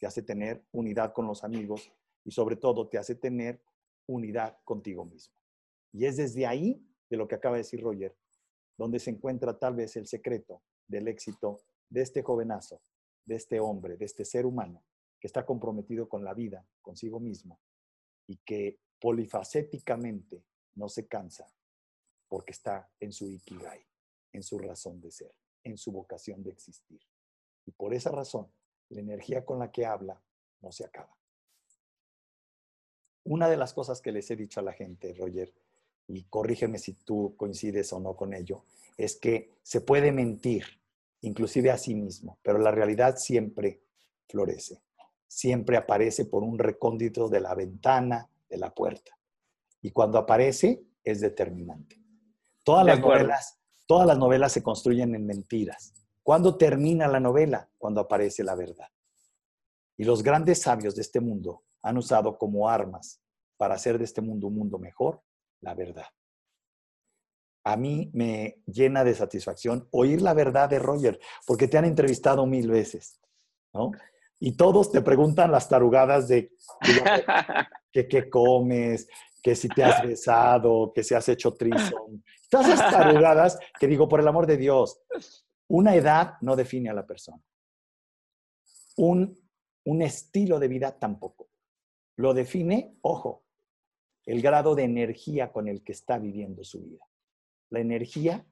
te 0.00 0.06
hace 0.06 0.22
tener 0.22 0.64
unidad 0.72 1.12
con 1.12 1.26
los 1.26 1.44
amigos 1.44 1.92
y 2.24 2.32
sobre 2.32 2.56
todo 2.56 2.88
te 2.88 2.98
hace 2.98 3.14
tener 3.14 3.62
unidad 4.06 4.58
contigo 4.64 5.04
mismo. 5.04 5.34
Y 5.92 6.06
es 6.06 6.16
desde 6.16 6.46
ahí, 6.46 6.84
de 7.08 7.16
lo 7.16 7.28
que 7.28 7.34
acaba 7.34 7.56
de 7.56 7.62
decir 7.62 7.82
Roger, 7.82 8.16
donde 8.76 8.98
se 8.98 9.10
encuentra 9.10 9.58
tal 9.58 9.74
vez 9.74 9.96
el 9.96 10.06
secreto 10.06 10.62
del 10.88 11.06
éxito 11.06 11.60
de 11.90 12.00
este 12.00 12.22
jovenazo, 12.22 12.80
de 13.26 13.36
este 13.36 13.60
hombre, 13.60 13.96
de 13.96 14.06
este 14.06 14.24
ser 14.24 14.46
humano 14.46 14.82
que 15.20 15.26
está 15.26 15.44
comprometido 15.44 16.08
con 16.08 16.24
la 16.24 16.32
vida, 16.32 16.66
consigo 16.80 17.20
mismo, 17.20 17.60
y 18.26 18.38
que 18.38 18.80
polifacéticamente 18.98 20.42
no 20.76 20.88
se 20.88 21.06
cansa 21.06 21.52
porque 22.26 22.52
está 22.52 22.90
en 22.98 23.12
su 23.12 23.30
ikigai, 23.30 23.86
en 24.32 24.42
su 24.42 24.58
razón 24.58 24.98
de 25.00 25.10
ser, 25.10 25.34
en 25.62 25.76
su 25.76 25.92
vocación 25.92 26.42
de 26.42 26.50
existir. 26.50 27.02
Y 27.66 27.72
por 27.72 27.92
esa 27.92 28.10
razón 28.10 28.50
la 28.90 29.00
energía 29.00 29.44
con 29.44 29.58
la 29.58 29.70
que 29.70 29.86
habla 29.86 30.20
no 30.60 30.70
se 30.70 30.84
acaba. 30.84 31.16
Una 33.24 33.48
de 33.48 33.56
las 33.56 33.72
cosas 33.72 34.00
que 34.00 34.12
les 34.12 34.30
he 34.30 34.36
dicho 34.36 34.60
a 34.60 34.62
la 34.62 34.72
gente, 34.72 35.14
Roger, 35.14 35.52
y 36.08 36.24
corrígeme 36.24 36.78
si 36.78 36.94
tú 36.94 37.34
coincides 37.36 37.92
o 37.92 38.00
no 38.00 38.16
con 38.16 38.34
ello, 38.34 38.64
es 38.96 39.16
que 39.16 39.52
se 39.62 39.80
puede 39.80 40.12
mentir, 40.12 40.64
inclusive 41.20 41.70
a 41.70 41.78
sí 41.78 41.94
mismo, 41.94 42.38
pero 42.42 42.58
la 42.58 42.70
realidad 42.70 43.16
siempre 43.16 43.82
florece, 44.28 44.82
siempre 45.26 45.76
aparece 45.76 46.24
por 46.24 46.42
un 46.42 46.58
recóndito 46.58 47.28
de 47.28 47.40
la 47.40 47.54
ventana, 47.54 48.28
de 48.48 48.58
la 48.58 48.74
puerta. 48.74 49.16
Y 49.82 49.92
cuando 49.92 50.18
aparece, 50.18 50.82
es 51.04 51.20
determinante. 51.20 51.98
Todas 52.62 52.84
las 52.84 53.00
novelas, 53.00 53.58
todas 53.86 54.06
las 54.06 54.18
novelas 54.18 54.52
se 54.52 54.62
construyen 54.62 55.14
en 55.14 55.26
mentiras. 55.26 55.94
¿Cuándo 56.22 56.56
termina 56.56 57.08
la 57.08 57.20
novela? 57.20 57.68
Cuando 57.78 58.00
aparece 58.00 58.44
la 58.44 58.54
verdad. 58.54 58.88
Y 59.96 60.04
los 60.04 60.22
grandes 60.22 60.62
sabios 60.62 60.94
de 60.94 61.02
este 61.02 61.20
mundo 61.20 61.62
han 61.82 61.98
usado 61.98 62.38
como 62.38 62.68
armas 62.68 63.20
para 63.56 63.74
hacer 63.74 63.98
de 63.98 64.04
este 64.04 64.20
mundo 64.20 64.46
un 64.46 64.54
mundo 64.54 64.78
mejor 64.78 65.22
la 65.60 65.74
verdad. 65.74 66.06
A 67.64 67.76
mí 67.76 68.10
me 68.14 68.62
llena 68.66 69.04
de 69.04 69.14
satisfacción 69.14 69.86
oír 69.90 70.22
la 70.22 70.32
verdad 70.32 70.70
de 70.70 70.78
Roger, 70.78 71.20
porque 71.46 71.68
te 71.68 71.76
han 71.76 71.84
entrevistado 71.84 72.46
mil 72.46 72.70
veces, 72.70 73.20
¿no? 73.74 73.92
Y 74.38 74.52
todos 74.52 74.90
te 74.90 75.02
preguntan 75.02 75.52
las 75.52 75.68
tarugadas 75.68 76.26
de 76.26 76.52
qué 77.92 78.30
comes, 78.30 79.06
que 79.42 79.54
si 79.54 79.68
te 79.68 79.84
has 79.84 80.02
besado, 80.02 80.92
que 80.94 81.04
si 81.04 81.14
has 81.14 81.28
hecho 81.28 81.54
trison. 81.54 82.24
Todas 82.48 82.68
esas 82.68 82.90
tarugadas 82.90 83.58
que 83.78 83.86
digo, 83.86 84.08
por 84.08 84.20
el 84.20 84.28
amor 84.28 84.46
de 84.46 84.56
Dios, 84.56 85.02
una 85.70 85.94
edad 85.94 86.34
no 86.40 86.56
define 86.56 86.90
a 86.90 86.94
la 86.94 87.06
persona. 87.06 87.40
Un, 88.96 89.38
un 89.84 90.02
estilo 90.02 90.58
de 90.58 90.66
vida 90.66 90.98
tampoco. 90.98 91.48
Lo 92.16 92.34
define, 92.34 92.96
ojo, 93.02 93.44
el 94.26 94.42
grado 94.42 94.74
de 94.74 94.82
energía 94.82 95.52
con 95.52 95.68
el 95.68 95.84
que 95.84 95.92
está 95.92 96.18
viviendo 96.18 96.64
su 96.64 96.82
vida. 96.82 97.06
La 97.68 97.78
energía 97.78 98.44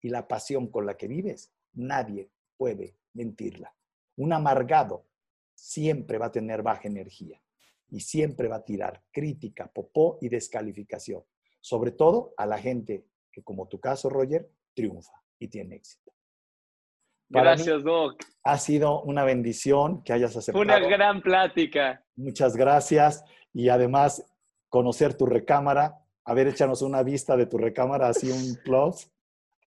y 0.00 0.08
la 0.08 0.26
pasión 0.26 0.66
con 0.66 0.84
la 0.84 0.96
que 0.96 1.06
vives, 1.06 1.52
nadie 1.74 2.32
puede 2.56 2.96
mentirla. 3.12 3.72
Un 4.16 4.32
amargado 4.32 5.06
siempre 5.54 6.18
va 6.18 6.26
a 6.26 6.32
tener 6.32 6.62
baja 6.62 6.88
energía 6.88 7.40
y 7.88 8.00
siempre 8.00 8.48
va 8.48 8.56
a 8.56 8.64
tirar 8.64 9.04
crítica, 9.12 9.70
popó 9.72 10.18
y 10.20 10.28
descalificación, 10.28 11.22
sobre 11.60 11.92
todo 11.92 12.34
a 12.36 12.46
la 12.46 12.58
gente 12.58 13.06
que 13.30 13.44
como 13.44 13.68
tu 13.68 13.78
caso, 13.78 14.10
Roger, 14.10 14.50
triunfa 14.74 15.22
y 15.38 15.46
tiene 15.46 15.76
éxito. 15.76 16.14
Gracias, 17.28 17.82
Doc. 17.82 18.22
Ha 18.44 18.58
sido 18.58 19.02
una 19.02 19.24
bendición 19.24 20.02
que 20.02 20.12
hayas 20.12 20.36
aceptado. 20.36 20.62
Una 20.62 20.78
gran 20.78 21.22
plática. 21.22 22.04
Muchas 22.16 22.56
gracias 22.56 23.24
y 23.52 23.68
además 23.68 24.24
conocer 24.68 25.16
tu 25.16 25.26
recámara. 25.26 25.98
A 26.24 26.34
ver, 26.34 26.48
échanos 26.48 26.82
una 26.82 27.02
vista 27.02 27.36
de 27.36 27.46
tu 27.46 27.58
recámara, 27.58 28.08
así 28.08 28.30
un 28.30 28.54
close. 28.64 29.08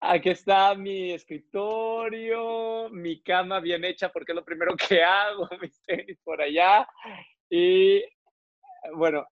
Aquí 0.01 0.31
está 0.31 0.75
mi 0.75 1.13
escritorio, 1.13 2.91
mi 2.91 3.23
cama 3.23 3.61
bien 3.61 3.85
hecha 3.85 4.11
porque 4.11 4.33
es 4.33 4.37
lo 4.37 4.45
primero 4.45 4.75
que 4.77 5.03
hago, 5.03 5.49
mis 5.61 5.81
tenis 5.83 6.19
por 6.23 6.41
allá. 6.41 6.87
Y 7.49 8.03
bueno, 8.95 9.27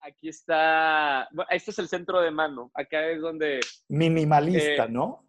aquí 0.00 0.28
está, 0.28 1.28
este 1.50 1.70
es 1.70 1.78
el 1.78 1.88
centro 1.88 2.20
de 2.20 2.30
mano, 2.30 2.70
acá 2.74 3.06
es 3.08 3.20
donde... 3.20 3.60
Minimalista, 3.88 4.84
eh, 4.84 4.88
¿no? 4.88 5.25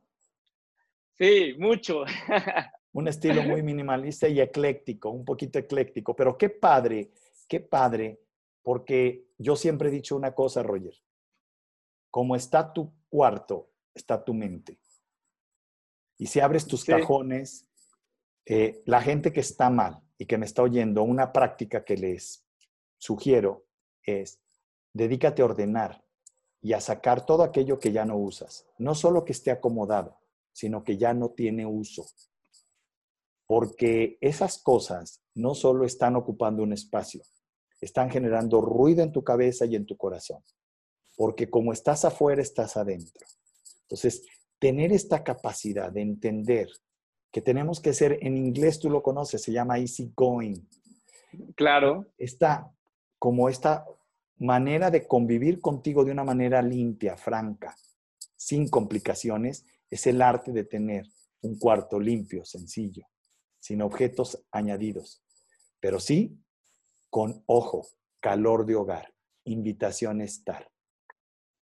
Sí, 1.18 1.56
mucho. 1.58 2.04
un 2.94 3.08
estilo 3.08 3.44
muy 3.44 3.62
minimalista 3.62 4.28
y 4.28 4.42
ecléctico, 4.42 5.12
un 5.12 5.24
poquito 5.24 5.60
ecléctico, 5.60 6.16
pero 6.16 6.38
qué 6.38 6.50
padre, 6.50 7.12
qué 7.48 7.60
padre, 7.60 8.20
porque 8.64 9.28
yo 9.38 9.56
siempre 9.56 9.90
he 9.90 9.92
dicho 9.92 10.16
una 10.16 10.34
cosa, 10.34 10.64
Roger, 10.64 10.96
como 12.10 12.36
está 12.36 12.74
tu 12.74 12.92
cuarto, 13.08 13.70
está 13.94 14.24
tu 14.24 14.34
mente. 14.34 14.80
Y 16.18 16.26
si 16.26 16.40
abres 16.40 16.66
tus 16.66 16.84
cajones, 16.84 17.68
eh, 18.46 18.82
la 18.86 19.02
gente 19.02 19.32
que 19.32 19.42
está 19.42 19.70
mal 19.70 20.02
y 20.18 20.26
que 20.26 20.40
me 20.40 20.46
está 20.46 20.64
oyendo, 20.64 21.04
una 21.04 21.32
práctica 21.32 21.84
que 21.86 21.98
les 21.98 22.48
sugiero 22.98 23.68
es, 24.02 24.42
dedícate 24.94 25.44
a 25.44 25.46
ordenar 25.46 26.04
y 26.62 26.74
a 26.74 26.82
sacar 26.82 27.26
todo 27.28 27.44
aquello 27.44 27.78
que 27.78 27.92
ya 27.92 28.06
no 28.06 28.18
usas. 28.18 28.68
No 28.80 28.96
solo 28.96 29.24
que 29.24 29.34
esté 29.34 29.52
acomodado, 29.52 30.18
sino 30.58 30.84
que 30.84 30.98
ya 30.98 31.14
no 31.14 31.30
tiene 31.30 31.68
uso. 31.68 32.08
Porque 33.46 34.18
esas 34.22 34.58
cosas 34.58 35.22
no 35.36 35.54
solo 35.54 35.86
están 35.86 36.16
ocupando 36.16 36.64
un 36.64 36.74
espacio, 36.74 37.22
están 37.80 38.10
generando 38.10 38.60
ruido 38.60 39.04
en 39.04 39.12
tu 39.12 39.24
cabeza 39.24 39.68
y 39.68 39.76
en 39.76 39.86
tu 39.86 39.96
corazón. 39.96 40.44
Porque 41.16 41.48
como 41.48 41.74
estás 41.74 42.06
afuera, 42.06 42.42
estás 42.42 42.76
adentro. 42.76 43.24
Entonces, 43.84 44.26
tener 44.58 44.92
esta 44.92 45.24
capacidad 45.24 45.92
de 45.92 46.02
entender 46.02 46.70
que 47.32 47.44
tenemos 47.44 47.80
que 47.80 47.94
ser, 47.94 48.18
en 48.22 48.36
inglés 48.36 48.80
tú 48.80 48.90
lo 48.90 49.04
conoces, 49.04 49.44
se 49.44 49.52
llama 49.52 49.78
easy 49.78 50.12
going. 50.16 50.56
Claro. 51.56 52.08
Esta, 52.18 52.74
como 53.20 53.48
esta 53.48 53.86
manera 54.40 54.90
de 54.90 55.06
convivir 55.06 55.62
contigo 55.62 56.04
de 56.04 56.14
una 56.14 56.24
manera 56.24 56.64
limpia, 56.64 57.16
franca, 57.16 57.76
sin 58.36 58.68
complicaciones, 58.70 59.68
es 59.90 60.08
el 60.08 60.22
arte 60.22 60.52
de 60.52 60.64
tener 60.64 61.06
un 61.42 61.58
cuarto 61.58 62.00
limpio, 62.00 62.44
sencillo, 62.46 63.06
sin 63.60 63.82
objetos 63.82 64.44
añadidos, 64.52 65.24
pero 65.80 66.00
sí 66.00 66.38
con 67.10 67.44
ojo, 67.46 67.88
calor 68.20 68.66
de 68.66 68.76
hogar, 68.76 69.14
invitación 69.46 70.22
a 70.22 70.26
estar. 70.26 70.70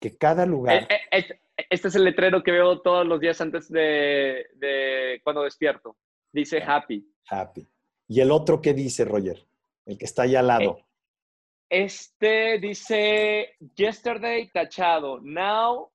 Que 0.00 0.16
cada 0.16 0.46
lugar... 0.46 0.88
Eh, 0.90 1.00
eh, 1.10 1.40
este 1.70 1.88
es 1.88 1.94
el 1.94 2.04
letrero 2.04 2.42
que 2.42 2.50
veo 2.50 2.80
todos 2.80 3.06
los 3.06 3.20
días 3.20 3.40
antes 3.40 3.68
de, 3.68 5.20
cuando 5.22 5.42
despierto. 5.42 5.96
Dice 6.32 6.62
happy. 6.62 7.06
Happy. 7.28 7.68
¿Y 8.08 8.20
el 8.20 8.30
otro 8.30 8.60
qué 8.60 8.74
dice, 8.74 9.04
Roger? 9.04 9.46
El 9.86 9.98
que 9.98 10.04
está 10.04 10.22
allá 10.22 10.40
al 10.40 10.46
lado. 10.48 10.78
Eh, 10.78 11.84
este 11.84 12.58
dice 12.58 13.56
yesterday 13.74 14.50
tachado. 14.50 15.20
Now 15.20 15.91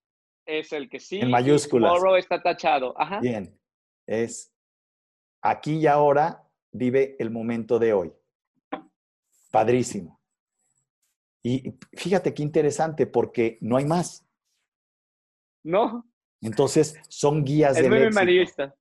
es 0.47 0.71
el 0.73 0.89
que 0.89 0.99
sí. 0.99 1.19
En 1.19 1.29
mayúsculas. 1.29 1.91
Tomorrow 1.91 2.15
está 2.15 2.41
tachado. 2.41 2.99
Ajá. 2.99 3.19
Bien. 3.19 3.55
Es 4.07 4.53
aquí 5.41 5.75
y 5.75 5.87
ahora 5.87 6.43
vive 6.71 7.15
el 7.19 7.29
momento 7.29 7.77
de 7.77 7.93
hoy. 7.93 8.13
Padrísimo. 9.51 10.19
Y 11.43 11.73
fíjate 11.93 12.33
qué 12.33 12.43
interesante 12.43 13.07
porque 13.07 13.57
no 13.61 13.77
hay 13.77 13.85
más. 13.85 14.25
No. 15.63 16.05
Entonces, 16.41 16.95
son 17.07 17.43
guías 17.43 17.77
es 17.77 17.87
muy 17.87 17.99
minimalista. 17.99 18.75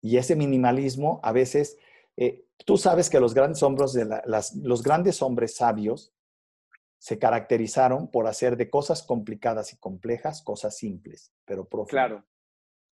Y 0.00 0.16
ese 0.16 0.36
minimalismo, 0.36 1.20
a 1.22 1.32
veces, 1.32 1.76
eh, 2.16 2.44
tú 2.64 2.76
sabes 2.76 3.10
que 3.10 3.20
los 3.20 3.34
grandes, 3.34 3.62
hombres 3.62 3.92
de 3.92 4.04
las, 4.04 4.54
los 4.56 4.82
grandes 4.82 5.22
hombres 5.22 5.56
sabios 5.56 6.12
se 6.98 7.18
caracterizaron 7.18 8.10
por 8.10 8.26
hacer 8.26 8.56
de 8.56 8.68
cosas 8.68 9.02
complicadas 9.02 9.72
y 9.72 9.78
complejas 9.78 10.42
cosas 10.42 10.76
simples, 10.76 11.32
pero 11.44 11.68
profundas. 11.68 11.90
Claro, 11.90 12.24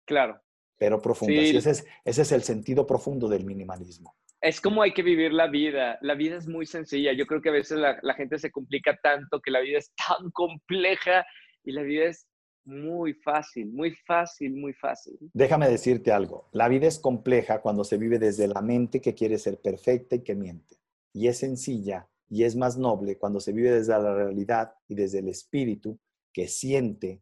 claro. 0.05 0.41
Pero 0.77 1.01
profundas. 1.01 1.45
Y 1.45 1.57
ese 1.57 1.71
es, 1.71 1.87
ese 2.03 2.21
es 2.21 2.31
el 2.31 2.43
sentido 2.43 2.85
profundo 2.85 3.27
del 3.27 3.45
minimalismo. 3.45 4.15
Es 4.41 4.61
como 4.61 4.81
hay 4.83 4.93
que 4.93 5.01
vivir 5.01 5.33
la 5.33 5.47
vida. 5.47 5.97
La 6.01 6.13
vida 6.13 6.37
es 6.37 6.47
muy 6.47 6.65
sencilla. 6.65 7.13
Yo 7.13 7.25
creo 7.25 7.41
que 7.41 7.49
a 7.49 7.53
veces 7.53 7.79
la, 7.79 7.97
la 8.03 8.13
gente 8.13 8.37
se 8.37 8.51
complica 8.51 8.95
tanto 9.01 9.41
que 9.41 9.51
la 9.51 9.61
vida 9.61 9.79
es 9.79 9.91
tan 9.95 10.29
compleja 10.31 11.25
y 11.63 11.71
la 11.71 11.81
vida 11.81 12.05
es 12.05 12.27
muy 12.65 13.13
fácil, 13.13 13.71
muy 13.71 13.91
fácil, 14.05 14.53
muy 14.55 14.73
fácil. 14.73 15.17
Déjame 15.33 15.69
decirte 15.69 16.11
algo. 16.11 16.49
La 16.51 16.67
vida 16.67 16.87
es 16.87 16.99
compleja 16.99 17.61
cuando 17.61 17.83
se 17.83 17.97
vive 17.97 18.19
desde 18.19 18.47
la 18.47 18.61
mente 18.61 19.01
que 19.01 19.15
quiere 19.15 19.37
ser 19.37 19.61
perfecta 19.61 20.15
y 20.15 20.23
que 20.23 20.35
miente. 20.35 20.75
Y 21.13 21.27
es 21.27 21.39
sencilla 21.39 22.07
y 22.35 22.43
es 22.43 22.57
más 22.57 22.77
noble 22.77 23.17
cuando 23.17 23.39
se 23.39 23.53
vive 23.53 23.71
desde 23.71 23.93
la 23.93 24.13
realidad 24.13 24.75
y 24.89 24.95
desde 24.95 25.19
el 25.19 25.29
espíritu 25.29 25.97
que 26.33 26.49
siente, 26.49 27.21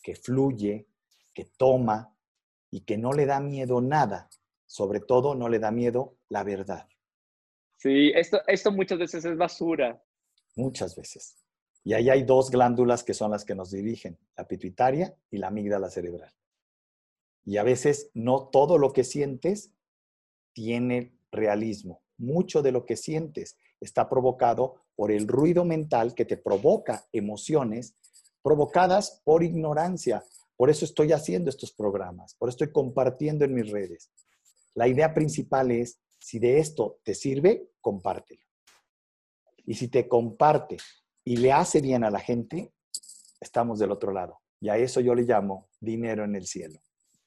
que 0.00 0.14
fluye, 0.14 0.86
que 1.34 1.46
toma 1.56 2.16
y 2.70 2.82
que 2.82 2.96
no 2.96 3.12
le 3.12 3.26
da 3.26 3.40
miedo 3.40 3.80
nada. 3.80 4.30
Sobre 4.66 5.00
todo 5.00 5.34
no 5.34 5.48
le 5.48 5.58
da 5.58 5.72
miedo 5.72 6.16
la 6.28 6.44
verdad. 6.44 6.86
Sí, 7.76 8.12
esto, 8.14 8.40
esto 8.46 8.70
muchas 8.70 9.00
veces 9.00 9.24
es 9.24 9.36
basura. 9.36 10.00
Muchas 10.54 10.94
veces. 10.94 11.42
Y 11.82 11.94
ahí 11.94 12.08
hay 12.08 12.22
dos 12.22 12.48
glándulas 12.48 13.02
que 13.02 13.14
son 13.14 13.32
las 13.32 13.44
que 13.44 13.56
nos 13.56 13.72
dirigen, 13.72 14.16
la 14.36 14.46
pituitaria 14.46 15.12
y 15.28 15.38
la 15.38 15.48
amígdala 15.48 15.90
cerebral. 15.90 16.32
Y 17.44 17.56
a 17.56 17.64
veces 17.64 18.12
no 18.14 18.48
todo 18.50 18.78
lo 18.78 18.92
que 18.92 19.02
sientes 19.02 19.72
tiene 20.52 21.18
realismo. 21.32 22.04
Mucho 22.16 22.62
de 22.62 22.70
lo 22.70 22.86
que 22.86 22.96
sientes 22.96 23.58
está 23.82 24.08
provocado 24.08 24.76
por 24.94 25.10
el 25.10 25.26
ruido 25.26 25.64
mental 25.64 26.14
que 26.14 26.24
te 26.24 26.36
provoca 26.36 27.06
emociones 27.12 27.96
provocadas 28.42 29.20
por 29.24 29.42
ignorancia. 29.42 30.22
Por 30.56 30.70
eso 30.70 30.84
estoy 30.84 31.12
haciendo 31.12 31.50
estos 31.50 31.72
programas, 31.72 32.34
por 32.34 32.48
eso 32.48 32.56
estoy 32.56 32.72
compartiendo 32.72 33.44
en 33.44 33.54
mis 33.54 33.70
redes. 33.70 34.10
La 34.74 34.88
idea 34.88 35.12
principal 35.12 35.70
es, 35.70 36.00
si 36.18 36.38
de 36.38 36.58
esto 36.58 37.00
te 37.02 37.14
sirve, 37.14 37.70
compártelo. 37.80 38.42
Y 39.64 39.74
si 39.74 39.88
te 39.88 40.08
comparte 40.08 40.76
y 41.24 41.36
le 41.36 41.52
hace 41.52 41.80
bien 41.80 42.04
a 42.04 42.10
la 42.10 42.20
gente, 42.20 42.72
estamos 43.40 43.78
del 43.78 43.90
otro 43.90 44.12
lado. 44.12 44.40
Y 44.60 44.68
a 44.68 44.76
eso 44.76 45.00
yo 45.00 45.14
le 45.14 45.22
llamo 45.22 45.68
dinero 45.80 46.24
en 46.24 46.36
el 46.36 46.46
cielo, 46.46 46.80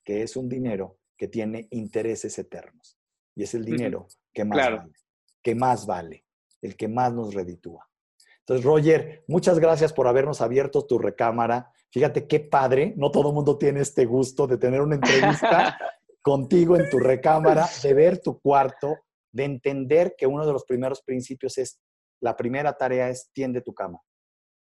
que 0.04 0.22
es 0.22 0.36
un 0.38 0.48
dinero 0.48 1.00
que 1.18 1.28
tiene 1.28 1.68
intereses 1.72 2.38
eternos. 2.40 2.98
Y 3.36 3.44
es 3.44 3.54
el 3.54 3.66
dinero 3.66 4.08
que 4.34 4.46
más 4.46 4.58
vale, 4.58 4.94
que 5.42 5.56
más 5.56 5.86
vale, 5.86 6.25
el 6.66 6.76
que 6.76 6.88
más 6.88 7.14
nos 7.14 7.34
reditúa. 7.34 7.88
Entonces, 8.40 8.66
Roger, 8.66 9.24
muchas 9.28 9.58
gracias 9.58 9.92
por 9.92 10.08
habernos 10.08 10.42
abierto 10.42 10.86
tu 10.86 11.00
recámara. 11.00 11.72
Fíjate 11.90 12.28
qué 12.28 12.40
padre, 12.40 12.94
no 12.96 13.10
todo 13.10 13.30
el 13.30 13.36
mundo 13.36 13.58
tiene 13.58 13.82
este 13.82 14.06
gusto 14.06 14.46
de 14.46 14.58
tener 14.58 14.82
una 14.82 14.96
entrevista 14.96 15.78
contigo 16.22 16.76
en 16.76 16.90
tu 16.90 17.00
recámara, 17.00 17.68
de 17.82 17.94
ver 17.94 18.20
tu 18.20 18.40
cuarto, 18.40 18.98
de 19.32 19.46
entender 19.46 20.16
que 20.18 20.28
uno 20.28 20.46
de 20.46 20.54
los 20.54 20.64
primeros 20.64 21.02
principios 21.02 21.58
es 21.58 21.80
la 22.22 22.38
primera 22.38 22.74
tarea 22.74 23.10
es 23.10 23.30
tiende 23.34 23.62
tu 23.62 23.74
cama. 23.74 24.00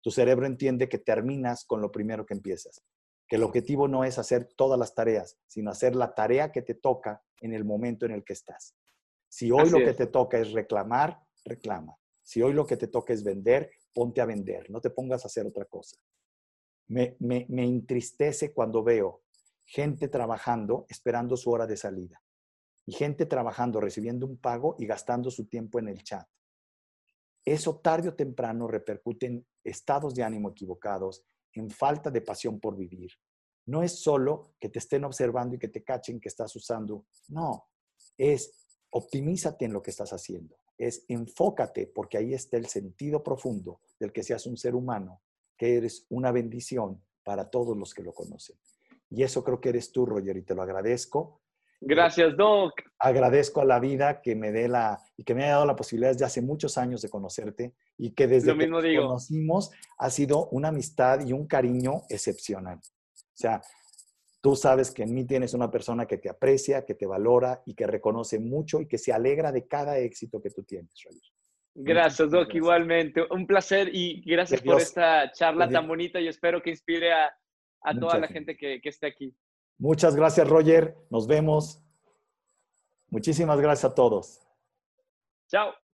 Tu 0.02 0.10
cerebro 0.10 0.46
entiende 0.46 0.88
que 0.88 0.98
terminas 0.98 1.64
con 1.64 1.80
lo 1.80 1.90
primero 1.90 2.26
que 2.26 2.34
empiezas. 2.34 2.82
Que 3.26 3.36
el 3.36 3.42
objetivo 3.42 3.88
no 3.88 4.04
es 4.04 4.18
hacer 4.18 4.48
todas 4.56 4.78
las 4.78 4.94
tareas, 4.94 5.38
sino 5.46 5.70
hacer 5.70 5.96
la 5.96 6.14
tarea 6.14 6.52
que 6.52 6.62
te 6.62 6.74
toca 6.74 7.22
en 7.40 7.54
el 7.54 7.64
momento 7.64 8.04
en 8.04 8.12
el 8.12 8.24
que 8.24 8.34
estás. 8.34 8.74
Si 9.28 9.50
hoy 9.50 9.70
lo 9.70 9.78
que 9.78 9.94
te 9.94 10.06
toca 10.06 10.38
es 10.38 10.52
reclamar, 10.52 11.20
reclama. 11.44 11.96
Si 12.22 12.42
hoy 12.42 12.52
lo 12.52 12.66
que 12.66 12.76
te 12.76 12.88
toca 12.88 13.12
es 13.12 13.22
vender, 13.22 13.70
ponte 13.92 14.20
a 14.20 14.26
vender. 14.26 14.70
No 14.70 14.80
te 14.80 14.90
pongas 14.90 15.24
a 15.24 15.28
hacer 15.28 15.46
otra 15.46 15.66
cosa. 15.66 15.96
Me, 16.88 17.16
me, 17.20 17.46
me 17.48 17.64
entristece 17.64 18.52
cuando 18.52 18.82
veo 18.82 19.22
gente 19.66 20.08
trabajando 20.08 20.86
esperando 20.88 21.36
su 21.36 21.50
hora 21.50 21.66
de 21.66 21.76
salida 21.76 22.22
y 22.86 22.92
gente 22.92 23.24
trabajando, 23.24 23.80
recibiendo 23.80 24.26
un 24.26 24.36
pago 24.36 24.76
y 24.78 24.86
gastando 24.86 25.30
su 25.30 25.46
tiempo 25.46 25.78
en 25.78 25.88
el 25.88 26.02
chat 26.02 26.26
eso 27.44 27.76
tarde 27.76 28.08
o 28.08 28.14
temprano 28.14 28.66
repercute 28.66 29.26
en 29.26 29.46
estados 29.62 30.14
de 30.14 30.22
ánimo 30.22 30.50
equivocados, 30.50 31.24
en 31.52 31.70
falta 31.70 32.10
de 32.10 32.22
pasión 32.22 32.58
por 32.58 32.76
vivir. 32.76 33.12
No 33.66 33.82
es 33.82 34.00
solo 34.00 34.54
que 34.58 34.68
te 34.68 34.78
estén 34.78 35.04
observando 35.04 35.54
y 35.54 35.58
que 35.58 35.68
te 35.68 35.84
cachen 35.84 36.20
que 36.20 36.28
estás 36.28 36.54
usando. 36.56 37.06
No, 37.28 37.66
es 38.16 38.52
optimízate 38.90 39.66
en 39.66 39.72
lo 39.72 39.82
que 39.82 39.90
estás 39.90 40.12
haciendo. 40.12 40.56
Es 40.78 41.04
enfócate 41.08 41.86
porque 41.86 42.18
ahí 42.18 42.34
está 42.34 42.56
el 42.56 42.66
sentido 42.66 43.22
profundo 43.22 43.80
del 43.98 44.12
que 44.12 44.22
seas 44.22 44.46
un 44.46 44.56
ser 44.56 44.74
humano, 44.74 45.22
que 45.56 45.76
eres 45.76 46.06
una 46.08 46.32
bendición 46.32 47.02
para 47.22 47.50
todos 47.50 47.76
los 47.76 47.94
que 47.94 48.02
lo 48.02 48.12
conocen. 48.12 48.56
Y 49.10 49.22
eso 49.22 49.44
creo 49.44 49.60
que 49.60 49.68
eres 49.68 49.92
tú, 49.92 50.06
Roger, 50.06 50.36
y 50.36 50.42
te 50.42 50.54
lo 50.54 50.62
agradezco. 50.62 51.40
Gracias, 51.80 52.36
Doc. 52.36 52.72
Agradezco 52.98 53.60
a 53.60 53.64
la 53.64 53.78
vida 53.78 54.22
que 54.22 54.34
me 54.34 54.52
dé 54.52 54.68
la 54.68 54.98
y 55.16 55.24
que 55.24 55.34
me 55.34 55.44
haya 55.44 55.52
dado 55.52 55.66
la 55.66 55.76
posibilidad 55.76 56.12
desde 56.12 56.24
hace 56.24 56.40
muchos 56.40 56.78
años 56.78 57.02
de 57.02 57.10
conocerte 57.10 57.74
y 57.98 58.12
que 58.12 58.26
desde 58.26 58.56
que 58.56 58.66
nos 58.66 58.82
conocimos 58.82 59.70
ha 59.98 60.10
sido 60.10 60.48
una 60.48 60.68
amistad 60.68 61.26
y 61.26 61.32
un 61.32 61.46
cariño 61.46 62.02
excepcional. 62.08 62.78
O 62.78 63.36
sea, 63.36 63.62
tú 64.44 64.54
sabes 64.54 64.90
que 64.90 65.04
en 65.04 65.14
mí 65.14 65.24
tienes 65.24 65.54
una 65.54 65.70
persona 65.70 66.04
que 66.04 66.18
te 66.18 66.28
aprecia, 66.28 66.84
que 66.84 66.94
te 66.94 67.06
valora 67.06 67.62
y 67.64 67.74
que 67.74 67.86
reconoce 67.86 68.38
mucho 68.38 68.78
y 68.78 68.86
que 68.86 68.98
se 68.98 69.10
alegra 69.10 69.50
de 69.50 69.66
cada 69.66 69.96
éxito 69.96 70.42
que 70.42 70.50
tú 70.50 70.62
tienes, 70.64 70.92
Gracias, 71.74 72.30
Doc, 72.30 72.54
igualmente. 72.54 73.24
Un 73.30 73.46
placer 73.46 73.88
y 73.90 74.20
gracias 74.20 74.60
por 74.60 74.82
esta 74.82 75.32
charla 75.32 75.66
tan 75.66 75.88
bonita 75.88 76.20
y 76.20 76.28
espero 76.28 76.62
que 76.62 76.68
inspire 76.68 77.14
a, 77.14 77.34
toda 77.98 78.18
la 78.18 78.28
gente, 78.28 78.54
que, 78.54 78.82
que 78.82 78.90
esté 78.90 79.06
aquí. 79.06 79.34
Muchas 79.78 80.14
gracias, 80.14 80.46
Roger. 80.46 80.94
Nos 81.08 81.26
vemos. 81.26 81.82
Muchísimas 83.08 83.58
gracias 83.58 83.92
a 83.92 83.94
todos. 83.94 84.46
Chao. 85.48 85.72